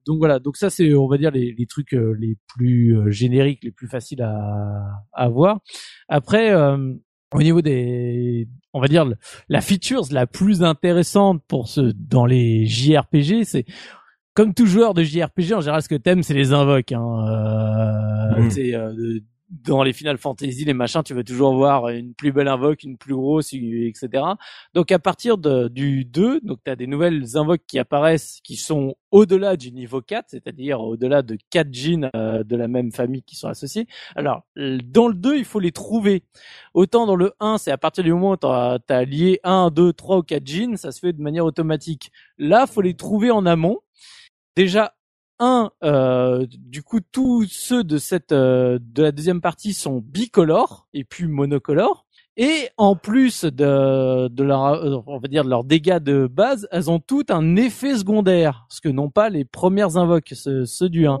[0.05, 3.11] Donc voilà, donc ça c'est on va dire les, les trucs euh, les plus euh,
[3.11, 5.59] génériques, les plus faciles à, à voir.
[6.07, 6.93] Après, euh,
[7.33, 9.05] au niveau des, on va dire
[9.49, 13.65] la features la plus intéressante pour ce dans les JRPG, c'est
[14.33, 16.93] comme tout joueur de JRPG en général, ce que t'aimes c'est les invoques.
[16.93, 18.37] Hein.
[18.37, 19.19] Euh, mmh
[19.49, 22.97] dans les Final Fantasy, les machins, tu vas toujours voir une plus belle invoque, une
[22.97, 24.23] plus grosse, etc.
[24.73, 28.95] Donc à partir du 2, donc tu as des nouvelles invoques qui apparaissent qui sont
[29.11, 33.35] au-delà du niveau 4, c'est-à-dire au-delà de 4 jeans euh, de la même famille qui
[33.37, 33.87] sont associés.
[34.15, 36.23] Alors dans le 2, il faut les trouver.
[36.73, 40.17] Autant dans le 1, c'est à partir du moment où tu lié 1, 2, 3
[40.17, 42.11] ou 4 jeans, ça se fait de manière automatique.
[42.37, 43.79] Là, faut les trouver en amont.
[44.55, 44.96] Déjà,
[45.39, 50.87] un, euh, du coup, tous ceux de cette euh, de la deuxième partie sont bicolores
[50.93, 52.05] et puis monocolores.
[52.39, 56.67] Et en plus de, de leur, euh, on va dire de leurs dégâts de base,
[56.71, 61.07] elles ont tout un effet secondaire, ce que n'ont pas les premières invoques, ceux, du
[61.07, 61.19] 1.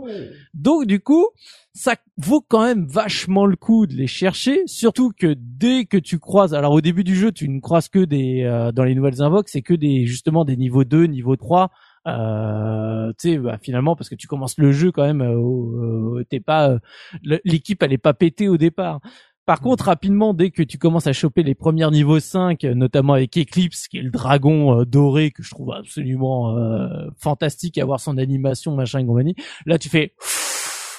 [0.53, 1.27] Donc du coup,
[1.73, 6.19] ça vaut quand même vachement le coup de les chercher, surtout que dès que tu
[6.19, 9.49] croises, alors au début du jeu, tu ne croises que des, dans les nouvelles invoques,
[9.49, 11.71] c'est que des justement des niveaux 2, niveau 3,
[12.07, 16.39] euh, tu sais, bah, finalement, parce que tu commences le jeu quand même, euh, t'es
[16.39, 16.79] pas, euh,
[17.43, 18.99] l'équipe elle est pas pétée au départ.
[19.45, 23.37] Par contre, rapidement, dès que tu commences à choper les premiers niveaux 5, notamment avec
[23.37, 26.57] Eclipse, qui est le dragon euh, doré que je trouve absolument
[27.17, 29.35] fantastique à voir son animation, machin et compagnie,
[29.65, 30.13] là tu fais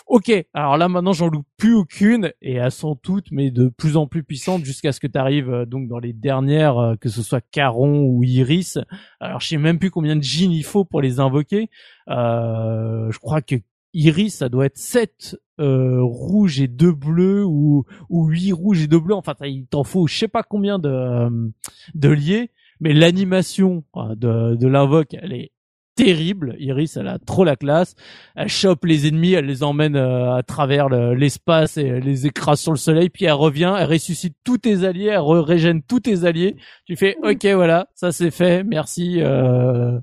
[0.08, 3.98] Ok, alors là maintenant j'en loupe plus aucune et elles sont toutes mais de plus
[3.98, 7.10] en plus puissantes jusqu'à ce que tu arrives euh, donc dans les dernières, euh, que
[7.10, 8.78] ce soit Caron ou Iris.
[9.20, 11.68] Alors je sais même plus combien de jeans il faut pour les invoquer.
[12.08, 13.56] Euh, je crois que
[13.92, 18.86] Iris ça doit être 7 euh, rouges et 2 bleus ou ou 8 rouges et
[18.86, 19.14] 2 bleus.
[19.14, 21.52] Enfin il t'en faut je sais pas combien de
[21.94, 22.50] de liés.
[22.80, 25.50] Mais l'animation de, de l'invoque, elle est
[25.98, 26.54] terrible.
[26.60, 27.96] Iris, elle a trop la classe.
[28.36, 32.60] Elle chope les ennemis, elle les emmène euh, à travers l'espace et elle les écrase
[32.60, 33.10] sur le soleil.
[33.10, 36.56] Puis elle revient, elle ressuscite tous tes alliés, elle régène tous tes alliés.
[36.86, 39.20] Tu fais, ok, voilà, ça c'est fait, merci.
[39.20, 39.98] Euh...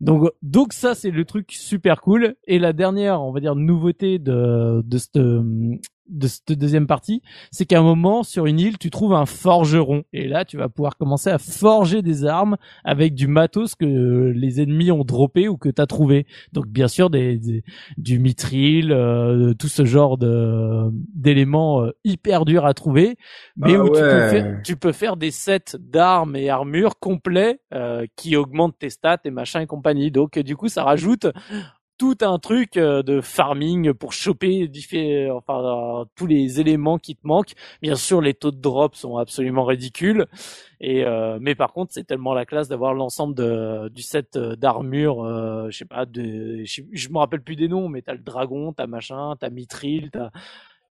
[0.00, 2.34] Donc, donc ça, c'est le truc super cool.
[2.46, 5.18] Et la dernière, on va dire, nouveauté de, de cette,
[6.08, 10.04] de cette deuxième partie, c'est qu'à un moment, sur une île, tu trouves un forgeron.
[10.12, 14.60] Et là, tu vas pouvoir commencer à forger des armes avec du matos que les
[14.60, 16.26] ennemis ont droppé ou que tu as trouvé.
[16.52, 17.62] Donc, bien sûr, des,
[17.96, 23.16] du mithril, euh, tout ce genre de d'éléments euh, hyper durs à trouver.
[23.56, 27.60] Mais Ah où tu, peux faire, tu peux faire des sets d'armes et armures complets
[27.72, 30.10] euh, qui augmentent tes stats et machin et compagnie.
[30.10, 31.26] Donc, du coup, ça rajoute
[32.02, 34.68] tout un truc euh, de farming pour choper
[35.30, 37.52] enfin euh, tous les éléments qui te manquent.
[37.80, 40.26] Bien sûr, les taux de drop sont absolument ridicules.
[40.80, 43.36] Et euh, mais par contre, c'est tellement la classe d'avoir l'ensemble
[43.90, 45.22] du set euh, d'armure.
[45.22, 48.72] Euh, je sais pas, de, je me rappelle plus des noms, mais t'as le dragon,
[48.72, 50.30] t'as machin, t'as mithril, t'as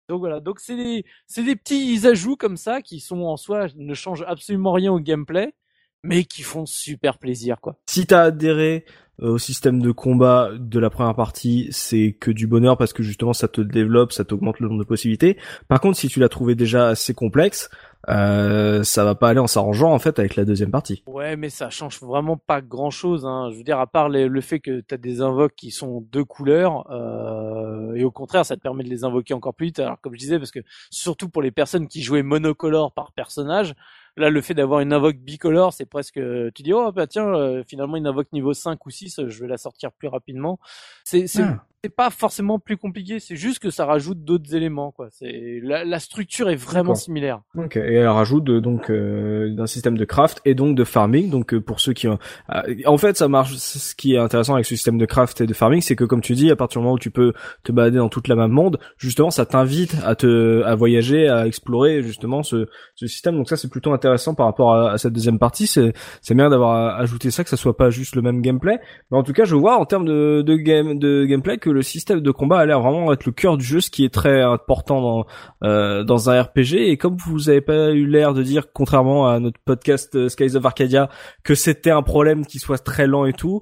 [0.09, 3.66] donc voilà, donc c'est des c'est des petits ajouts comme ça qui sont en soi
[3.77, 5.55] ne changent absolument rien au gameplay,
[6.02, 7.77] mais qui font super plaisir quoi.
[7.86, 8.85] Si t'as adhéré
[9.22, 13.02] euh, au système de combat de la première partie, c'est que du bonheur parce que
[13.02, 15.36] justement ça te développe, ça t'augmente le nombre de possibilités.
[15.68, 17.68] Par contre, si tu l'as trouvé déjà assez complexe,
[18.09, 21.02] euh, ça va pas aller en s'arrangeant en fait avec la deuxième partie.
[21.06, 23.27] Ouais, mais ça change vraiment pas grand chose.
[23.27, 23.51] Hein.
[23.52, 26.01] Je veux dire, à part les- le fait que tu as des invoques qui sont
[26.10, 29.81] deux couleurs, euh, et au contraire, ça te permet de les invoquer encore plus vite.
[29.81, 30.60] Alors, comme je disais, parce que
[30.90, 33.74] surtout pour les personnes qui jouaient monocolore par personnage,
[34.16, 36.20] là, le fait d'avoir une invoque bicolore, c'est presque,
[36.55, 39.49] tu dis, oh, bah tiens, euh, finalement, une invoque niveau 5 ou 6, je vais
[39.49, 40.59] la sortir plus rapidement.
[41.05, 41.65] C'est, c'est, Ah.
[41.82, 45.09] C'est pas forcément plus compliqué, c'est juste que ça rajoute d'autres éléments, quoi.
[45.12, 47.40] C'est, la, la structure est vraiment similaire.
[47.57, 47.77] Ok.
[47.77, 51.31] Et elle rajoute de- donc euh, d'un système de craft et donc de farming.
[51.31, 52.19] Donc euh, pour ceux qui, ont-
[52.55, 53.55] euh, en fait, ça marche.
[53.55, 56.20] Ce qui est intéressant avec ce système de craft et de farming, c'est que comme
[56.20, 57.32] tu dis, à partir du moment où tu peux
[57.65, 61.47] te balader dans toute la même monde, justement, ça t'invite à te, à voyager, à
[61.47, 63.36] explorer justement ce, ce système.
[63.36, 65.66] Donc ça, c'est plutôt intéressant par rapport à, à cette deuxième partie.
[65.66, 68.78] C'est, c'est bien d'avoir ajouté ça, que ça soit pas juste le même gameplay.
[69.11, 71.82] Mais en tout cas, je vois en termes de, de game, de gameplay que le
[71.82, 74.42] système de combat a l'air vraiment être le cœur du jeu, ce qui est très
[74.42, 75.26] important dans
[75.64, 79.40] euh, dans un RPG et comme vous avez pas eu l'air de dire contrairement à
[79.40, 81.09] notre podcast euh, Skies of Arcadia
[81.44, 83.60] que c'était un problème qui soit très lent et tout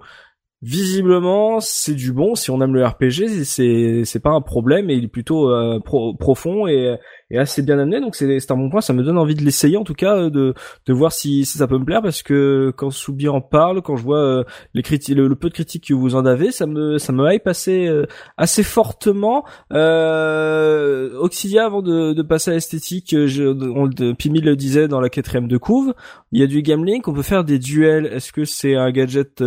[0.60, 4.94] visiblement c'est du bon si on aime le RPG c'est c'est pas un problème et
[4.94, 6.97] il est plutôt euh, pro- profond et
[7.31, 8.81] et assez bien amené donc c'est un bon point.
[8.81, 10.55] Ça me donne envie de l'essayer en tout cas euh, de
[10.87, 13.97] de voir si, si ça peut me plaire parce que quand Soubi en parle quand
[13.97, 14.45] je vois euh,
[14.75, 17.47] les critiques le, peu de critiques que vous en avez ça me ça me hype
[17.47, 18.07] assez euh,
[18.37, 19.45] assez fortement.
[19.73, 25.49] Euh, Oxidia avant de, de passer à l'esthétique on, Pimi le disait dans la quatrième
[25.49, 25.95] de couve
[26.33, 28.07] il y a du game link on peut faire des duels.
[28.07, 29.43] Est-ce que c'est un gadget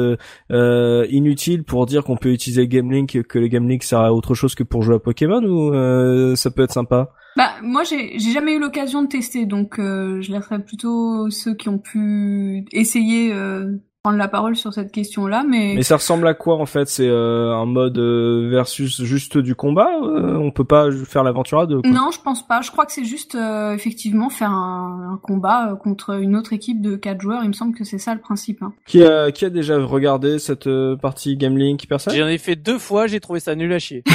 [0.52, 4.00] euh, inutile pour dire qu'on peut utiliser le game link que le game link sert
[4.00, 7.14] à autre chose que pour jouer à Pokémon ou euh, ça peut être sympa?
[7.38, 11.70] Bah moi j'ai jamais eu l'occasion de tester donc euh, je laisserai plutôt ceux qui
[11.70, 16.34] ont pu essayer euh, prendre la parole sur cette question-là mais, Mais ça ressemble à
[16.34, 16.88] quoi en fait?
[16.88, 21.60] C'est euh, un mode euh, versus juste du combat euh, On peut pas faire l'aventure
[21.60, 21.92] à deux quoi?
[21.92, 25.72] non je pense pas je crois que c'est juste euh, effectivement faire un, un combat
[25.72, 28.22] euh, contre une autre équipe de quatre joueurs il me semble que c'est ça le
[28.22, 28.74] principe hein.
[28.88, 32.56] Qui a qui a déjà regardé cette euh, partie Game Link personne J'en ai fait
[32.56, 34.04] deux fois, j'ai trouvé ça nul à chier.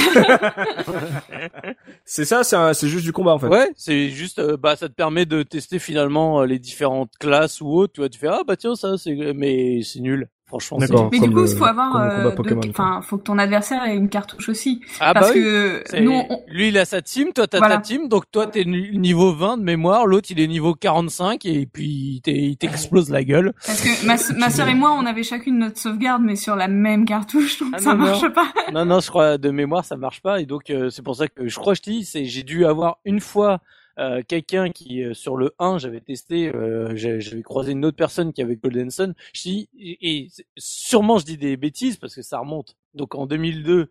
[2.04, 3.48] C'est ça, c'est un- c'est juste du combat en fait.
[3.48, 7.68] Ouais, c'est juste, euh, bah, ça te permet de tester finalement les différentes classes ou
[7.68, 7.92] autres.
[7.94, 10.28] Tu vois, tu fais ah bah tiens ça c'est, mais c'est nul.
[10.48, 10.86] Franchement, mais
[11.18, 12.30] du coup il faut avoir euh,
[12.70, 15.42] enfin faut que ton adversaire ait une cartouche aussi Ah parce bah oui.
[15.42, 17.78] que C'est- nous on- Lui, il a sa team, toi, t'as Voilà.
[17.78, 21.66] ta team, donc toi, t'es niveau 20 de mémoire, l'autre, il est niveau 45, et
[21.66, 23.54] puis il t'explose la gueule.
[23.66, 26.68] Parce que ma, ma sœur et moi, on avait chacune notre sauvegarde, mais sur la
[26.68, 28.04] même cartouche, donc Ah ça non, non.
[28.06, 28.46] marche pas.
[28.72, 31.26] non, non, je crois, de mémoire, ça marche pas, et donc, euh, c'est pour ça
[31.26, 33.58] que je crois que je te dis, c'est, j'ai dû avoir une fois,
[33.98, 38.32] euh, quelqu'un qui, euh, sur le 1, j'avais testé, euh, j'avais croisé une autre personne
[38.32, 42.38] qui avait Golden Sun, je dis, et, sûrement je dis des bêtises, parce que ça
[42.38, 43.88] remonte, donc en 2002,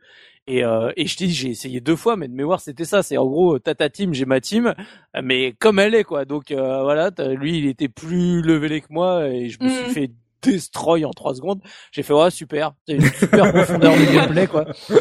[0.48, 3.02] et, euh, et je dis, j'ai essayé deux fois, mais de mémoire, c'était ça.
[3.02, 4.76] C'est en gros, t'as ta team, j'ai ma team,
[5.24, 6.26] mais comme elle est, quoi.
[6.26, 9.86] Donc euh, voilà, t'as- lui, il était plus levelé que moi, et je me suis
[9.86, 9.90] Mhm.
[9.92, 10.12] fait
[10.44, 11.60] destroy en trois secondes.
[11.92, 12.74] J'ai fait, ouais, super.
[12.88, 14.66] C'est une super profondeur de gameplay, quoi.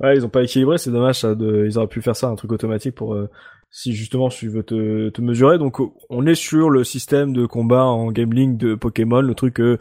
[0.00, 1.34] Ouais, ils ont pas équilibré, c'est dommage ça.
[1.34, 1.64] De...
[1.66, 3.30] Ils auraient pu faire ça un truc automatique pour euh,
[3.70, 5.58] si justement tu veux te, te mesurer.
[5.58, 5.78] Donc
[6.08, 9.76] on est sur le système de combat en game link de Pokémon, le truc que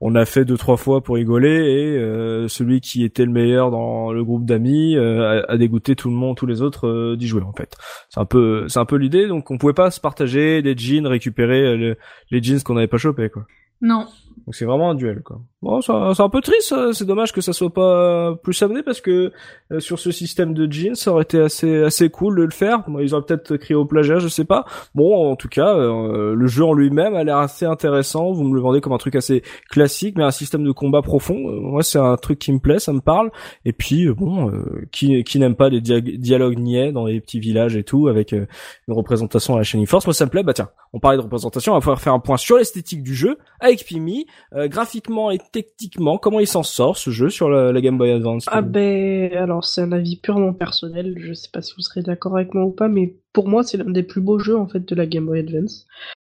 [0.00, 3.70] on a fait deux trois fois pour rigoler et euh, celui qui était le meilleur
[3.70, 7.16] dans le groupe d'amis euh, a, a dégoûté tout le monde, tous les autres euh,
[7.16, 7.76] d'y jouer en fait.
[8.08, 9.26] C'est un peu c'est un peu l'idée.
[9.26, 11.96] Donc on pouvait pas se partager des jeans, récupérer euh, le-
[12.30, 13.46] les jeans qu'on n'avait pas chopé quoi.
[13.82, 14.06] Non.
[14.46, 15.40] Donc c'est vraiment un duel quoi.
[15.62, 16.92] Bon, c'est un, peu triste, hein.
[16.94, 19.30] c'est dommage que ça soit pas plus amené parce que
[19.70, 22.82] euh, sur ce système de jeans, ça aurait été assez assez cool de le faire.
[22.88, 24.64] Bon, ils auraient peut-être crié au plagiat, je sais pas.
[24.94, 28.32] Bon, en tout cas, euh, le jeu en lui-même a l'air assez intéressant.
[28.32, 31.36] Vous me le vendez comme un truc assez classique, mais un système de combat profond.
[31.36, 33.30] Euh, moi, c'est un truc qui me plaît, ça me parle.
[33.66, 34.50] Et puis bon,
[34.90, 38.46] qui qui n'aime pas dia- dialogues niais dans les petits villages et tout avec une
[38.88, 40.06] représentation à la Shining Force.
[40.06, 40.42] Moi, ça me plaît.
[40.42, 43.14] Bah tiens, on parlait de représentation, on va pouvoir faire un point sur l'esthétique du
[43.14, 44.19] jeu avec Pimi,
[44.54, 48.10] euh, graphiquement et techniquement, comment il s'en sort ce jeu sur la, la Game Boy
[48.12, 48.46] Advance.
[48.48, 52.36] Ah ben, alors c'est un avis purement personnel, je sais pas si vous serez d'accord
[52.36, 54.86] avec moi ou pas, mais pour moi c'est l'un des plus beaux jeux en fait
[54.86, 55.86] de la Game Boy Advance.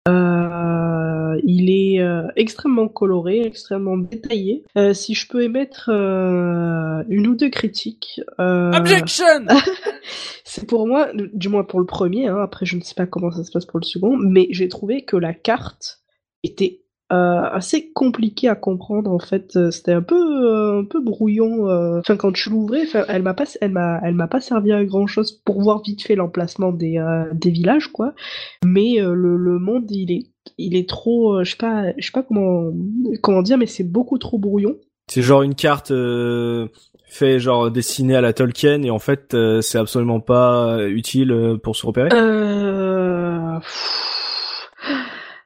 [0.06, 4.64] Euh, il est euh, extrêmement coloré, extrêmement détaillé.
[4.76, 9.46] Euh, si je peux émettre euh, une ou deux critiques, euh, Objection
[10.44, 13.30] c'est pour moi, du moins pour le premier, hein, après je ne sais pas comment
[13.30, 16.02] ça se passe pour le second, mais j'ai trouvé que la carte
[16.42, 19.56] était assez compliquée à comprendre en fait.
[19.56, 21.68] Euh, C'était un peu euh, un peu brouillon.
[21.68, 22.00] euh.
[22.00, 25.06] Enfin quand tu l'ouvrais, elle m'a pas elle m'a elle m'a pas servi à grand
[25.06, 28.14] chose pour voir vite fait l'emplacement des euh, des villages quoi.
[28.64, 30.24] Mais euh, le, le monde il est
[30.58, 32.70] il est trop, euh, je sais pas je sais pas comment
[33.22, 34.76] comment dire, mais c'est beaucoup trop brouillon.
[35.08, 36.68] C'est genre une carte euh,
[37.06, 41.56] fait genre dessinée à la Tolkien et en fait euh, c'est absolument pas utile euh,
[41.58, 42.08] pour se repérer.
[42.12, 43.58] Euh...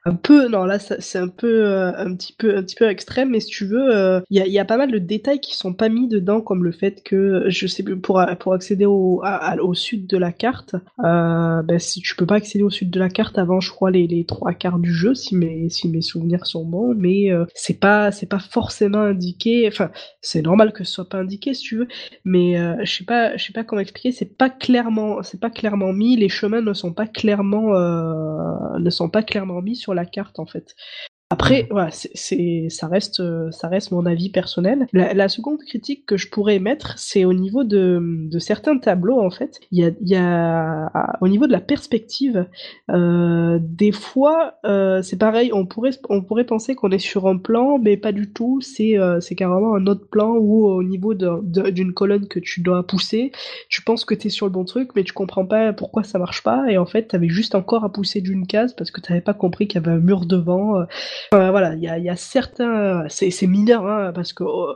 [0.09, 3.29] Un peu, non là c'est un peu, euh, un petit peu, un petit peu extrême,
[3.29, 5.55] mais si tu veux, euh, il y, a, y a pas mal de détails qui
[5.55, 9.21] sont pas mis dedans, comme le fait que, je sais plus, pour pour accéder au
[9.61, 10.73] au sud de la carte,
[11.05, 13.91] euh, ben si tu peux pas accéder au sud de la carte avant, je crois
[13.91, 17.79] les les trois quarts du jeu, si mes si mes souvenirs sont bons, mais c'est
[17.79, 19.67] pas c'est pas forcément indiqué.
[19.67, 19.91] Enfin,
[20.21, 21.87] c'est normal que ce soit pas indiqué si tu veux,
[22.25, 24.11] mais je sais pas je sais pas comment expliquer.
[24.11, 26.15] C'est pas clairement c'est pas clairement mis.
[26.17, 27.73] Les chemins ne sont pas clairement
[28.79, 30.75] ne sont pas clairement mis sur la carte en fait.
[31.31, 34.87] Après, voilà, c'est, c'est, ça reste, euh, ça reste mon avis personnel.
[34.93, 39.21] La, la seconde critique que je pourrais émettre, c'est au niveau de, de certains tableaux,
[39.21, 39.59] en fait.
[39.71, 40.91] Il y a, il y a,
[41.21, 42.47] au niveau de la perspective,
[42.89, 47.37] euh, des fois, euh, c'est pareil, on pourrait, on pourrait penser qu'on est sur un
[47.37, 48.59] plan, mais pas du tout.
[48.61, 52.87] C'est, euh, c'est carrément un autre plan où, au niveau d'une colonne que tu dois
[52.87, 53.31] pousser,
[53.69, 56.41] tu penses que t'es sur le bon truc, mais tu comprends pas pourquoi ça marche
[56.41, 59.35] pas, et en fait, t'avais juste encore à pousser d'une case parce que t'avais pas
[59.35, 60.85] compris qu'il y avait un mur devant.
[61.31, 64.43] Enfin, voilà, il y a, il y a certains, c'est c'est mineur, hein, parce que
[64.45, 64.75] oh,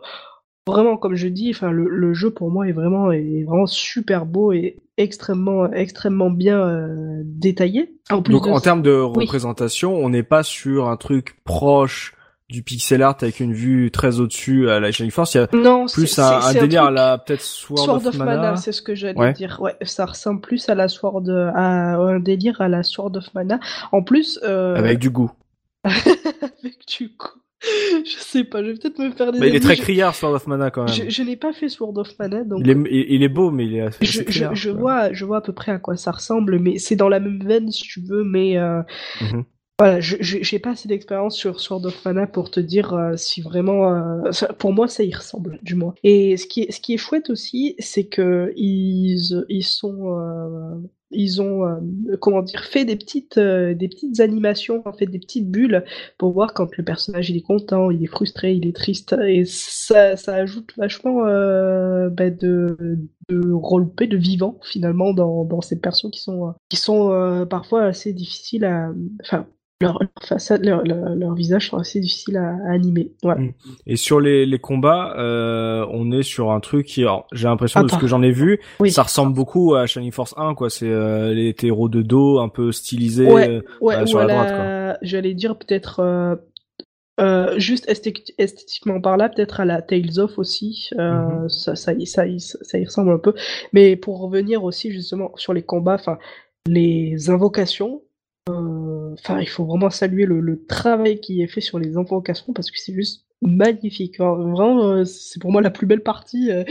[0.68, 4.26] vraiment, comme je dis, enfin le, le jeu pour moi est vraiment est vraiment super
[4.26, 7.96] beau et extrêmement extrêmement bien euh, détaillé.
[8.12, 9.26] En plus Donc de en termes de Oui.
[9.26, 12.14] représentation, on n'est pas sur un truc proche
[12.50, 15.34] du pixel art avec une vue très au-dessus à la Shining Force.
[15.34, 18.56] Il y a non, plus c'est- un, délire à la peut-être Sword, Sword of, Mana.
[18.58, 19.34] c'est ce que j'allais Ouais.
[19.34, 19.58] dire.
[19.60, 21.24] Ouais, ça ressemble plus à la Sword,
[21.56, 23.60] à un délire à la Sword of Mana.
[23.92, 25.32] En plus, euh, avec du goût.
[25.84, 29.40] avec du coup, je sais pas, je vais peut-être me faire des.
[29.40, 30.94] Il est très criard Sword of Mana quand même.
[30.94, 33.52] Je, je n'ai pas fait Sword of Mana, donc Il est, il, il est beau
[33.52, 35.96] mais il est assez, je, criard, je vois, je vois à peu près à quoi
[35.98, 38.82] ça ressemble, mais c'est dans la même veine si tu veux, mais euh,
[39.22, 39.44] Mhm.
[39.80, 43.18] voilà, je- je- j'ai pas assez d'expérience sur Sword of Mana pour te dire euh,
[43.18, 45.96] si vraiment, euh, pour moi, ça y ressemble, du moins.
[46.04, 50.76] Et ce qui est, ce qui est chouette aussi, c'est que ils, ils sont, euh,
[51.14, 51.80] ils ont, euh,
[52.20, 55.84] comment dire, fait des petites, euh, des petites animations, en fait, des petites bulles
[56.18, 59.46] pour voir quand le personnage il est content, il est frustré, il est triste, et
[59.46, 62.78] ça, ça ajoute vachement euh, bah, de,
[63.30, 68.66] de de vivant finalement dans, dans ces persos qui sont, qui sont parfois assez difficiles
[68.66, 68.92] à,
[69.22, 69.48] enfin,
[69.84, 73.12] leur, leur façade, leur, leur, leur visage sont assez difficiles à, à animer.
[73.22, 73.42] Voilà.
[73.42, 73.54] Mm.
[73.88, 77.92] Et sur les, les combats, euh, on est sur un truc qui, j'ai l'impression de
[77.92, 78.92] ce que j'en ai vu, Oui.
[78.92, 80.70] ça ressemble beaucoup à Shining Force 1, quoi.
[80.70, 83.32] C'est euh, les héros de dos un peu stylisés.
[83.32, 86.36] Ouais, euh, ouais, euh, sur la droite, la- j'allais dire peut-être euh,
[87.20, 91.12] euh, juste esthé- esthétiquement par là, peut-être à la Tales of aussi, euh,
[91.44, 91.50] Mhm.
[91.50, 93.34] ça, ça, y, ça, y, ça y ressemble un peu.
[93.72, 96.18] Mais pour revenir aussi justement sur les combats, enfin
[96.68, 98.02] les invocations,
[98.50, 102.72] enfin il faut vraiment saluer le, le travail qui est fait sur les invocations parce
[102.72, 104.20] que c'est juste magnifique.
[104.20, 106.64] Vraiment, euh, c'est pour moi la plus belle partie, euh,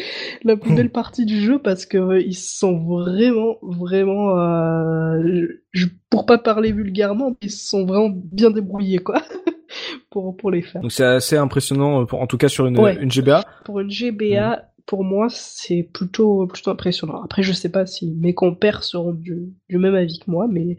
[0.42, 0.76] la plus Hmm.
[0.76, 6.38] belle partie du jeu parce que euh, ils sont vraiment, vraiment, euh, je, pour pas
[6.38, 9.20] parler vulgairement, ils se sont vraiment bien débrouillés quoi,
[10.10, 10.80] pour pour les faire.
[10.80, 12.96] Donc c'est assez impressionnant, pour, en tout cas sur une, Ouais.
[13.00, 13.44] une GBA.
[13.64, 17.22] Pour une GBA, pour moi, c'est plutôt, plutôt impressionnant.
[17.22, 20.76] Après, je sais pas si mes compères seront du, du même avis que moi, mais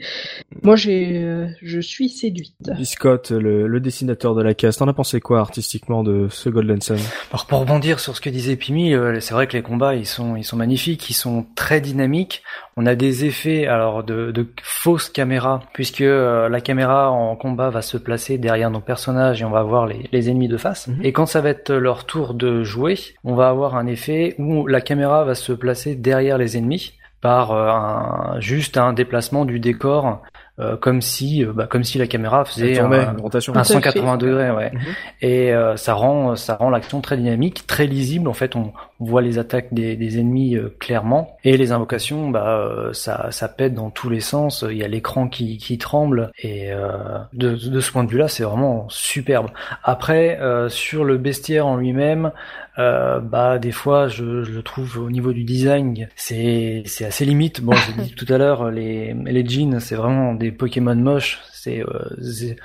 [0.61, 2.71] moi, j'ai, euh, je suis séduite.
[2.77, 6.81] Biscotte, le, le dessinateur de la case, t'en as pensé quoi artistiquement de ce Golden
[6.81, 6.97] Sun?
[7.31, 10.05] Alors pour rebondir sur ce que disait Pimi, euh, c'est vrai que les combats ils
[10.05, 12.43] sont ils sont magnifiques, ils sont très dynamiques.
[12.75, 17.69] On a des effets alors de, de fausses caméras puisque euh, la caméra en combat
[17.69, 20.87] va se placer derrière nos personnages et on va voir les, les ennemis de face.
[20.87, 20.99] Mhm.
[21.03, 24.67] Et quand ça va être leur tour de jouer, on va avoir un effet où
[24.67, 29.59] la caméra va se placer derrière les ennemis par euh, un, juste un déplacement du
[29.59, 30.21] décor
[30.59, 33.53] euh, comme si euh, bah, comme si la caméra faisait un, une rotation.
[33.53, 33.73] un Tout à fait.
[33.73, 34.79] 180 degrés ouais Mhm.
[35.21, 38.71] et euh, ça rend ça rend l'action très dynamique très lisible en fait on
[39.05, 41.37] voit les attaques des, des ennemis euh, clairement.
[41.43, 44.65] Et les invocations bah euh, ça ça pète dans tous les sens.
[44.69, 46.31] Il y a l'écran qui qui tremble.
[46.41, 46.89] Et euh,
[47.33, 49.47] de de ce point de vue là c'est vraiment superbe.
[49.83, 52.31] Après euh, sur le bestiaire en lui-même
[52.79, 57.25] euh, bah des fois je, je le trouve au niveau du design c'est c'est assez
[57.25, 57.61] limite.
[57.61, 61.39] Bon j'ai dit tout à l'heure les les jeans c'est vraiment des Pokémon moches.
[61.53, 61.85] C'est euh,
[62.21, 62.55] c'est-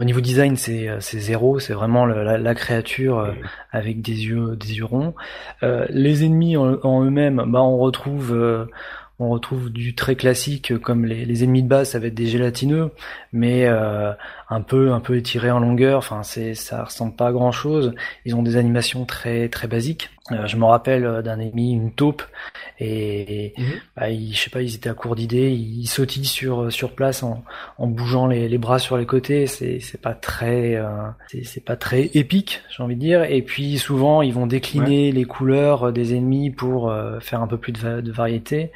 [0.00, 3.32] au niveau design c'est euh, c'est zéro c'est vraiment la, la créature euh,
[3.72, 5.14] avec des yeux des yeux ronds.
[5.62, 8.66] Euh, les ennemis en, en eux-mêmes bah on retrouve euh,
[9.20, 12.26] on retrouve du très classique comme les, les ennemis de base ça va être des
[12.26, 12.90] gélatineux.
[13.32, 14.12] Mais euh,
[14.50, 15.98] un peu un peu étiré en longueur.
[15.98, 17.94] Enfin c'est ça ressemble pas à grand chose
[18.24, 20.10] ils ont des animations très très basiques.
[20.30, 22.22] Euh, je me rappelle euh, d'un ennemi une taupe.
[22.80, 23.64] Et, Mhm.
[23.96, 25.50] bah, ils, je sais pas ils étaient à court d'idées.
[25.50, 27.42] Ils sautillent sur sur place en,
[27.78, 29.46] en bougeant les, les bras sur les côtés.
[29.46, 30.86] C'est c'est pas très euh,
[31.28, 33.24] c'est c'est pas très épique j'ai envie de dire.
[33.24, 37.58] Et puis souvent ils vont décliner les couleurs des ennemis pour euh, faire un peu
[37.58, 38.70] plus de, va- de variété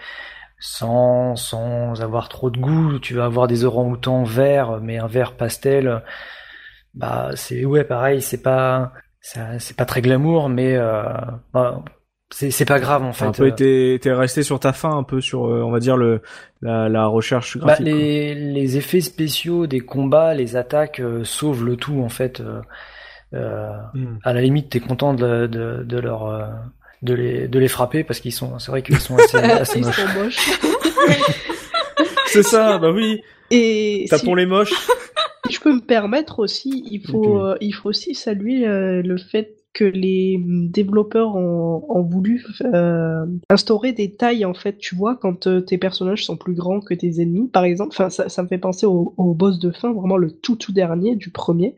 [0.64, 5.32] sans sans avoir trop de goût tu vas avoir des orang-outans verts mais un vert
[5.36, 6.02] pastel
[6.94, 11.04] bah c'est ouais pareil c'est pas c'est pas très glamour mais euh,
[11.52, 11.82] bah,
[12.30, 15.46] c'est pas grave en fait un peu t'es resté sur ta fin un peu sur,
[15.46, 16.22] euh, on va dire le,
[16.62, 17.88] la, la recherche Bah, graphique.
[17.90, 17.98] quoi.
[17.98, 22.40] les, les effets spéciaux des combats, les attaques euh, sauvent le tout en fait.
[22.40, 22.62] Euh,
[23.34, 24.18] euh, Hmm.
[24.24, 26.46] à la limite, t'es content de, de, de leur euh,
[27.02, 30.60] de les de les frapper parce qu'ils sont, c'est vrai qu'ils sont assez, assez moches.
[32.26, 33.20] C'est ça, bah oui.
[33.50, 34.72] Et si, Tapons les moches.
[35.50, 39.54] je peux me permettre aussi, il faut, euh, il faut aussi saluer euh, le fait
[39.74, 44.78] que les hum, développeurs ont, ont voulu euh, instaurer des tailles en fait.
[44.78, 47.90] Tu vois, quand euh, tes personnages sont plus grands que tes ennemis, par exemple.
[47.92, 50.72] Enfin, ça, ça me fait penser au, au boss de fin, vraiment le tout tout
[50.72, 51.76] dernier du premier,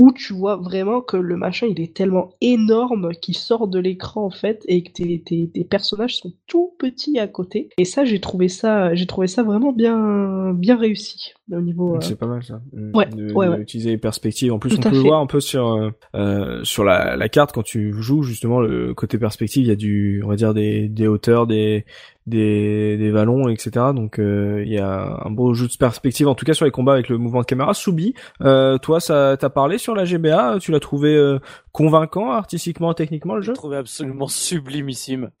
[0.00, 4.24] où tu vois vraiment que le machin il est tellement énorme qu'il sort de l'écran
[4.24, 7.68] en fait et que tes, tes, tes personnages sont tout petits à côté.
[7.78, 11.96] Et ça, j'ai trouvé ça, j'ai trouvé ça vraiment bien, bien réussi au niveau.
[11.96, 12.60] euh, C'est pas mal ça.
[12.72, 12.96] Mm.
[12.96, 13.60] Ouais, de, ouais, de ouais.
[13.60, 14.52] utiliser les perspectives.
[14.52, 17.28] En plus, Tout on peut le voir un peu sur euh, euh, sur la, la
[17.28, 19.62] carte quand tu joues justement le côté perspective.
[19.64, 21.84] Il y a du, on va dire des des hauteurs, des
[22.30, 23.86] des des vallons, etc.
[23.94, 26.28] Donc euh, il y a un beau jeu de perspective.
[26.28, 27.74] En tout cas sur les combats avec le mouvement de caméra.
[27.74, 31.38] Soubi, euh, toi, ça t'a parlé sur la GBA Tu l'as trouvé euh,
[31.72, 33.52] convaincant artistiquement, techniquement le Je jeu?
[33.52, 35.30] le trouvais absolument sublimissime.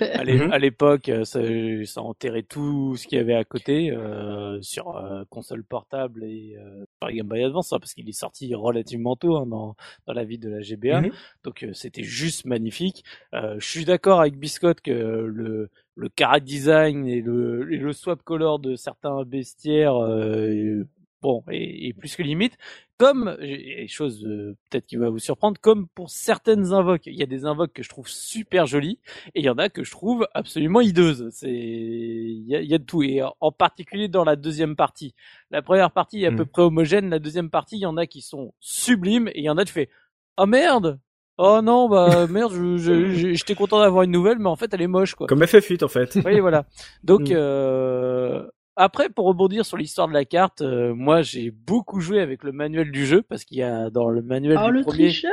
[0.00, 0.52] À Mhm.
[0.52, 1.40] à l'époque, euh, ça,
[1.84, 6.56] ça enterrait tout ce qu'il y avait à côté euh, sur euh, console portable et
[6.58, 9.76] euh, par Game Boy Advance, hein, parce qu'il est sorti relativement tôt hein, dans,
[10.06, 11.02] dans la vie de la GBA.
[11.02, 11.10] Mhm.
[11.44, 13.04] Donc euh, c'était juste magnifique.
[13.34, 17.92] Euh, je suis d'accord avec Biscotte que le le cara design et le, et le
[17.92, 20.86] swap color de certains bestiaires euh,
[21.22, 22.56] bon est, est plus que limite.
[22.96, 27.22] Comme et chose euh, peut-être qui va vous surprendre, comme pour certaines invoques, il y
[27.24, 29.00] a des invoques que je trouve super jolies
[29.34, 31.28] et il y en a que je trouve absolument hideuses.
[31.32, 35.14] C'est il y a, y a de tout et en particulier dans la deuxième partie.
[35.50, 38.06] La première partie est à peu près homogène, la deuxième partie il y en a
[38.06, 39.88] qui sont sublimes et il y en a tu fais
[40.36, 41.00] oh merde
[41.38, 44.72] Oh non, bah merde, je- je- je- j'étais content d'avoir une nouvelle, mais en fait
[44.72, 45.26] elle est moche quoi.
[45.26, 46.18] Comme FF8 en fait.
[46.24, 46.64] Oui, voilà.
[47.02, 47.32] Donc Mm.
[47.34, 48.42] euh,
[48.76, 52.52] après, pour rebondir sur l'histoire de la carte, euh, moi j'ai beaucoup joué avec le
[52.52, 54.98] manuel du jeu parce qu'il y a dans le manuel Oh du le premier.
[55.08, 55.30] tricheur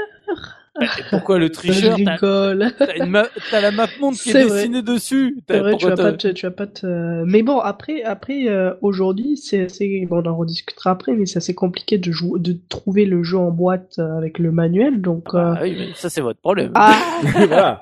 [0.79, 1.97] Et pourquoi le tricheur
[2.77, 5.41] T'as une ma- la map monde qui est, dessinée dessus.
[5.45, 7.23] T'as- C'est vrai, tu vas pas te, tu vas pas te...
[7.25, 10.05] Mais bon, après, après euh, aujourd'hui, c'est assez...
[10.09, 13.37] Bon, on en rediscutera après, mais c'est assez compliqué de jouer, de trouver le jeu
[13.37, 15.33] en boîte euh, avec le manuel, donc...
[15.33, 16.71] euh, Ah oui, mais ça c'est votre problème.
[16.75, 16.95] Ah,
[17.47, 17.79] voilà.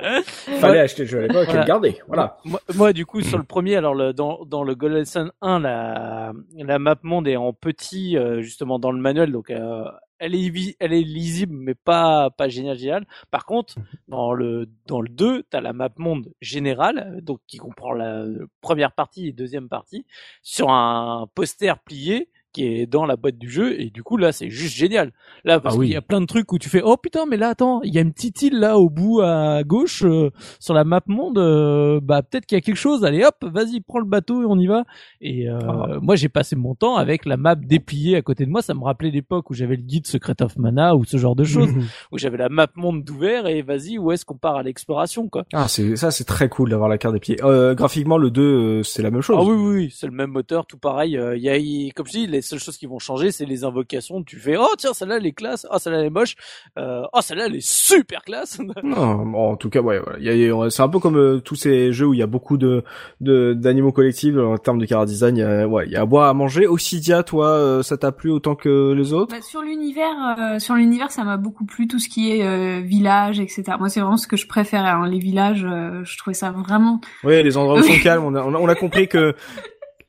[0.59, 1.97] Fallait acheter le jeu à l'époque et le garder.
[2.07, 2.37] Voilà.
[2.45, 5.59] Moi, moi, du coup, sur le premier, alors le, dans, dans le Golden Sun 1,
[5.59, 9.83] la, la map monde est en petit, euh, justement dans le manuel, donc euh,
[10.19, 13.05] elle est elle est lisible, mais pas pas génial génial.
[13.31, 13.75] Par contre,
[14.07, 18.25] dans le dans le 2, t'as la map monde générale, donc qui comprend la
[18.61, 20.05] première partie et deuxième partie,
[20.41, 22.29] sur un poster plié.
[22.51, 25.11] Qui est dans la boîte du jeu et du coup là c'est juste génial.
[25.43, 25.87] Là parce Ah oui.
[25.87, 27.93] qu'il y a plein de trucs où tu fais oh putain mais là attends il
[27.93, 31.37] y a une petite île là au bout à gauche euh, sur la map monde
[31.37, 34.45] euh, bah peut-être qu'il y a quelque chose allez hop vas-y prends le bateau et
[34.45, 34.83] on y va
[35.21, 35.97] et euh, Ah.
[36.01, 38.83] moi j'ai passé mon temps avec la map dépliée à côté de moi ça me
[38.83, 41.69] rappelait l'époque où j'avais le guide Secret of Mana ou ce genre de choses
[42.11, 45.45] où j'avais la map monde d'ouvert et vas-y où est-ce qu'on part à l'exploration quoi.
[45.53, 47.37] Ah, c'est ça, c'est très cool d'avoir la carte pieds.
[47.43, 49.37] Euh, graphiquement, le 2, euh, c'est la même chose.
[49.39, 51.17] Ah oui, oui, oui, c'est le même moteur, tout pareil.
[51.17, 53.63] Euh, Il y a, comme je dis, les seules choses qui vont changer, c'est les
[53.65, 54.23] invocations.
[54.23, 56.35] Tu fais, oh tiens, celle-là elle est classe, oh celle-là elle est moche,
[56.77, 58.59] euh, oh celle-là elle est super classe.
[58.83, 60.17] Non, bon, en tout cas, ouais, voilà.
[60.19, 62.13] Il y a- il y a- c'est un peu comme euh, tous ces jeux où
[62.13, 62.83] il y a beaucoup de
[63.21, 65.35] de- d'animaux collectifs en termes de car design.
[65.37, 66.65] Il y a, ouais, il y a à boire, à manger.
[66.67, 69.35] Oxidia, toi, euh, ça t'a plu autant que les autres?
[69.35, 72.79] Bah, sur l'univers, euh, sur l'univers, ça m'a beaucoup plu tout ce qui est euh,
[72.81, 73.63] village, etc.
[73.79, 74.89] Moi, c'est vraiment ce que je préférais.
[74.89, 75.07] hein.
[75.07, 77.01] Les villages, euh, je trouvais ça vraiment.
[77.23, 78.23] Oui, les endroits où sont calmes.
[78.23, 79.35] On a, on a, on a compris que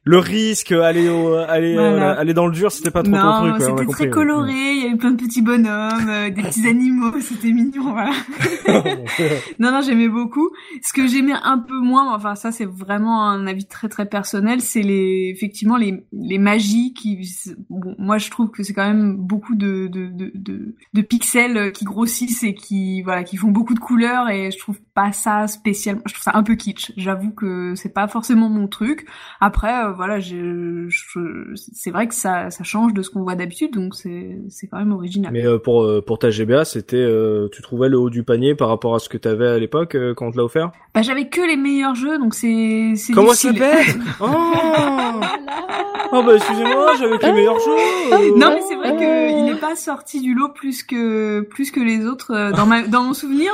[0.04, 2.12] le risque, aller au, aller, euh, Voilà.
[2.12, 3.60] aller dans le dur, c'était pas trop ton non, truc.
[3.60, 4.52] ouais, on a c'était très coloré.
[4.52, 7.12] Il y avait plein de petits bonhommes, euh, des petits animaux.
[7.20, 8.12] C'était mignon, voilà.
[9.58, 10.48] non, non, j'aimais beaucoup.
[10.82, 14.62] Ce que j'aimais un peu moins, enfin ça c'est vraiment un avis très très personnel,
[14.62, 17.18] c'est les effectivement les les magies qui,
[17.68, 21.72] bon, moi je trouve que c'est quand même beaucoup de de, de de de pixels
[21.72, 25.46] qui grossissent et qui voilà qui font beaucoup de couleurs et je trouve pas ça
[25.46, 26.02] spécialement.
[26.06, 26.92] Je trouve ça un peu kitsch.
[26.96, 29.06] J'avoue que c'est pas forcément mon truc.
[29.40, 30.88] Après voilà, je-
[31.72, 34.78] c'est vrai que ça ça change de ce qu'on voit d'habitude, donc c'est c'est quand
[34.78, 35.32] même original.
[35.32, 38.54] Mais euh, pour euh, pour ta GBA, c'était, euh, tu trouvais le haut du panier
[38.54, 40.70] par rapport à ce que t'avais à l'époque quand on te l'a offert?
[40.94, 43.86] Bah j'avais que les meilleurs jeux, donc c'est c'est Comment ça s'appelle?
[44.20, 44.26] Oh
[46.12, 48.34] Oh bah excusez-moi, j'avais que les meilleurs jeux.
[48.36, 51.78] Non mais c'est vrai que il n'est pas sorti du lot plus que plus que
[51.78, 52.50] les autres.
[52.56, 53.52] Dans ma dans mon souvenir,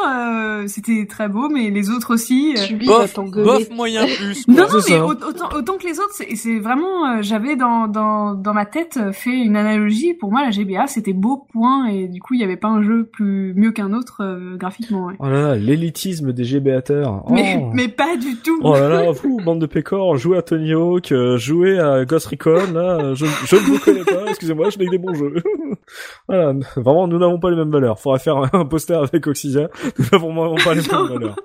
[0.66, 2.54] c'était très beau, mais les autres aussi.
[2.86, 4.44] bof, moyen plus.
[4.46, 4.54] Quoi.
[4.54, 8.52] Non, non, mais autant, autant que les autres, c'est vraiment, euh, j'avais dans, dans, dans
[8.52, 10.14] ma tête euh, fait une analogie.
[10.14, 12.82] Pour moi, la GBA, c'était beau, point, et du coup, il n'y avait pas un
[12.82, 15.06] jeu plus mieux qu'un autre euh, graphiquement.
[15.06, 15.14] Ouais.
[15.18, 17.24] Oh là là, l'élitisme des GBAteurs.
[17.26, 17.32] Oh.
[17.32, 18.58] Mais, mais pas du tout.
[18.62, 22.26] Oh là là, vous, bande de pécores, jouez à Tony Hawk, euh, jouez à Ghost
[22.26, 25.34] Recon, là, je, je ne vous connais pas, excusez-moi, je n'ai que des bons jeux.
[26.28, 27.98] voilà, vraiment, nous n'avons pas les mêmes valeurs.
[28.00, 31.36] Faudrait faire un, poster avec Oxysia, nous n'avons vraiment pas les mêmes valeurs.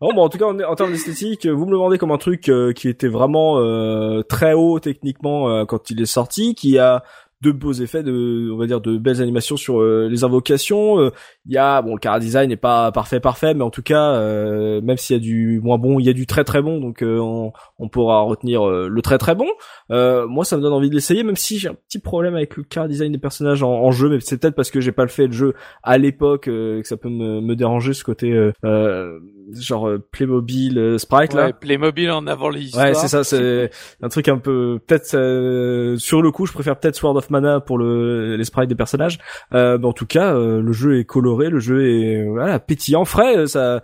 [0.00, 2.18] Non, bon, en tout cas, en, en termes d'esthétique, vous me le vendez comme un
[2.18, 6.78] truc euh, qui était vraiment euh, très haut techniquement euh, quand il est sorti, qui
[6.78, 7.02] a
[7.42, 10.98] de beaux effets, de, on va dire, de belles animations sur euh, les invocations.
[10.98, 11.10] Euh,
[11.44, 14.12] Il y a, bon, le cara design n'est pas parfait, parfait, mais en tout cas,
[14.14, 16.80] euh, même s'il y a du moins bon, il y a du très très bon,
[16.80, 19.48] donc euh, on, on pourra retenir euh, le très très bon.
[19.90, 22.56] Euh, moi, ça me donne envie de l'essayer, même si j'ai un petit problème avec
[22.56, 25.02] le cara design des personnages en, en jeu, mais c'est peut-être parce que j'ai pas
[25.02, 28.32] le fait le jeu à l'époque euh, que ça peut me, me déranger ce côté
[28.32, 29.18] euh, euh,
[29.52, 31.46] genre euh, Playmobil euh, sprite là.
[31.46, 32.86] Ouais, Playmobil en avant l'histoire.
[32.86, 33.70] Ouais, c'est ça, c'est
[34.02, 37.60] un truc un peu peut-être euh, sur le coup, je préfère peut-être Sword of Mana
[37.60, 39.18] pour le les sprites des personnages.
[39.52, 42.58] Euh, mais en tout cas, euh, le jeu est coloré, le jeu est euh, voilà,
[42.58, 43.82] pétillant, frais, ça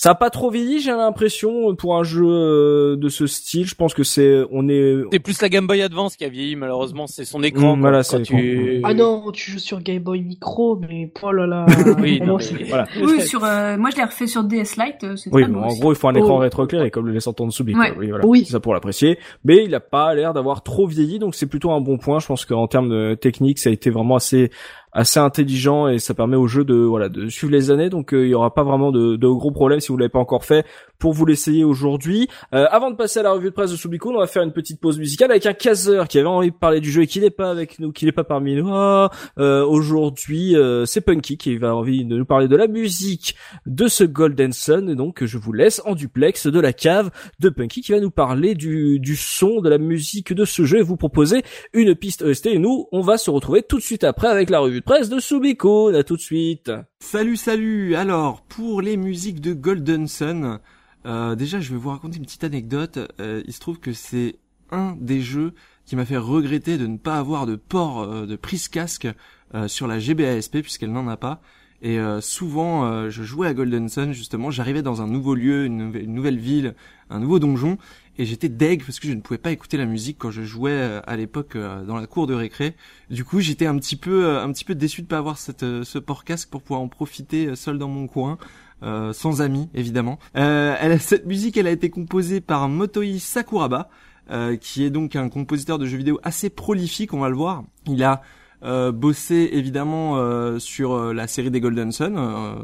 [0.00, 3.74] ça a pas trop vieilli, j'ai l'impression pour un jeu euh, de ce style, je
[3.74, 7.08] pense que c'est on est C'est plus la Game Boy Advance qui a vieilli, malheureusement,
[7.08, 7.76] c'est son écran.
[7.76, 8.80] Mm, voilà, quand c'est tu...
[8.84, 11.66] Ah non, tu joues sur Game Boy Micro, mais oh là là.
[11.98, 12.86] Oui, non, mais- voilà.
[13.02, 15.62] Oui, sur, euh, moi, je l'ai refait sur DS Lite, euh, c'est Oui, très bon,
[15.62, 16.38] en gros, il faut un écran Oh.
[16.38, 17.74] rétroéclairé comme le laisse entendre Soubi.
[17.74, 17.92] Ouais.
[17.98, 18.24] Oui, voilà.
[18.24, 18.44] Oui.
[18.46, 19.18] C'est ça pour l'apprécier.
[19.44, 22.20] Mais il a pas l'air d'avoir trop vieilli, donc c'est plutôt un bon point.
[22.20, 24.52] Je pense qu'en termes de technique, ça a été vraiment assez
[24.92, 27.90] assez intelligent et ça permet au jeu de voilà de suivre les années.
[27.90, 30.44] Donc euh, il y aura pas vraiment de, gros problèmes si vous l'avez pas encore
[30.44, 30.66] fait
[30.98, 32.28] pour vous l'essayer aujourd'hui.
[32.54, 34.52] Euh, avant de passer à la revue de presse de Subico, on va faire une
[34.52, 37.20] petite pause musicale avec un caseur qui avait envie de parler du jeu et qui
[37.20, 38.68] n'est pas avec nous, qui n'est pas parmi nous.
[38.72, 40.56] Ah, euh, aujourd'hui,
[40.86, 43.36] c'est Punky qui va envie de nous parler de la musique
[43.66, 44.90] de ce Golden Sun.
[44.90, 48.10] Et donc, je vous laisse en duplex de la cave de Punky qui va nous
[48.10, 51.42] parler du, du son, de la musique de ce jeu et vous proposer
[51.72, 52.46] une piste EST.
[52.46, 55.08] Et nous, on va se retrouver tout de suite après avec la revue de presse
[55.08, 55.88] de Subiko.
[55.88, 56.70] À tout de suite.
[57.00, 57.96] Salut, salut.
[57.96, 60.60] Alors, pour les musiques de Golden Sun,
[61.04, 62.98] euh, déjà, je vais vous raconter une petite anecdote.
[63.20, 64.36] Euh, il se trouve que c'est
[64.70, 68.36] un des jeux qui m'a fait regretter de ne pas avoir de port euh, de
[68.36, 69.08] prise casque
[69.54, 71.40] euh, sur la GBASP puisqu'elle n'en a pas.
[71.80, 74.50] Et euh, souvent, euh, je jouais à Golden Sun justement.
[74.50, 76.74] J'arrivais dans un nouveau lieu, une nouvelle ville,
[77.08, 77.78] un nouveau donjon,
[78.18, 80.72] et j'étais deg parce que je ne pouvais pas écouter la musique quand je jouais
[80.72, 82.74] euh, à l'époque euh, dans la cour de récré.
[83.10, 85.98] Du coup, j'étais un petit peu, euh, un petit peu déçu de pas avoir ce
[85.98, 88.38] port casque pour pouvoir en profiter seul dans mon coin.
[88.82, 90.18] euh, sans amis évidemment.
[90.36, 93.88] Euh, cette musique, elle a été composée par Motoi Sakuraba,
[94.30, 97.64] euh, qui est donc un compositeur de jeux vidéo assez prolifique, on va le voir.
[97.86, 98.22] Il a
[98.64, 102.14] euh, bossé évidemment euh, sur la série des Golden Sun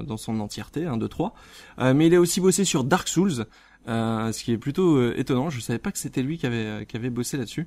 [0.06, 1.34] dans son entièreté, 1, 2, 3.
[1.78, 3.46] Euh, mais il a aussi bossé sur Dark Souls,
[3.86, 5.50] ce qui est plutôt euh, étonnant.
[5.50, 7.66] Je savais pas que c'était lui qui avait, euh, qui avait bossé là-dessus.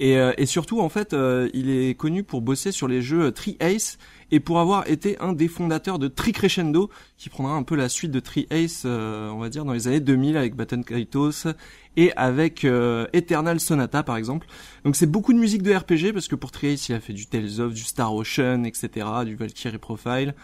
[0.00, 3.30] Et, euh, et surtout, en fait, euh, il est connu pour bosser sur les jeux
[3.30, 3.98] Tri Ace
[4.32, 7.88] et pour avoir été un des fondateurs de Tri Crescendo, qui prendra un peu la
[7.88, 11.46] suite de Tri Ace, euh, on va dire, dans les années 2000 avec Baton Kaitos
[11.96, 12.66] et avec
[13.12, 14.48] Eternal Sonata, par exemple.
[14.84, 17.12] Donc c'est beaucoup de musique de RPG, parce que pour Tri Ace, il a fait
[17.12, 20.34] du Tales of, du Star Ocean, etc., du Valkyrie Profile.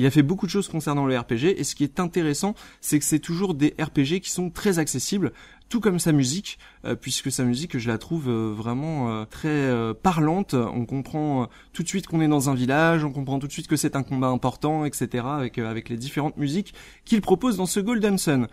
[0.00, 2.98] Il a fait beaucoup de choses concernant le RPG et ce qui est intéressant, c'est
[2.98, 5.30] que c'est toujours des RPG qui sont très accessibles
[5.68, 9.70] tout comme sa musique, euh, puisque sa musique, je la trouve euh, vraiment euh, très
[10.02, 10.54] parlante.
[10.54, 13.68] On comprend tout de suite qu'on est dans un village, on comprend tout de suite
[13.68, 15.22] que c'est un combat important, etc.
[15.26, 16.72] avec avec les différentes musiques
[17.04, 18.48] qu'il propose dans ce Golden Sun.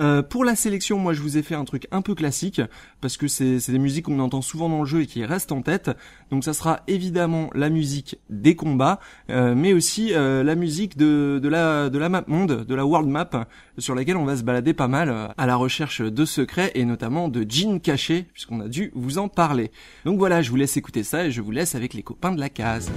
[0.00, 2.60] Euh, pour la sélection, moi je vous ai fait un truc un peu classique
[3.00, 5.62] parce que c'est des musiques qu'on entend souvent dans le jeu et qui restent en
[5.62, 5.90] tête.
[6.30, 9.00] Donc ça sera évidemment la musique des combats,
[9.30, 13.08] euh, mais aussi euh, la musique de, la de la map monde, de la world
[13.08, 13.46] map
[13.78, 17.28] sur laquelle on va se balader pas mal à la recherche de secrets et notamment
[17.28, 19.70] de jeans cachés puisqu'on a dû vous en parler.
[20.04, 22.40] Donc voilà, je vous laisse écouter ça et je vous laisse avec les copains de
[22.40, 22.90] la case.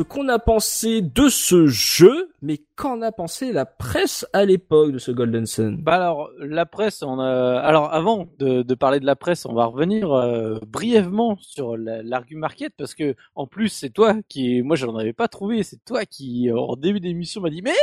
[0.00, 4.92] Ce qu'on a pensé de ce jeu, mais qu'en a pensé la presse à l'époque
[4.92, 5.76] de ce Golden Sun?
[5.82, 9.52] Bah alors la presse, on a alors avant de, de parler de la presse, on
[9.52, 14.74] va revenir euh, brièvement sur l'argument market parce que en plus c'est toi qui, moi
[14.74, 17.76] je n'en avais pas trouvé, c'est toi qui en début d'émission m'a dit mais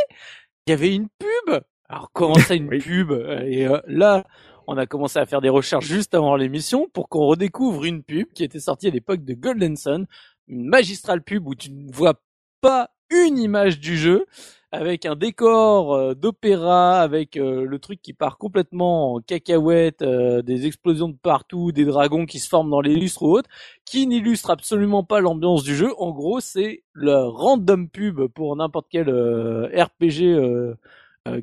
[0.65, 1.61] il y avait une pub.
[1.87, 3.11] Alors comment ça une pub?
[3.45, 4.25] Et euh, là
[4.65, 8.33] on a commencé à faire des recherches juste avant l'émission pour qu'on redécouvre une pub
[8.33, 10.07] qui était sortie à l'époque de Golden Sun
[10.47, 12.21] une magistrale pub où tu ne vois
[12.61, 14.25] pas une image du jeu
[14.71, 20.41] avec un décor euh, d'opéra, avec euh, le truc qui part complètement en cacahuète, euh,
[20.41, 23.49] des explosions de partout, des dragons qui se forment dans les lustres ou autres,
[23.85, 25.93] qui n'illustre absolument pas l'ambiance du jeu.
[25.97, 30.75] En gros, c'est le random pub pour n'importe quel RPG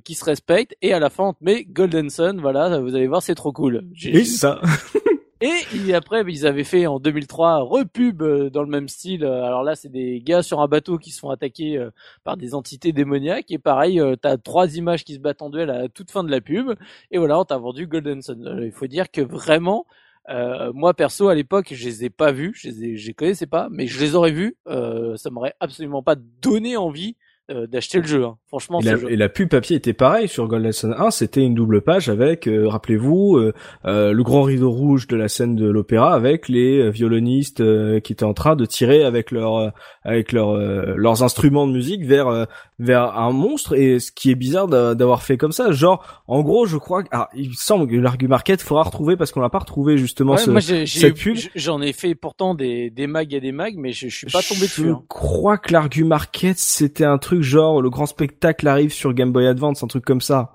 [0.03, 0.75] qui se respecte.
[0.81, 3.53] Et à la fin, on te met Golden Sun, voilà, vous allez voir, c'est trop
[3.53, 3.85] cool.
[4.03, 4.61] Et ça
[5.41, 9.25] Et après, ils avaient fait en 2003 repub euh, dans le même style.
[9.25, 11.91] Alors là, c'est des gars sur un bateau qui se font attaquer euh,
[12.23, 13.51] par des entités démoniaques.
[13.51, 16.31] Et pareil, euh, t'as trois images qui se battent en duel à toute fin de
[16.31, 16.75] la pub.
[17.11, 18.61] Et voilà, on t'a vendu Golden Sun.
[18.65, 19.87] Il faut dire que vraiment,
[20.73, 23.69] moi perso à l'époque, je les ai pas vus, je les, je les connaissais pas,
[23.71, 24.57] mais je les aurais vus.
[24.67, 27.17] ça m'aurait absolument pas donné envie
[27.51, 28.25] euh, d'acheter le jeu.
[28.25, 28.39] Hein.
[28.49, 31.11] Franchement, et la, et la, pub papier était pareil sur Golden Sun 1.
[31.11, 33.53] C'était une double page avec, euh, rappelez-vous, euh,
[33.85, 37.63] le grand rideau rouge de la scène de l'opéra avec les violonistes
[38.01, 39.73] qui étaient en train de tirer avec leur
[40.05, 42.47] avec leur leurs instruments de musique vers
[42.79, 43.77] vers un monstre.
[43.77, 47.29] Et ce qui est bizarre d'avoir fait comme ça, genre en gros, je crois, ah,
[47.35, 50.63] il semble que l'argument market faudra retrouver parce qu'on l'a pas retrouvé justement ce, moi
[50.63, 51.37] cette pub.
[51.55, 54.43] J'en ai fait pourtant des des mags et des mags, mais je, je suis pas
[54.43, 54.85] tombé dessus.
[54.85, 55.03] Je hein.
[55.09, 59.47] crois que l'argument market c'était un truc genre le grand spectacle arrive sur Game Boy
[59.47, 60.53] Advance, un truc comme ça.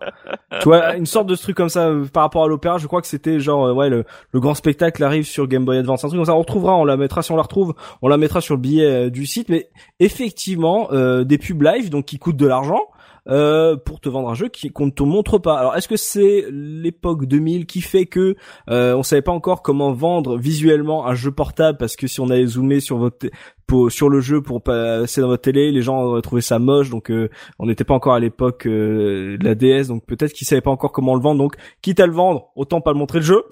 [0.59, 2.77] tu vois, une sorte de truc comme ça euh, par rapport à l'opéra.
[2.77, 5.77] Je crois que c'était genre euh, ouais le, le, grand spectacle arrive sur Game Boy
[5.77, 6.35] Advance, un truc comme ça.
[6.35, 8.85] On retrouvera, on la mettra si on la retrouve, on la mettra sur le billet
[8.85, 9.49] euh, du site.
[9.49, 9.69] Mais
[9.99, 10.89] effectivement,
[11.23, 12.81] des pubs live donc qui coûtent de l'argent.
[13.29, 15.59] Euh, pour te vendre un jeu qui qu'on ne te montre pas.
[15.59, 18.35] Alors est-ce que c'est l'époque 2000 qui fait que
[18.69, 22.29] euh, on savait pas encore comment vendre visuellement un jeu portable parce que si on
[22.29, 23.27] avait zoomé sur votre
[23.89, 26.89] sur le jeu pour passer dans votre télé, les gens auraient trouvé ça moche.
[26.89, 27.29] Donc euh,
[27.59, 30.71] on n'était pas encore à l'époque euh, de la DS donc peut-être qu'ils savaient pas
[30.71, 31.37] encore comment le vendre.
[31.37, 33.43] Donc quitte à le vendre autant pas le montrer le jeu.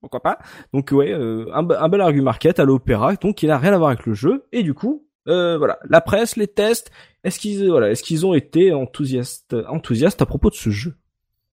[0.00, 0.38] Pourquoi pas?
[0.72, 3.14] Donc ouais un, un bel argument market à l'opéra.
[3.16, 4.46] Donc il a rien à voir avec le jeu.
[4.52, 6.90] Et du coup euh, voilà, la presse, les tests,
[7.26, 10.94] est-ce qu'ils voilà, est-ce qu'ils ont été enthousiastes enthousiastes à propos de ce jeu?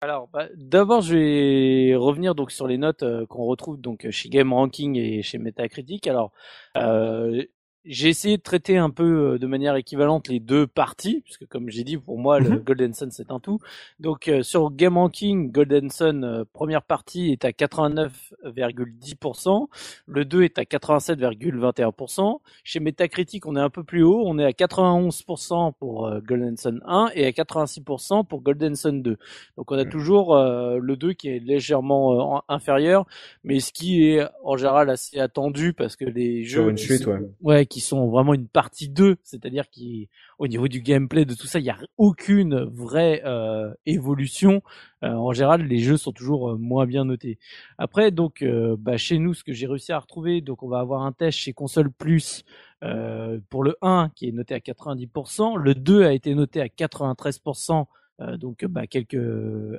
[0.01, 4.29] Alors, bah, d'abord, je vais revenir donc sur les notes euh, qu'on retrouve donc chez
[4.29, 6.07] Game Ranking et chez Metacritic.
[6.07, 6.33] Alors,
[6.75, 7.45] euh,
[7.85, 11.69] j'ai essayé de traiter un peu euh, de manière équivalente les deux parties, puisque comme
[11.69, 12.59] j'ai dit, pour moi, le Mhm.
[12.63, 13.59] Golden Sun c'est un tout.
[13.99, 19.67] Donc euh, sur Game Ranking, Golden Sun euh, première partie est à 89,10%,
[20.07, 22.39] le 2 est à 87,21%.
[22.63, 26.57] Chez Metacritic, on est un peu plus haut, on est à 91% pour euh, Golden
[26.57, 29.17] Sun 1 et à 86% pour Golden Sun 2.
[29.57, 33.05] Donc on a toujours euh, le 2 qui est légèrement euh, en- inférieur,
[33.43, 36.85] mais ce qui est en général assez attendu parce que les Sur jeux une qui
[36.85, 37.29] suite, sont- ouais.
[37.41, 41.47] ouais, qui sont vraiment une partie 2, c'est-à-dire qui, au niveau du gameplay, de tout
[41.47, 44.61] ça, il n'y a aucune vraie euh, évolution.
[45.05, 47.39] Euh, en général, les jeux sont toujours euh, moins bien notés.
[47.77, 50.79] Après, donc, euh, bah, chez nous, ce que j'ai réussi à retrouver, donc on va
[50.79, 52.43] avoir un test chez Console Plus
[52.83, 56.65] euh, pour le 1 qui est noté à 90%, le 2 a été noté à
[56.67, 57.85] 93%.
[58.21, 59.17] Euh, donc bah, quelques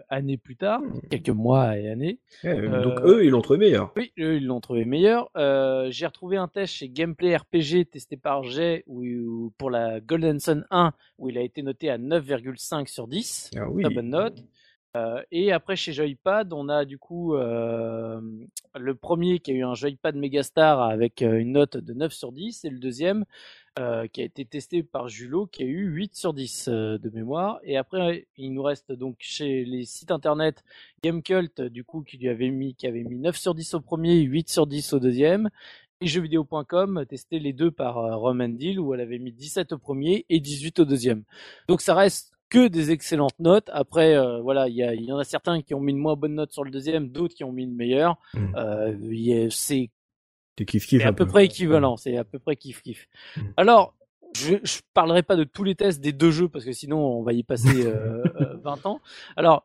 [0.09, 2.19] années plus tard, quelques mois et années.
[2.45, 3.93] Ouais, Euh, Donc eux, ils l'ont trouvé meilleur.
[3.97, 5.31] Oui, eux, ils l'ont trouvé meilleur.
[5.37, 10.01] Euh, j'ai retrouvé un test chez Gameplay RPG testé par Jay où, où- pour la
[10.01, 13.51] Golden Sun 1 où il a été noté à 9,5 sur 10.
[13.57, 13.83] Ah oui.
[13.85, 14.43] Très bonne note.
[14.97, 18.21] Euh, et après chez Joypad, on a du coup euh,
[18.75, 22.31] le premier qui a eu un Joypad Megastar avec euh, une note de 9 sur
[22.31, 23.25] 10 et le deuxième
[24.13, 27.61] qui a été testé par Julot qui a eu 8 sur 10 euh, de mémoire.
[27.65, 30.63] Et après, il nous reste donc chez les sites internet
[31.03, 34.21] Gamecult, du coup, qui lui avait mis, qui avait mis 9 sur 10 au premier,
[34.21, 35.49] 8 sur 10 au deuxième.
[36.01, 40.27] Et jeuxvideo.com, testé les deux par euh, Romandil, où elle avait mis 17 au premier
[40.29, 41.23] et 18 au deuxième.
[41.69, 43.71] Donc ça reste que des excellentes notes.
[43.73, 46.35] Après, euh, voilà, il y, y en a certains qui ont mis une moins bonne
[46.35, 48.19] note sur le deuxième, d'autres qui ont mis une meilleure.
[48.35, 48.55] Mm.
[48.57, 49.89] Euh, c'est
[50.67, 51.31] kiff à peu peu.
[51.33, 53.09] près équivalent, c'est à peu près kiff kiff.
[53.39, 53.41] Mm.
[53.57, 53.95] Alors,
[54.37, 57.23] je, je parlerai pas de tous les tests des deux jeux parce que sinon on
[57.23, 59.01] va y passer euh, euh, 20 ans.
[59.37, 59.65] Alors,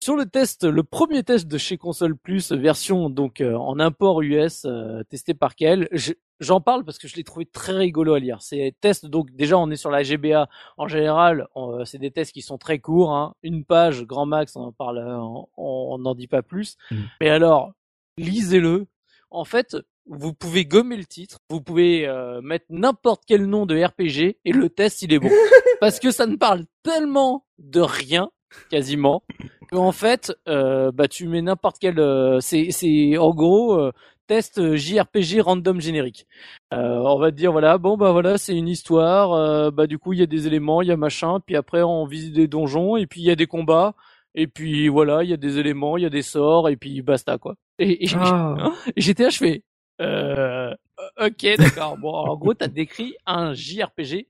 [0.00, 4.22] sur le test, le premier test de chez Console Plus, version donc euh, en import
[4.22, 8.14] US, euh, testé par Kael, je- j'en parle parce que je l'ai trouvé très rigolo
[8.14, 8.38] à lire.
[8.40, 10.48] C'est test donc déjà on est sur la GBA.
[10.76, 13.34] En général, euh, c'est des tests qui sont très courts, hein.
[13.42, 15.18] une page grand max, on en parle, euh,
[15.56, 16.76] on- n'en dit pas plus.
[16.90, 16.96] Mm.
[17.20, 17.72] Mais alors,
[18.18, 18.86] lisez-le.
[19.30, 23.82] En fait, vous pouvez gommer le titre, vous pouvez euh, mettre n'importe quel nom de
[23.82, 25.30] RPG et le test il est bon.
[25.80, 28.30] Parce que ça ne parle tellement de rien,
[28.70, 29.24] quasiment,
[29.72, 31.98] qu'en fait, euh, bah tu mets n'importe quel...
[31.98, 33.92] euh, c'est, c'est en gros euh,
[34.26, 36.26] test euh, JRPG random générique.
[36.72, 39.98] Euh, on va te dire voilà, bon bah voilà, c'est une histoire, euh, bah du
[39.98, 42.48] coup il y a des éléments, il y a machin, puis après on visite des
[42.48, 43.94] donjons, et puis il y a des combats,
[44.34, 47.02] et puis voilà, il y a des éléments, il y a des sorts, et puis
[47.02, 47.54] basta quoi.
[47.78, 48.54] Et, et- Ah.
[48.96, 49.62] j'étais fais,
[50.00, 50.74] euh,
[51.20, 51.96] ok, d'accord.
[51.98, 54.28] Bon, en gros, t'as décrit un JRPG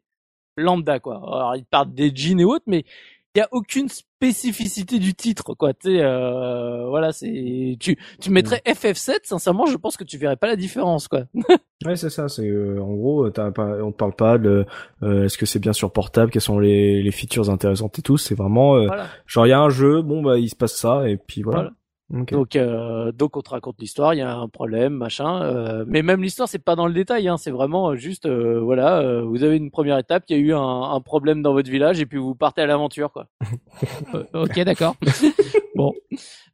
[0.56, 1.16] lambda, quoi.
[1.16, 2.84] Alors, ils parlent des jeans et autres, mais
[3.34, 5.74] il y a aucune spécificité du titre, quoi.
[5.74, 10.46] Tu euh, voilà, c'est, tu, tu mettrais FF7, sincèrement, je pense que tu verrais pas
[10.46, 11.24] la différence, quoi.
[11.84, 12.28] Ouais, c'est ça.
[12.28, 14.64] C'est euh, en gros, t'as pas, on parle pas de
[15.02, 18.16] euh, est-ce que c'est bien sur portable, quelles sont les, les features intéressantes et tout.
[18.16, 19.08] C'est vraiment euh, Voilà.
[19.26, 21.72] genre il y a un jeu, bon bah il se passe ça et puis voilà.
[22.10, 25.42] Donc, euh, donc on te raconte l'histoire, il y a un problème, machin.
[25.42, 28.60] euh, mais même l'histoire, c'est pas dans le détail, hein, c'est vraiment euh, juste, euh,
[28.60, 31.52] voilà, euh, vous avez une première étape, il y a eu un, un problème dans
[31.54, 33.26] votre village et puis vous partez à l'aventure, quoi.
[34.14, 34.96] Euh, ok, d'accord.
[35.74, 35.92] bon,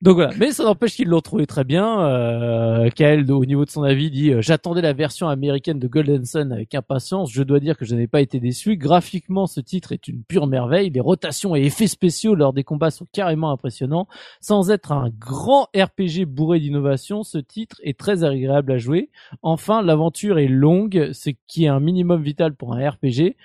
[0.03, 0.33] donc voilà.
[0.39, 2.07] Mais ça n'empêche qu'ils l'ont trouvé très bien.
[2.07, 6.25] Euh, Kael, au niveau de son avis, dit euh, j'attendais la version américaine de Golden
[6.25, 7.31] Sun avec impatience.
[7.33, 8.77] Je dois dire que je n'ai pas été déçu.
[8.77, 10.91] Graphiquement, ce titre est une pure merveille.
[10.91, 14.09] Les rotations et effets spéciaux lors des combats sont carrément impressionnants.
[14.41, 19.11] Sans être un grand RPG bourré d'innovation, ce titre est très agréable à jouer.
[19.43, 23.37] Enfin, l'aventure est longue, ce qui est un minimum vital pour un RPG.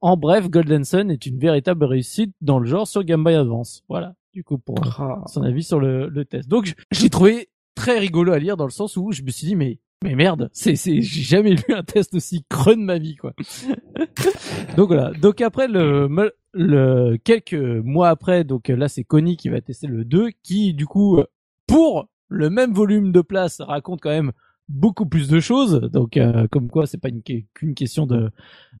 [0.00, 3.84] En bref, Golden Sun est une véritable réussite dans le genre sur Game Boy Advance.
[3.88, 5.22] Voilà, du coup, pour Ah.
[5.26, 6.48] son avis sur le, le test.
[6.48, 9.56] Donc, l'ai trouvé très rigolo à lire dans le sens où je me suis dit,
[9.56, 13.16] mais mais merde, c'est c'est j'ai jamais lu un test aussi creux de ma vie
[13.16, 13.34] quoi.
[14.76, 15.12] donc voilà.
[15.12, 16.08] Donc après le
[16.52, 20.86] le quelques mois après, donc là c'est Connie qui va tester le 2 qui du
[20.86, 21.20] coup
[21.66, 24.32] pour le même volume de place raconte quand même
[24.70, 25.80] beaucoup plus de choses.
[25.92, 28.30] Donc euh, comme quoi c'est pas une qu'une question de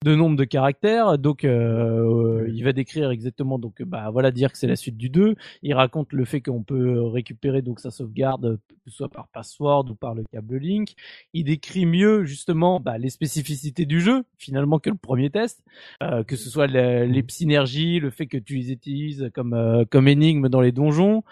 [0.04, 1.18] de nombre de caractères.
[1.18, 5.10] Donc euh, il va décrire exactement donc bah voilà dire que c'est la suite du
[5.10, 9.28] 2 il raconte le fait qu'on peut récupérer donc sa sauvegarde, que ce soit par
[9.28, 10.94] password ou par le câble Link.
[11.34, 15.62] Il décrit mieux justement bah, les spécificités du jeu finalement que le premier test,
[16.02, 19.84] euh, que ce soit la- les synergies, le fait que tu les utilises comme euh,
[19.90, 21.24] comme énigme dans les donjons,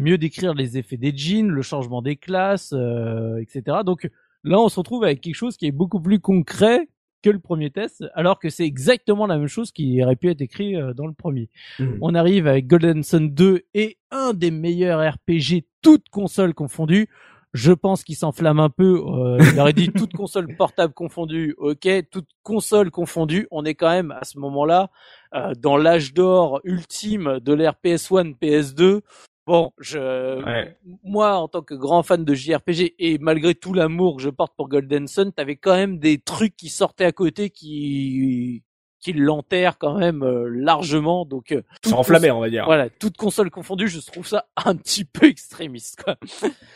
[0.00, 3.78] mieux décrire les effets des jeans, le changement des classes, euh, etc.
[3.84, 4.01] Donc
[4.44, 6.88] là on se retrouve avec quelque chose qui est beaucoup plus concret
[7.22, 10.40] que le premier test, alors que c'est exactement la même chose qui aurait pu être
[10.40, 11.48] écrit euh, dans le premier.
[11.78, 11.98] Mhm.
[12.00, 17.08] On arrive avec Golden Sun 2 et un des meilleurs RPG toutes consoles confondues.
[17.54, 19.02] Je pense qu'il s'enflamme un peu.
[19.06, 21.54] Euh, il aurait dit toute console portable confondue.
[21.58, 23.46] Ok, toute console confondue.
[23.50, 24.90] On est quand même à ce moment-là
[25.34, 29.02] euh, dans l'âge d'or ultime de l'ère PS1, PS2.
[29.46, 30.40] Bon, je,
[31.02, 34.54] moi, en tant que grand fan de JRPG et malgré tout l'amour que je porte
[34.56, 38.62] pour Golden Sun, t'avais quand même des trucs qui sortaient à côté qui
[39.02, 41.26] qui l'enterrent quand même euh, largement.
[41.26, 42.64] Donc, euh, c'est enflammé, on va dire.
[42.64, 46.02] Voilà, toute console confondue, je trouve ça un petit peu extrémiste.
[46.02, 46.16] Quoi.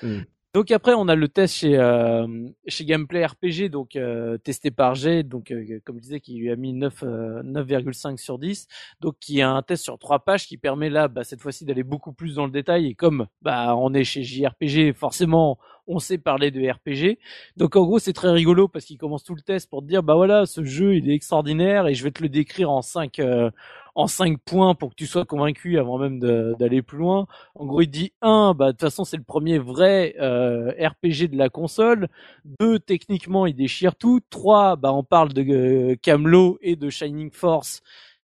[0.02, 0.22] Hmm.
[0.56, 2.26] Donc après, on a le test chez euh,
[2.66, 6.50] chez Gameplay RPG, donc euh, testé par G, donc euh, comme je disais, qui lui
[6.50, 8.66] a mis 9 9,5 sur 10,
[9.02, 11.82] donc qui a un test sur trois pages qui permet là, bah, cette fois-ci, d'aller
[11.82, 12.86] beaucoup plus dans le détail.
[12.86, 17.18] Et comme bah on est chez JRPG, forcément, on sait parler de RPG.
[17.58, 20.02] Donc en gros, c'est très rigolo parce qu'il commence tout le test pour te dire
[20.02, 23.20] bah voilà, ce jeu il est extraordinaire et je vais te le décrire en 5
[23.96, 27.26] en cinq points pour que tu sois convaincu avant même d'aller plus loin.
[27.54, 31.30] En gros, il dit un, bah de toute façon c'est le premier vrai euh, RPG
[31.30, 32.08] de la console.
[32.60, 34.20] Deux, techniquement, il déchire tout.
[34.28, 37.82] Trois, bah on parle de euh, Camelot et de Shining Force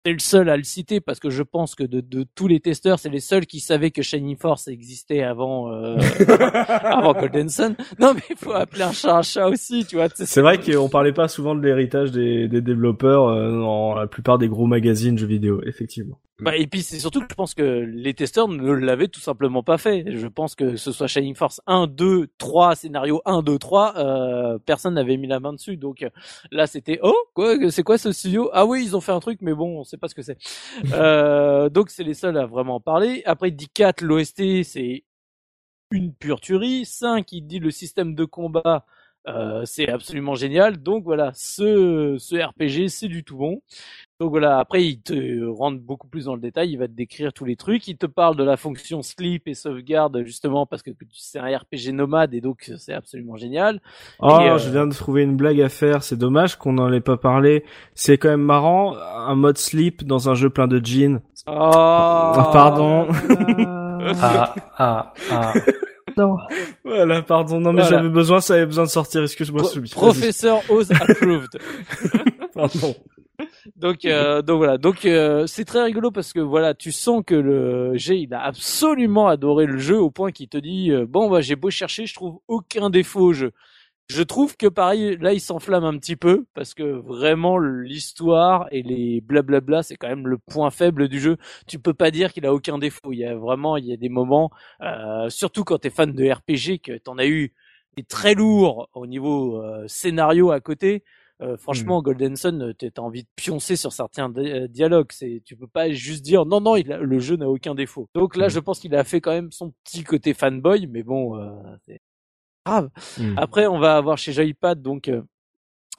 [0.05, 2.99] le seul à le citer parce que je pense que de, de tous les testeurs,
[2.99, 5.97] c'est les seuls qui savaient que Shining Force existait avant euh,
[6.57, 7.75] avant Golden Sun.
[7.99, 10.07] Non, mais il faut appeler un chat un chat aussi, tu vois.
[10.13, 14.37] C'est vrai qu'on parlait pas souvent de l'héritage des, des développeurs euh, dans la plupart
[14.37, 16.19] des gros magazines jeux vidéo, effectivement.
[16.41, 19.61] Bah, et puis c'est surtout que je pense que les testeurs ne l'avaient tout simplement
[19.61, 20.03] pas fait.
[20.07, 24.57] Je pense que ce soit Shining Force 1, 2, 3, scénario 1, 2, 3, euh,
[24.65, 25.77] personne n'avait mis la main dessus.
[25.77, 26.03] Donc
[26.51, 28.49] là c'était oh quoi, c'est quoi ce studio?
[28.53, 30.39] Ah oui ils ont fait un truc mais bon on sait pas ce que c'est.
[30.93, 33.21] euh, donc c'est les seuls à vraiment en parler.
[33.25, 35.03] Après il dit 4 l'OST c'est
[35.91, 36.85] une pure tuerie.
[36.85, 38.85] 5 il dit le système de combat
[39.27, 40.77] euh, c'est absolument génial.
[40.77, 43.61] Donc voilà, ce, ce RPG, c'est du tout bon.
[44.19, 47.33] Donc voilà, après il te rentre beaucoup plus dans le détail, il va te décrire
[47.33, 50.91] tous les trucs, il te parle de la fonction sleep et sauvegarde justement parce que
[51.11, 53.81] c'est un RPG nomade et donc c'est absolument génial.
[54.19, 57.17] Oh, je viens de trouver une blague à faire, c'est dommage qu'on n'en ait pas
[57.17, 57.65] parlé.
[57.95, 61.21] C'est quand même marrant, un mode sleep dans un jeu plein de jeans.
[61.47, 63.07] Oh, oh pardon.
[64.21, 65.53] ah, ah, ah.
[66.17, 66.37] Non.
[66.83, 67.59] Voilà, pardon.
[67.59, 69.23] Non, mais j'avais besoin, ça avait besoin de sortir.
[69.23, 69.63] Excuse-moi.
[69.91, 71.59] Pro Professeur Oz approved.
[72.53, 72.95] pardon
[73.75, 74.77] donc, euh, donc voilà.
[74.77, 78.43] Donc euh, c'est très rigolo parce que voilà, tu sens que le G il a
[78.43, 82.05] absolument adoré le jeu au point qu'il te dit euh, bon bah j'ai beau chercher,
[82.05, 83.51] je trouve aucun défaut au jeu.
[84.11, 88.83] Je trouve que pareil, là il s'enflamme un petit peu parce que vraiment l'histoire et
[88.83, 91.37] les blablabla c'est quand même le point faible du jeu.
[91.65, 93.13] Tu peux pas dire qu'il a aucun défaut.
[93.13, 94.51] Il y a vraiment il y a des moments,
[95.29, 97.53] surtout quand t'es fan de RPG, que t'en as eu
[97.95, 101.03] des très lourds au niveau scénario à côté.
[101.41, 102.03] Euh, franchement, hmm.
[102.03, 105.11] Golden Sun, euh, t'as envie de pioncer sur certains euh, dialogues.
[105.11, 108.09] C'est, tu peux pas juste dire non, non, il le jeu n'a aucun défaut.
[108.13, 108.51] Donc là, hmm.
[108.51, 111.39] je pense qu'il a fait quand même son petit côté fanboy, mais bon,
[111.85, 112.01] c'est
[112.65, 112.89] grave.
[113.17, 113.37] Hmm.
[113.37, 115.09] Après, on va avoir chez Joypad donc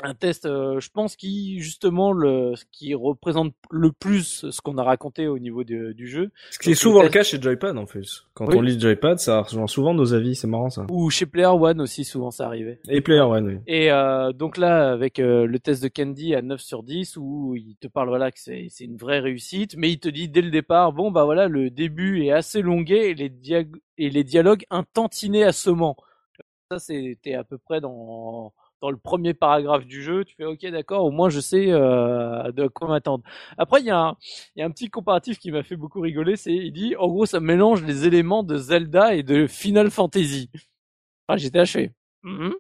[0.03, 4.83] un test, euh, je pense, qui justement le, qui représente le plus ce qu'on a
[4.83, 6.31] raconté au niveau du jeu.
[6.51, 8.27] Ce qui est souvent le, cas chez Joypad en plus.
[8.35, 10.87] Quand on lit Joypad, ça rejoint souvent nos avis, c'est marrant ça.
[10.91, 12.81] Ou chez Player One aussi, souvent ça arrivait.
[12.89, 13.59] Et Player One, oui.
[13.67, 17.55] Et euh, donc là, avec euh, le test de Candy à 9 sur 10, où
[17.57, 20.51] il te parle voilà que c'est une vraie réussite, mais il te dit dès le
[20.51, 23.33] départ, bon bah voilà, le début est assez longué et les,
[23.99, 25.97] et les dialogues un tantinet assommants.
[26.73, 30.67] Ça, c'était à peu près dans dans le premier paragraphe du jeu, tu fais ok
[30.71, 33.23] d'accord, au moins je sais euh, de quoi m'attendre.
[33.59, 34.17] Après il y, a un,
[34.57, 37.27] y a un petit comparatif qui m'a fait beaucoup rigoler, c'est il dit en gros
[37.27, 40.51] ça mélange les éléments de Zelda et de Final Fantasy.
[41.29, 41.93] Ah j'étais achevé.
[42.25, 42.53] Mm-hmm.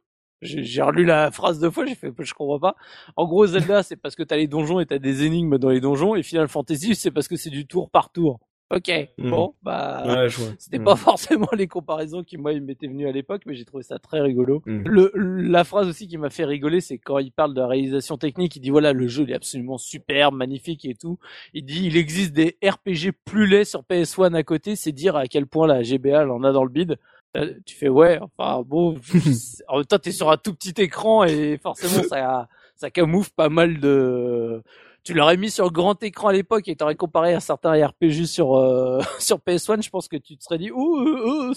[0.43, 2.77] J'ai relu la phrase deux fois, j'ai fait je comprends pas.
[3.17, 5.81] En gros Zelda c'est parce que t'as les donjons et t'as des énigmes dans les
[5.81, 8.39] donjons et Final Fantasy c'est parce que c'est du tour par tour.
[8.75, 9.31] Ok, hmm.
[9.31, 10.29] bon, bah,
[10.59, 10.85] c'était hmm.
[10.85, 14.21] pas forcément les comparaisons qui moi m'étaient venues à l'époque, mais j'ai trouvé ça très
[14.23, 14.63] rigolo.
[14.65, 14.83] Hmm.
[14.87, 18.17] Le, la phrase aussi qui m'a fait rigoler, c'est quand il parle de la réalisation
[18.17, 21.19] technique, il dit voilà le jeu il est absolument superbe, magnifique et tout.
[21.53, 25.27] Il dit il existe des RPG plus laids sur PS1 à côté, c'est dire à
[25.27, 26.97] quel point la GBA en a dans le bide.
[27.37, 28.97] Euh, tu fais ouais, enfin bon,
[29.69, 33.51] en même temps t'es sur un tout petit écran et forcément ça ça camoufle pas
[33.51, 34.63] mal de
[35.05, 38.55] tu l'aurais mis sur grand écran à l'époque et t'aurais comparé à certains RPG sur
[38.55, 41.53] euh, sur PS1, je pense que tu te serais dit ouh,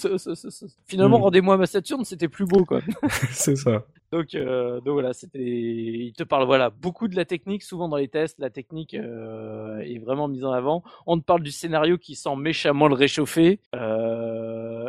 [0.86, 1.24] finalement hmm.
[1.24, 2.82] rendez-moi ma Saturn, c'était plus beau quoi.
[3.32, 3.84] c'est ça.
[4.12, 7.98] Donc euh, donc voilà, c'était il te parle voilà beaucoup de la technique souvent dans
[7.98, 10.84] les tests, la technique euh, est vraiment mise en avant.
[11.06, 13.60] On te parle du scénario qui sent méchamment le réchauffer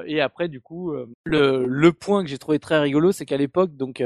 [0.09, 3.77] et après du coup le le point que j'ai trouvé très rigolo, c'est qu'à l'époque
[3.77, 4.03] donc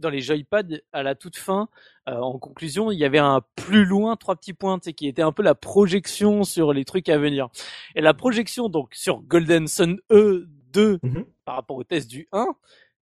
[0.00, 1.68] dans les joypads à la toute fin
[2.08, 5.32] euh, en conclusion, il y avait un plus loin trois petits points, qui était un
[5.32, 7.48] peu la projection sur les trucs à venir.
[7.94, 11.24] Et la projection donc sur Golden Sun E 2 Mhm.
[11.44, 12.46] par rapport au test du 1.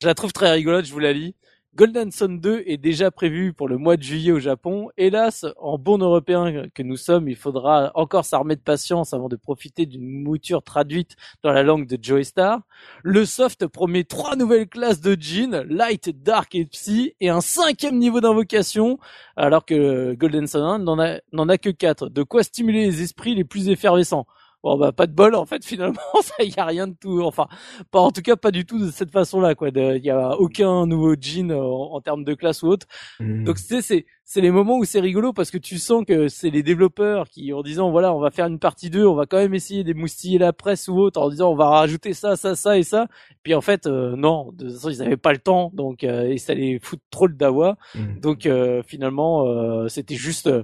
[0.01, 1.35] Je la trouve très rigolote, je vous la lis.
[1.75, 4.91] Golden Sun 2 est déjà prévu pour le mois de juillet au Japon.
[4.95, 9.35] Hélas, en bon européen que nous sommes, il faudra encore s'armer de patience avant de
[9.35, 12.61] profiter d'une mouture traduite dans la langue de Joey Star.
[13.03, 17.97] Le soft promet trois nouvelles classes de jeans, Light, Dark et Psy, et un cinquième
[17.97, 18.97] niveau d'invocation,
[19.35, 22.07] alors que Golden Sun 1 n'en a, n'en a que quatre.
[22.07, 24.27] De quoi stimuler les esprits les plus effervescents.
[24.65, 27.47] Bon bah pas de bol en fait finalement ça y a rien de tout enfin
[27.91, 30.87] pas en tout cas pas du tout de cette façon-là quoi il y a aucun
[30.87, 32.87] nouveau jean euh, en, en termes de classe ou autre
[33.19, 33.43] Mm.
[33.43, 36.49] donc c'est c'est c'est les moments où c'est rigolo parce que tu sens que c'est
[36.49, 39.37] les développeurs qui en disant voilà on va faire une partie 2 on va quand
[39.37, 42.75] même essayer d'émoustiller la presse ou autre en disant on va rajouter ça ça ça
[42.79, 43.05] et ça
[43.43, 46.23] puis en fait euh, non de toute façon ils avaient pas le temps donc euh,
[46.31, 48.19] et ça les fout trop le dawa Mm.
[48.19, 50.63] donc euh, finalement euh, c'était juste euh,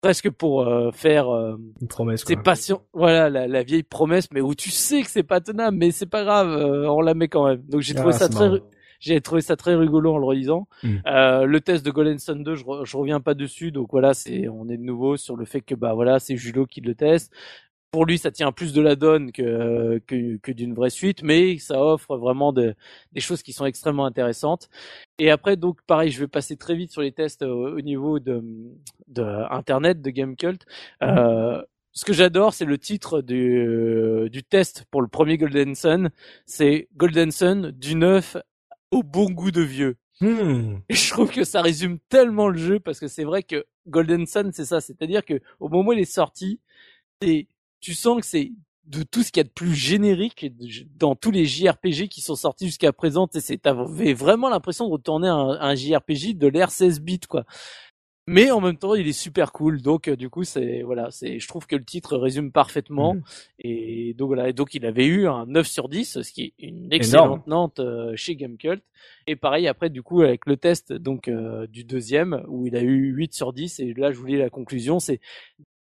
[0.00, 2.24] presque pour euh, faire euh, Une promesse.
[2.26, 2.42] c'est quoi.
[2.42, 5.90] patient, voilà la, la vieille promesse, mais où tu sais que c'est pas tenable, mais
[5.90, 7.62] c'est pas grave, euh, on la met quand même.
[7.68, 8.50] Donc j'ai trouvé Ah, ça c'est très,
[9.00, 10.68] j'ai trouvé ça très rigolo en le relisant.
[10.82, 10.96] Mm.
[11.06, 14.14] Euh, le test de Golden Sun 2, je, re- je reviens pas dessus, donc voilà,
[14.14, 16.94] c'est, on est de nouveau sur le fait que bah voilà, c'est Julo qui le
[16.94, 17.32] teste.
[17.90, 21.58] Pour lui, ça tient plus de la donne que que, que d'une vraie suite, mais
[21.58, 22.74] ça offre vraiment de-
[23.12, 24.68] des choses qui sont extrêmement intéressantes.
[25.18, 28.42] Et après, donc pareil, je vais passer très vite sur les tests au niveau de,
[29.08, 30.64] de internet de Gamecult.
[31.02, 31.62] Euh,
[31.92, 36.10] ce que j'adore, c'est le titre du, du test pour le premier Golden Sun.
[36.46, 38.36] C'est Golden Sun du neuf
[38.92, 39.96] au bon goût de vieux.
[40.20, 40.76] Mm.
[40.88, 44.26] Et je trouve que ça résume tellement le jeu parce que c'est vrai que Golden
[44.26, 44.80] Sun, c'est ça.
[44.80, 46.60] C'est-à-dire que au moment où il est sorti,
[47.22, 47.46] c'est,
[47.80, 48.52] tu sens que c'est
[48.86, 50.52] de tout ce qu'il y a de plus générique
[50.96, 53.28] dans tous les JRPG qui sont sortis jusqu'à présent.
[53.62, 57.44] T'avais vraiment l'impression de retourner à un, un JRPG de l'ère 16 bits, quoi.
[58.26, 59.82] Mais en même temps, il est super cool.
[59.82, 63.14] Donc, euh, du coup, c'est voilà, c'est, je trouve que le titre résume parfaitement.
[63.14, 63.22] Mhm.
[63.58, 66.64] Et donc voilà, et donc il avait eu un 9 sur 10, ce qui est
[66.64, 68.84] une excellente note euh, chez Gamecult.
[69.26, 72.82] Et pareil après, du coup, avec le test donc euh, du deuxième où il a
[72.82, 73.80] eu 8 sur 10.
[73.80, 75.20] Et là, je voulais la conclusion, c'est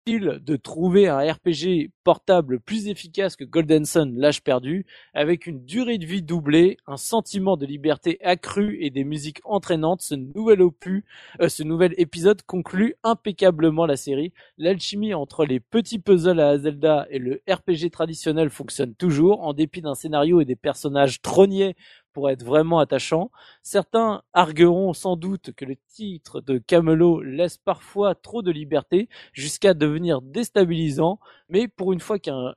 [0.07, 4.85] de trouver un RPG portable plus efficace que Golden Sun, l'âge perdu,
[5.15, 10.03] avec une durée de vie doublée, un sentiment de liberté accru et des musiques entraînantes.
[10.03, 11.05] Ce nouvel opus,
[11.41, 14.33] euh, ce nouvel épisode conclut impeccablement la série.
[14.59, 19.83] L'alchimie entre les petits puzzles à Zelda et le RPG traditionnel fonctionne toujours, en dépit
[19.83, 21.77] d'un scénario et des personnages trôniers
[22.13, 23.31] pour être vraiment attachants.
[23.63, 29.75] Certains argueront sans doute que le titre de Camelot laisse parfois trop de liberté jusqu'à
[29.75, 31.19] devenir déstabilisant,
[31.49, 32.55] mais pour une fois qu'un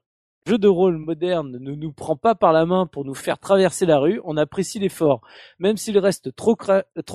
[0.47, 3.87] jeu de rôle moderne ne nous prend pas par la main pour nous faire traverser
[3.87, 5.21] la rue, on apprécie l'effort.
[5.57, 6.55] Même s'il reste trop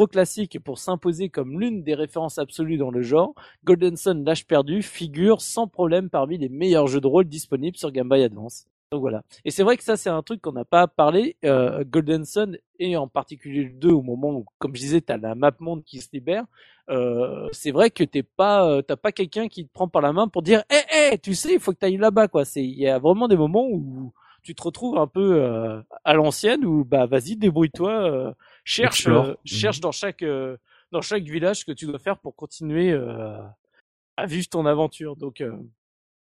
[0.08, 3.34] classique pour s'imposer comme l'une des références absolues dans le genre,
[3.64, 7.92] Golden Sun l'âge perdu figure sans problème parmi les meilleurs jeux de rôle disponibles sur
[7.92, 8.66] Game Boy Advance.
[8.90, 9.22] Donc voilà.
[9.44, 11.36] Et c'est vrai que ça, c'est un truc qu'on n'a pas parlé.
[11.44, 15.16] Euh, Golden Sun, et en particulier le 2, au moment où, comme je disais, t'as
[15.16, 16.44] la map monde qui se libère,
[16.88, 20.12] euh, c'est vrai que t'es pas, euh, t'as pas quelqu'un qui te prend par la
[20.12, 22.44] main pour dire, hé, hé, tu sais, il faut que t'ailles là-bas, quoi.
[22.44, 24.12] C'est, il y a vraiment des moments où
[24.42, 28.32] tu te retrouves un peu euh, à l'ancienne, où bah vas-y, débrouille-toi, euh,
[28.64, 30.56] cherche, euh, cherche dans chaque, euh,
[30.92, 33.38] dans chaque village ce que tu dois faire pour continuer euh,
[34.16, 35.16] à vivre ton aventure.
[35.16, 35.52] Donc euh,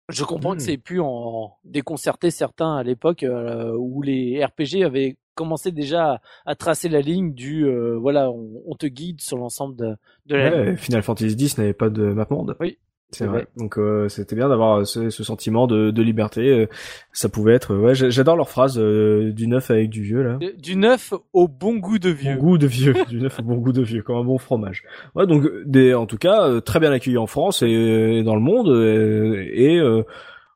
[0.08, 5.16] je comprends que c'est pu en déconcerter certains à l'époque euh, où les RPG avaient
[5.34, 9.38] commencé déjà à, à tracer la ligne du euh, voilà on, on te guide sur
[9.38, 9.96] l'ensemble de,
[10.26, 10.76] de la ligne.
[10.76, 12.56] Final Fantasy X n'avait pas de map monde.
[12.60, 12.78] Oui,
[13.12, 13.46] C'est vrai.
[13.56, 16.48] Donc euh, c'était bien d'avoir ce, ce sentiment de, de liberté.
[16.48, 16.66] euh,
[17.12, 17.74] Ça pouvait être.
[17.76, 20.34] Ouais, j'a- j'adore leur phrase euh, du neuf avec du vieux là.
[20.40, 22.36] De- Du neuf au bon goût de Bon vieux.
[22.36, 24.82] goût de vieux, du neuf au bon goût de vieux, comme un bon fromage.
[25.14, 28.22] Ouais, donc euh, des, en tout cas, euh, très bien accueilli en France et, et
[28.22, 30.02] dans le monde, euh, et euh,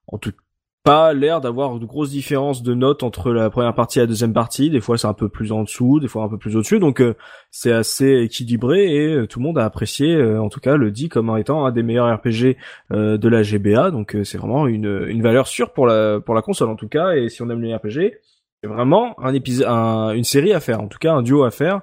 [0.09, 0.33] en tout
[0.87, 4.33] pas l'air d'avoir de grosses différences de notes entre la première partie et la deuxième
[4.33, 4.71] partie.
[4.71, 6.79] Des fois, c'est un peu plus en dessous, des fois un peu plus au-dessus.
[6.79, 7.15] Donc, euh,
[7.51, 10.91] c'est assez équilibré et euh, tout le monde a apprécié, euh, en tout cas, le
[10.93, 12.57] dit comme étant un des meilleurs RPG
[12.93, 13.91] euh, de la GBA.
[13.91, 16.89] Donc, euh, c'est vraiment une, une valeur sûre pour la pour la console, en tout
[16.89, 17.13] cas.
[17.17, 18.15] Et si on aime les RPG,
[18.63, 21.51] c'est vraiment un épisode, un- une série à faire, en tout cas un duo à
[21.51, 21.81] faire.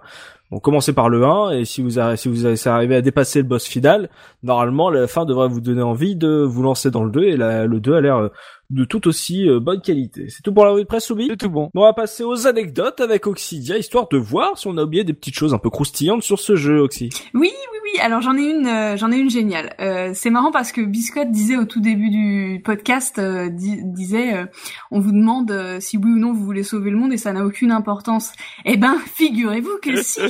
[0.55, 3.47] On commencez par le 1 et si vous arri- si vous arrivez à dépasser le
[3.47, 4.09] boss final,
[4.43, 7.65] normalement la fin devrait vous donner envie de vous lancer dans le 2 et la-
[7.65, 8.30] le 2 a l'air
[8.73, 10.27] de tout aussi euh, bonne qualité.
[10.29, 11.69] C'est tout pour la revue de presse Soubi C'est tout bon.
[11.73, 15.03] Bon, on va passer aux anecdotes avec Oxidia, histoire de voir si on a oublié
[15.03, 17.09] des petites choses un peu croustillantes sur ce jeu, Oxy.
[17.33, 17.99] Oui, oui, oui.
[18.01, 19.75] Alors j'en ai une, euh, j'en ai une géniale.
[19.79, 24.33] Euh, c'est marrant parce que Biscotte disait au tout début du podcast, euh, di- disait,
[24.35, 24.45] euh,
[24.91, 27.31] on vous demande euh, si oui ou non vous voulez sauver le monde et ça
[27.33, 28.31] n'a aucune importance.
[28.65, 30.21] Eh ben, figurez-vous que si,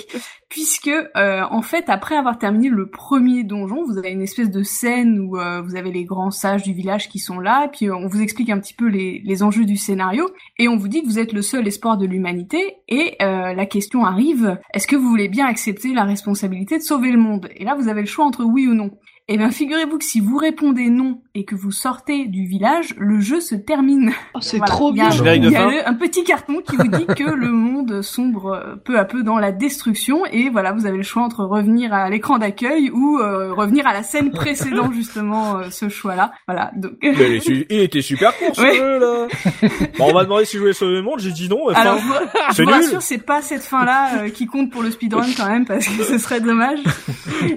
[0.54, 4.62] puisque euh, en fait après avoir terminé le premier donjon, vous avez une espèce de
[4.62, 8.06] scène où euh, vous avez les grands sages du village qui sont là, puis on
[8.06, 11.08] vous explique un petit peu les, les enjeux du scénario, et on vous dit que
[11.08, 15.10] vous êtes le seul espoir de l'humanité, et euh, la question arrive, est-ce que vous
[15.10, 17.50] voulez bien accepter la responsabilité de sauver le monde?
[17.56, 18.92] Et là vous avez le choix entre oui ou non.
[19.30, 23.22] Eh bien, figurez-vous que si vous répondez non et que vous sortez du village, le
[23.22, 24.12] jeu se termine.
[24.34, 24.74] Oh, c'est Voilà.
[24.74, 25.34] trop Il y a, bien.
[25.36, 28.76] Il y a le- un petit carton qui vous dit que le monde sombre euh,
[28.84, 32.10] peu à peu dans la destruction et voilà, vous avez le choix entre revenir à
[32.10, 36.34] l'écran d'accueil ou euh, revenir à la scène précédant justement euh, ce choix-là.
[36.45, 36.72] Voilà.
[36.76, 38.76] Donc Mais il, est su- il était super court ce Ouais.
[38.76, 39.28] jeu là.
[40.00, 41.70] Bon, on m'a demandé si je voulais sauver le monde, j'ai dit non.
[41.70, 42.14] Enfin, alors, je vous-
[42.50, 42.76] je c'est vous nul.
[42.82, 46.04] rassure, c'est pas cette fin-là euh, qui compte pour le speedrun quand même parce que
[46.04, 46.80] ce serait dommage.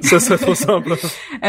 [0.03, 0.93] ça serait trop simple.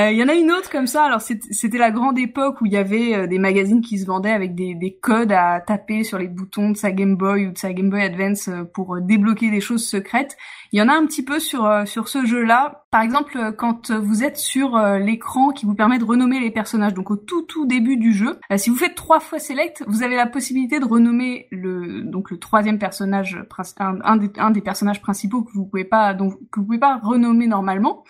[0.07, 1.03] Euh, Il y en a une autre comme ça.
[1.03, 4.31] Alors c'était la grande époque où il y avait euh, des magazines qui se vendaient
[4.31, 7.57] avec des, des codes à taper sur les boutons de sa Game Boy ou de
[7.57, 10.38] sa Game Boy Advance euh, pour euh, débloquer des choses secrètes.
[10.72, 12.84] Il y en a un petit peu sur euh, sur ce jeu-là.
[12.91, 16.52] Par exemple, euh, quand vous êtes sur euh, l'écran qui vous permet de renommer les
[16.52, 20.03] personnages, donc au tout tout début du jeu, si vous faites trois fois select, vous
[20.03, 23.38] avez la possibilité de renommer le donc le troisième personnage,
[23.80, 26.80] un, un des, un des personnages principaux que vous pouvez pas donc que vous pouvez
[26.80, 28.03] pas renommer normalement.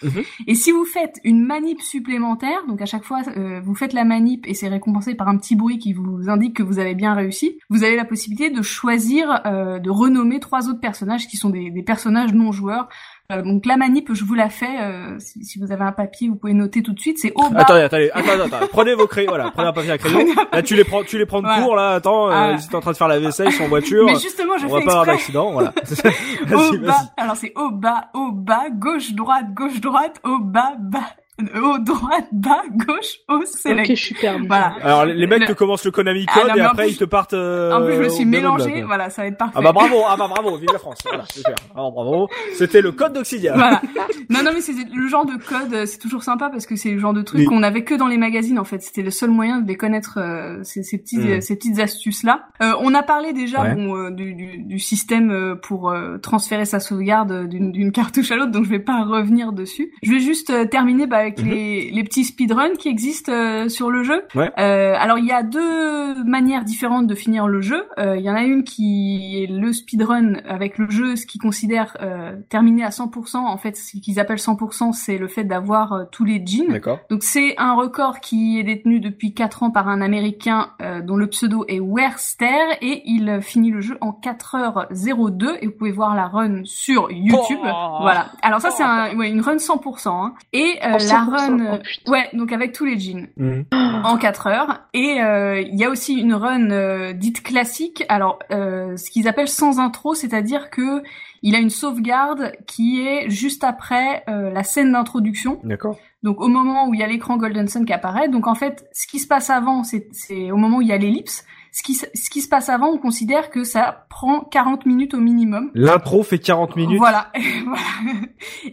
[0.48, 4.04] Et si vous faites une manip supplémentaire, donc à chaque fois euh, vous faites la
[4.04, 7.14] manip et c'est récompensé par un petit bruit qui vous indique que vous avez bien
[7.14, 11.50] réussi, vous avez la possibilité de choisir euh, de renommer trois autres personnages qui sont
[11.50, 12.88] des, des personnages non joueurs.
[13.32, 14.80] Euh, donc la manip, je vous la fais.
[14.82, 17.18] euh, si, si vous avez un papier, vous pouvez noter tout de suite.
[17.20, 17.60] C'est au bas.
[17.62, 18.68] Attendez, attendez, attendez, attendez.
[18.72, 20.26] Prenez vos crayons, voilà, prenez un papier à crayon.
[20.52, 21.62] Là, tu les prends, tu les prends de Voilà.
[21.62, 22.54] court, là, attends, euh, Voilà.
[22.54, 24.06] ils étaient en train de faire la vaisselle, ils sont en voiture.
[24.06, 25.74] Mais justement, je on va pas avoir d'accident, voilà.
[26.54, 26.96] Au bas.
[27.18, 31.10] Alors c'est au bas, au bas, gauche, droite, gauche, droite, au bas, bas,
[31.40, 33.90] au droite, bas, gauche, au select.
[33.92, 34.16] Ok, je suis.
[34.48, 34.74] Voilà.
[34.82, 36.98] Alors, les mecs Le- te commencent le Konami Ah, Code non, et après plus, ils
[36.98, 38.26] te partent, euh, En plus, je me suis.
[38.26, 38.86] Blablabla.
[38.86, 39.54] Voilà, ça va être parfait.
[39.58, 41.00] Ah bah bravo, ah bah bravo, vive la France.
[41.06, 41.56] Voilà, super.
[41.76, 42.28] Alors bravo.
[42.56, 43.54] C'était le code d'Oxidia.
[43.56, 43.82] Voilà.
[44.30, 46.92] Non, non, mais c'est le genre de code, euh, c'est toujours sympa parce que c'est
[46.92, 47.46] le genre de truc Oui.
[47.46, 48.82] qu'on avait que dans les magazines en fait.
[48.82, 51.28] C'était le seul moyen de les connaître euh, ces, ces petits, Mm.
[51.28, 52.48] euh, ces petites astuces là.
[52.62, 53.76] Euh, on a parlé déjà Ouais.
[53.76, 57.92] bon, euh, du, du, du système euh, pour euh, transférer sa sauvegarde euh, d'une d'une
[57.92, 59.92] cartouche à l'autre, donc je vais pas revenir dessus.
[60.04, 63.90] Je vais juste euh, terminer bah, avec les, les petits speedruns qui existent euh, sur
[63.90, 64.24] le jeu.
[64.36, 64.52] Ouais.
[64.58, 67.86] Euh, alors il y a deux manières différentes de finir le jeu.
[68.00, 71.38] Euh, Il y en a une qui est le speedrun avec le jeu, ce qui
[71.38, 73.38] considère euh, terminer à 100%.
[73.38, 76.80] En fait, ce qu'ils appellent 100%, c'est le fait d'avoir euh, tous les jeans.
[77.10, 81.16] Donc c'est un record qui est détenu depuis 4 ans par un Américain euh, dont
[81.16, 82.48] le pseudo est Werster
[82.82, 87.12] et il euh, finit le jeu en 4h02 et vous pouvez voir la run sur
[87.12, 87.60] YouTube.
[87.64, 87.98] Oh.
[88.02, 88.28] Voilà.
[88.42, 90.08] Alors ça c'est un, ouais, une run 100%.
[90.10, 90.34] Hein.
[90.54, 92.12] Et euh, Oh, la 100%, run, oh, putain.
[92.12, 93.66] ouais, donc avec tous les jeans Mhm.
[93.72, 94.82] en 4 heures.
[94.94, 98.04] Et euh, il y a aussi une run euh, dite classique.
[98.10, 101.04] Alors, euh, ce qu'ils appellent sans intro, c'est-à-dire que
[101.44, 105.60] il a une sauvegarde qui est juste après euh, la scène d'introduction.
[105.64, 105.98] D'accord.
[106.24, 108.28] Donc au moment où il y a l'écran Golden Sun qui apparaît.
[108.28, 110.92] Donc en fait, ce qui se passe avant, c'est c'est au moment où il y
[110.94, 111.46] a l'ellipse.
[111.78, 115.14] Ce qui, se- ce qui se passe avant, on considère que ça prend 40 minutes
[115.14, 115.70] au minimum.
[115.76, 116.98] L'intro fait 40 minutes.
[116.98, 117.32] Voilà.
[117.66, 117.82] Voilà.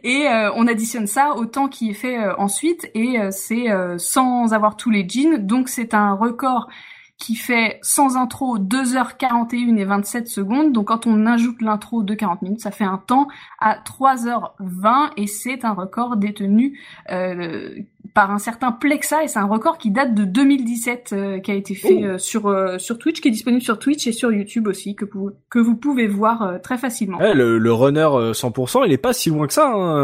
[0.02, 3.70] Et euh, on additionne ça au temps qui est fait euh, ensuite et euh, c'est
[3.70, 5.36] euh, sans avoir tous les jeans.
[5.46, 6.68] Donc c'est un record
[7.18, 10.72] qui fait sans intro 2h41 et 27 secondes.
[10.72, 13.28] Donc quand on ajoute l'intro de 40 minutes, ça fait un temps
[13.60, 16.78] à 3h20 et c'est un record détenu
[17.10, 17.74] euh,
[18.14, 21.54] par un certain Plexa et c'est un record qui date de 2017 euh, qui a
[21.54, 22.04] été fait Oh.
[22.04, 25.04] euh, sur euh, sur Twitch qui est disponible sur Twitch et sur YouTube aussi que
[25.04, 27.18] vous que vous pouvez voir euh, très facilement.
[27.18, 29.98] Ouais, le, le runner euh, 100%, il est pas si loin que ça hein,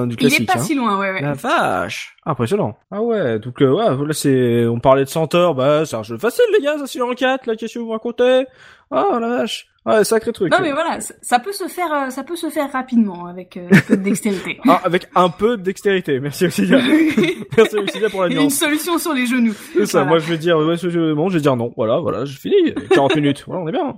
[0.00, 0.40] euh, du Il classique.
[0.40, 0.62] est pas hein.
[0.62, 1.20] si loin, ouais, ouais.
[1.20, 2.76] La vache Impressionnant.
[2.90, 6.02] Ah ouais, donc euh, ouais, là c'est, on parlait de 100 heures, bah c'est un
[6.02, 8.44] jeu facile les gars, ça c'est en 4, là qu'est-ce que vous me racontez?
[8.90, 10.52] Ah la vache, ouais sacré truc.
[10.52, 13.68] Non mais voilà, ça, peut se faire, euh, ça peut se faire rapidement avec euh,
[13.72, 14.60] un peu de dextérité.
[14.68, 16.78] Ah, avec un peu de dextérité, merci Oxidia.
[17.56, 18.54] merci Oxidia pour la a une nuance.
[18.54, 19.54] solution sur les genoux.
[19.74, 20.08] C'est ça, Voilà.
[20.10, 22.74] moi je vais dire, ouais, jeu, bon, je vais dire non, voilà, voilà, j'ai fini,
[22.90, 23.94] 40 minutes, voilà, on est bien.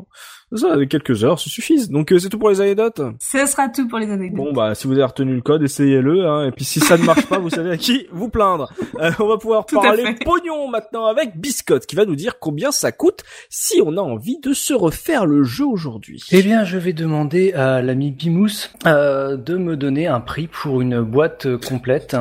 [0.55, 1.91] Ça, avec quelques heures, ça suffise.
[1.91, 3.01] Donc euh, c'est tout pour les anecdotes.
[3.21, 4.37] Ce sera tout pour les anecdotes.
[4.45, 6.27] Bon bah si vous avez retenu le code, essayez-le.
[6.27, 8.73] Hein, et puis si ça ne marche pas, vous savez à qui vous plaindre.
[9.01, 12.71] Euh, on va pouvoir Tout parler pognon maintenant avec Biscotte qui va nous dire combien
[12.73, 16.23] ça coûte si on a envie de se refaire le jeu aujourd'hui.
[16.33, 20.81] Eh bien, je vais demander à l'ami Bimous euh, de me donner un prix pour
[20.81, 22.17] une boîte complète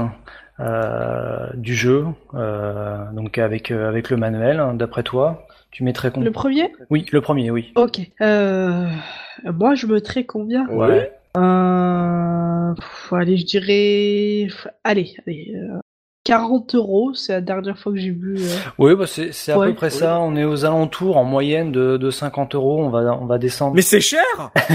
[0.59, 2.05] euh, du jeu,
[2.35, 4.59] euh, donc avec euh, avec le manuel.
[4.59, 7.72] hein, D'après toi, tu mettrais combien Le premier Oui, le premier, oui.
[7.76, 7.99] Ok.
[8.22, 8.88] Euh...
[9.43, 11.11] Moi, je mettrais combien Ouais.
[11.38, 12.73] euh...
[12.76, 14.48] pff, Allez, je dirais...
[14.84, 15.53] Allez, allez.
[15.56, 15.80] Euh...
[16.31, 18.37] 40 euros, c'est la dernière fois que j'ai vu.
[18.39, 18.47] euh.
[18.77, 19.67] Oui, bah c'est c'est à Ouais.
[19.67, 20.19] peu près ça.
[20.21, 22.81] On est aux alentours en moyenne de, de 50 euros.
[22.81, 24.23] On va on va descendre Mais c'est cher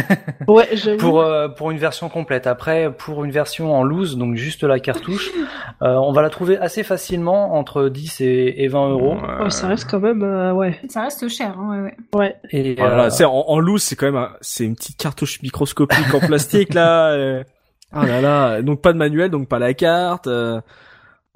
[0.48, 0.98] Ouais, j'avoue.
[0.98, 2.46] pour euh, pour une version complète.
[2.46, 5.30] Après, pour une version en loose, donc juste la cartouche,
[5.82, 9.14] euh, on va la trouver assez facilement entre 10 et, et 20 euros.
[9.42, 10.78] Ouais, ça reste quand même, euh, ouais.
[10.90, 11.96] Ça reste cher, hein, ouais, ouais.
[12.14, 12.36] Ouais.
[12.50, 15.40] Et Voilà, euh, c'est en, en loose, c'est quand même, un- c'est une petite cartouche
[15.42, 17.12] microscopique en plastique là.
[17.12, 17.42] euh.
[17.94, 20.26] Oh là là, donc pas de manuel, donc pas la carte.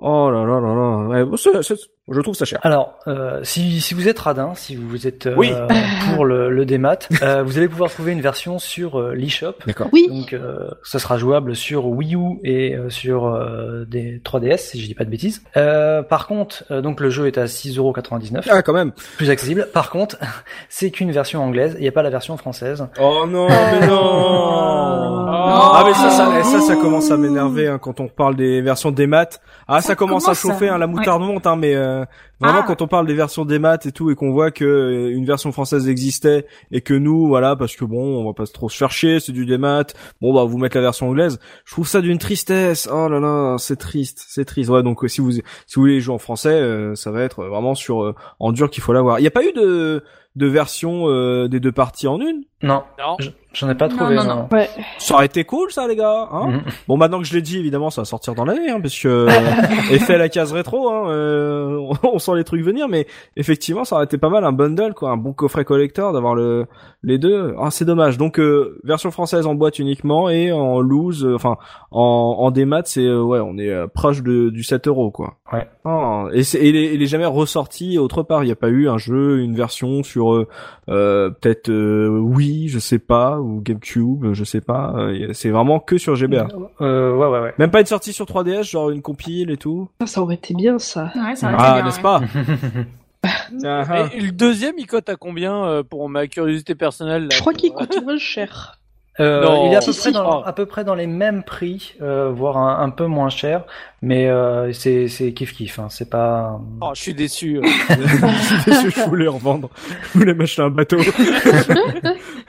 [0.03, 1.25] Oh là là là là.
[1.27, 2.59] Ouais, c'est- c'est- je trouve ça cher.
[2.63, 5.53] Alors, euh, si, si vous êtes radin, si vous êtes euh, Oui.
[6.15, 9.55] pour le, le démat, euh, vous allez pouvoir trouver une version sur euh, l'eShop.
[9.67, 9.89] D'accord.
[9.93, 10.07] Oui.
[10.09, 14.81] Donc, euh, ça sera jouable sur Wii U et euh, sur euh, des 3DS, si
[14.81, 15.43] je dis pas de bêtises.
[15.57, 18.93] Euh, par contre, euh, donc le jeu est à 6,99€, Ah quand même.
[19.17, 19.69] plus accessible.
[19.73, 20.17] Par contre,
[20.69, 22.87] c'est qu'une version anglaise, il n'y a pas la version française.
[23.01, 25.27] Oh non, mais non.
[25.73, 28.61] Ah mais ça, ça, eh, ça, ça commence à m'énerver hein, quand on parle des
[28.61, 29.41] versions des maths.
[29.69, 32.05] Ah, ça, Ça commence, commence à chauffer, hein, la moutarde monte, hein, mais euh,
[32.41, 32.65] vraiment Ah.
[32.67, 35.25] quand on parle des versions des maths et tout et qu'on voit que euh, une
[35.25, 38.77] version française existait et que nous, voilà, parce que bon, on va pas trop se
[38.77, 39.85] faire chier, c'est du démat.
[40.21, 41.39] Bon bah vous mettre la version anglaise.
[41.65, 42.89] Je trouve ça d'une tristesse.
[42.93, 44.71] Oh là là, c'est triste, c'est triste.
[44.71, 45.43] Ouais, donc euh, si vous si
[45.77, 48.83] vous voulez jouer en français, euh, ça va être vraiment sur euh, en dur qu'il
[48.83, 49.19] faut l'avoir.
[49.21, 50.03] Il y a pas eu de
[50.37, 52.45] de version euh, des deux parties en une?
[52.63, 53.17] Non, Non.
[53.53, 54.15] J'en ai pas trouvé.
[54.17, 54.35] non, non.
[54.37, 54.49] non.
[54.53, 54.69] Ouais.
[54.99, 56.29] Ça aurait été cool, ça, les gars.
[56.33, 56.63] Hein Mhm.
[56.89, 59.09] bon, maintenant que je l'ai dit, évidemment, ça va sortir dans l'année, hein, parce que
[59.09, 59.29] euh,
[59.91, 63.07] effet à la case rétro, hein, euh, on sent les trucs venir, mais
[63.37, 66.67] effectivement, ça aurait été pas mal un bundle, quoi, un bon coffret collector, d'avoir le
[67.03, 67.55] les deux.
[67.59, 68.19] Ah, c'est dommage.
[68.19, 71.57] Donc, euh, version française en boîte uniquement et en loose, euh, enfin,
[71.91, 75.37] en en démat, c'est euh, ouais, on est euh, proche de du 7 euros, quoi.
[75.53, 75.67] Ouais.
[75.85, 78.43] Ah, et, c'est- il, est, il est jamais ressorti autre part.
[78.45, 80.47] Il n'y a pas eu un jeu, une version sur euh,
[80.89, 84.93] euh, peut-être euh, Wii, je sais pas, ou GameCube, je sais pas.
[84.97, 86.49] Euh, c'est vraiment que sur GBA.
[86.81, 87.55] Euh, ouais, ouais, ouais.
[87.59, 89.89] Même pas une sortie sur 3DS, genre une compile et tout.
[90.01, 91.11] Ça, ça aurait été bien, ça.
[91.17, 92.03] Ouais, ça aurait été Ah, bien, n'est-ce ouais.
[92.03, 92.21] pas
[93.65, 94.05] Ah, ah.
[94.15, 97.53] Et le deuxième, il cote à combien euh, pour ma curiosité personnelle là, Je crois
[97.53, 98.77] qu'il coûte moins cher.
[99.19, 99.67] Euh, Non.
[99.67, 100.13] il est à Si, peu, près si.
[100.13, 103.65] dans, à peu près dans les mêmes prix, euh, voire un, un peu moins cher,
[104.01, 105.79] mais euh, c'est c'est kiff kiff.
[105.79, 106.59] Hein, c'est pas.
[106.81, 107.59] Oh, je suis déçu.
[107.59, 107.63] euh.
[107.91, 109.69] je suis déçu, je voulais en vendre.
[110.15, 110.97] Je voulais m'acheter un bateau.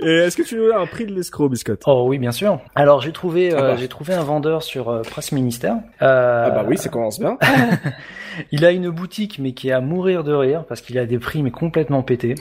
[0.00, 1.82] et est-ce que tu nous as un prix de l'escroc, Biscotte?
[1.86, 2.60] Oh oui, bien sûr.
[2.74, 3.76] Alors j'ai trouvé, euh, Ah bah.
[3.76, 5.76] j'ai trouvé un vendeur sur euh, Presse Ministère.
[6.02, 7.36] Euh, Ah bah oui, ça commence bien.
[8.52, 11.18] Il a une boutique, mais qui est à mourir de rire parce qu'il a des
[11.18, 12.34] prix mais complètement pétés.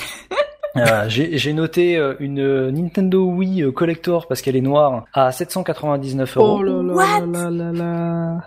[0.77, 5.31] Euh, j'ai j'ai noté euh, une Nintendo Wii euh, Collector parce qu'elle est noire à
[5.31, 7.25] 799 euros Oh là là What?
[7.25, 8.37] là là là.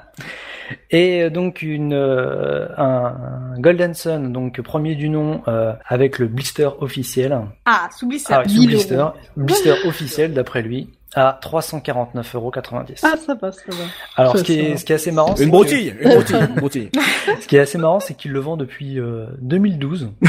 [0.90, 3.15] Et euh, donc une euh, un,
[3.55, 7.39] un Golden Sun donc premier du nom euh, avec le blister officiel.
[7.65, 8.43] Ah, s'oublie ça.
[8.44, 9.12] Ah sous 1000 blister, euros.
[9.36, 12.53] blister officiel d'après lui à 349,90 euros.
[13.03, 13.85] Ah, ça va, ça va.
[14.16, 16.11] Alors ça, ce qui est ce qui est assez marrant, c'est Une que- broutille, une
[16.15, 16.90] broutille, une broutille.
[17.40, 20.11] ce qui est assez marrant, c'est qu'il le vend depuis euh, 2012.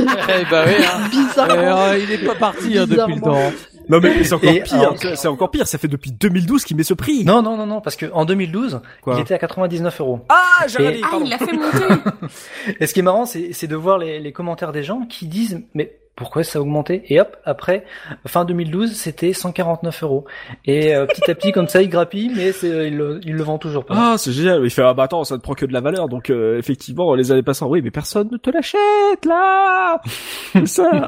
[0.00, 1.00] Eh bah oui, hein.
[1.10, 1.82] Bizarrement.
[1.82, 3.52] Euh, il est pas parti hein, depuis le temps.
[3.88, 6.82] Non mais c'est encore Et pire, c'est encore pire, ça fait depuis 2012 qu'il met
[6.82, 7.24] ce prix.
[7.24, 10.20] Non non non non parce que en 2012, Quoi il était à 99 euros.
[10.28, 12.10] Ah, j'ai Et- Ah, il l'a fait monter.
[12.80, 15.26] Et ce qui est marrant, c'est c'est de voir les, les commentaires des gens qui
[15.26, 17.84] disent mais pourquoi ça a augmenté Et hop, après
[18.26, 20.24] fin 2012, c'était 149 euros.
[20.66, 23.58] Et euh, petit à petit, comme ça, il grappille, mais c'est il, le- le vend
[23.58, 23.94] toujours pas.
[23.96, 24.62] Ah, c'est génial.
[24.64, 26.08] Il fait, ah bah attends, ça ne prend que de la valeur.
[26.08, 30.00] Donc, euh, effectivement, les années passant, oui, mais personne ne te l'achète, là!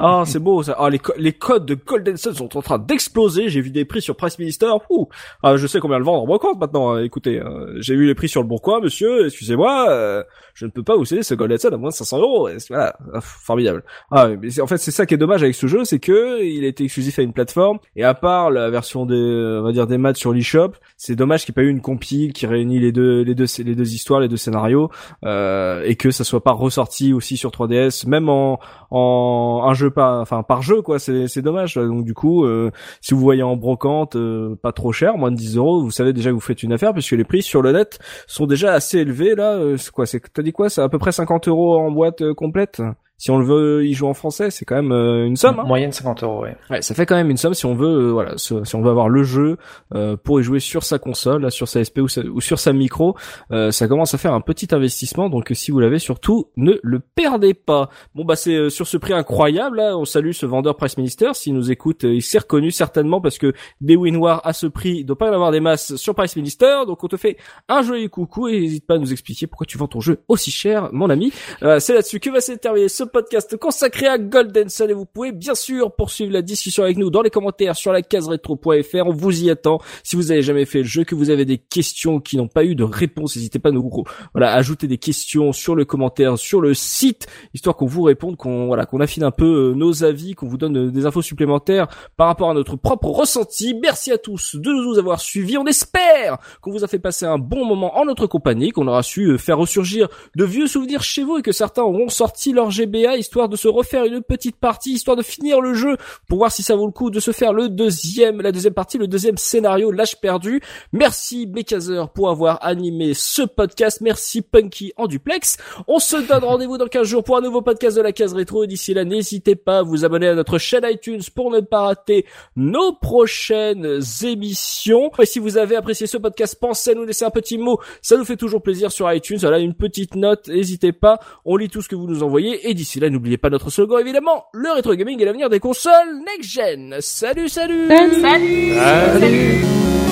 [0.01, 0.77] Ah, c'est beau, ça.
[0.79, 3.49] Ah, les, co- les codes de Golden Sun sont en train d'exploser.
[3.49, 4.71] J'ai vu des prix sur Price Minister.
[4.91, 5.09] Ouh.
[5.43, 6.93] Ah, je sais combien le vendre en brocante maintenant.
[6.95, 7.03] hein.
[7.03, 9.27] Écoutez, euh, j'ai vu les prix sur le bon coin, monsieur.
[9.27, 10.23] Excusez-moi, euh,
[10.55, 12.49] je ne peux pas vous céder ce Golden Sun à moins de 500 euros.
[12.69, 12.97] Voilà.
[13.13, 13.85] Ah, formidable.
[14.11, 14.29] Ah,
[14.61, 17.19] en fait, c'est ça qui est dommage avec ce jeu, c'est que il a exclusif
[17.19, 17.79] à une plateforme.
[17.97, 19.15] Et à part la version des,
[19.61, 21.81] on va dire, des maths sur l'eShop, c'est dommage qu'il n'y ait pas eu une
[21.81, 24.91] compile qui réunit les deux, les deux, les deux histoires, les deux scénarios,
[25.25, 28.61] euh, et que ça soit pas ressorti aussi sur 3DS, même en,
[28.91, 30.99] en un jeu pas, enfin par jeu quoi.
[30.99, 31.75] C'est, dommage.
[31.75, 32.71] Donc du coup, euh,
[33.01, 36.13] si vous voyez en brocante, euh, pas trop cher, moins de 10 euros, vous savez
[36.13, 38.99] déjà que vous faites une affaire, puisque les prix sur le net sont déjà assez
[38.99, 39.57] élevés là.
[39.57, 40.21] Euh, c'est quoi C'est,
[40.69, 42.83] C'est à peu près 50 euros en boîte euh, complète?
[43.17, 45.59] Si on le veut y jouer en français, c'est quand même euh, une somme.
[45.61, 46.57] Hein Moyenne 50 euros, ouais.
[46.69, 48.91] Ouais, ça fait quand même une somme si on veut, euh, voilà, si on veut
[48.91, 49.57] avoir le jeu
[49.95, 52.59] euh, pour y jouer sur sa console, là, sur sa SP ou, sa- ou sur
[52.59, 53.17] sa micro,
[53.53, 55.29] euh, ça commence à faire un petit investissement.
[55.31, 57.89] Donc si vous l'avez, surtout ne le perdez pas.
[58.15, 61.31] Bon bah c'est euh, sur ce prix incroyable là, on salue ce vendeur Price Minister.
[61.35, 64.97] S'il nous écoute, euh, il s'est reconnu certainement parce que des Winoirs à ce prix,
[64.99, 66.83] il doit pas y en avoir des masses sur Price Minister.
[66.87, 67.37] Donc on te fait
[67.69, 70.51] un joli coucou et n'hésite pas à nous expliquer pourquoi tu vends ton jeu aussi
[70.51, 71.33] cher, mon ami.
[71.63, 75.07] Euh, c'est là-dessus que va se terminer ce podcast consacré à Golden Sun et vous
[75.07, 79.07] pouvez bien sûr poursuivre la discussion avec nous dans les commentaires sur la case rétro.fr.
[79.07, 79.79] On vous y attend.
[80.03, 82.65] Si vous avez jamais fait le jeu, que vous avez des questions qui n'ont pas
[82.65, 83.91] eu de réponse, n'hésitez pas à nous
[84.33, 88.67] voilà ajouter des questions sur le commentaire sur le site histoire qu'on vous réponde, qu'on
[88.67, 91.87] voilà qu'on affine un peu euh, nos avis, qu'on vous donne euh, des infos supplémentaires
[92.17, 93.75] par rapport à notre propre ressenti.
[93.75, 95.59] Merci à tous de nous avoir suivis.
[95.59, 99.03] On espère qu'on vous a fait passer un bon moment en notre compagnie, qu'on aura
[99.03, 102.71] su euh, faire ressurgir de vieux souvenirs chez vous et que certains auront sorti leur
[102.95, 105.97] Histoire de se refaire une petite partie, histoire de finir le jeu
[106.29, 108.99] pour voir si ça vaut le coup de se faire le deuxième, la deuxième partie,
[108.99, 110.61] le deuxième scénario, l'âge perdu.
[110.93, 114.01] Merci Bekazer pour avoir animé ce podcast.
[114.01, 115.57] Merci Punky en duplex.
[115.89, 118.65] On se donne rendez-vous dans 15 jours pour un nouveau podcast de la case rétro.
[118.67, 122.27] D'ici là, n'hésitez pas à vous abonner à notre chaîne iTunes pour ne pas rater
[122.55, 125.11] nos prochaines émissions.
[125.19, 127.81] Et si vous avez apprécié ce podcast, pensez à nous laisser un petit mot.
[128.03, 129.39] Ça nous fait toujours plaisir sur iTunes.
[129.41, 130.49] Voilà, une petite note.
[130.49, 131.19] N'hésitez pas.
[131.45, 132.69] On lit tout ce que vous nous envoyez.
[132.69, 134.45] Et d'ici là, n'oubliez pas notre slogan, évidemment.
[134.53, 136.97] Le rétro gaming est l'avenir des consoles next gen.
[137.01, 137.49] salut.
[137.49, 138.21] Salut, salut.
[138.21, 139.21] salut.
[139.21, 140.04] salut.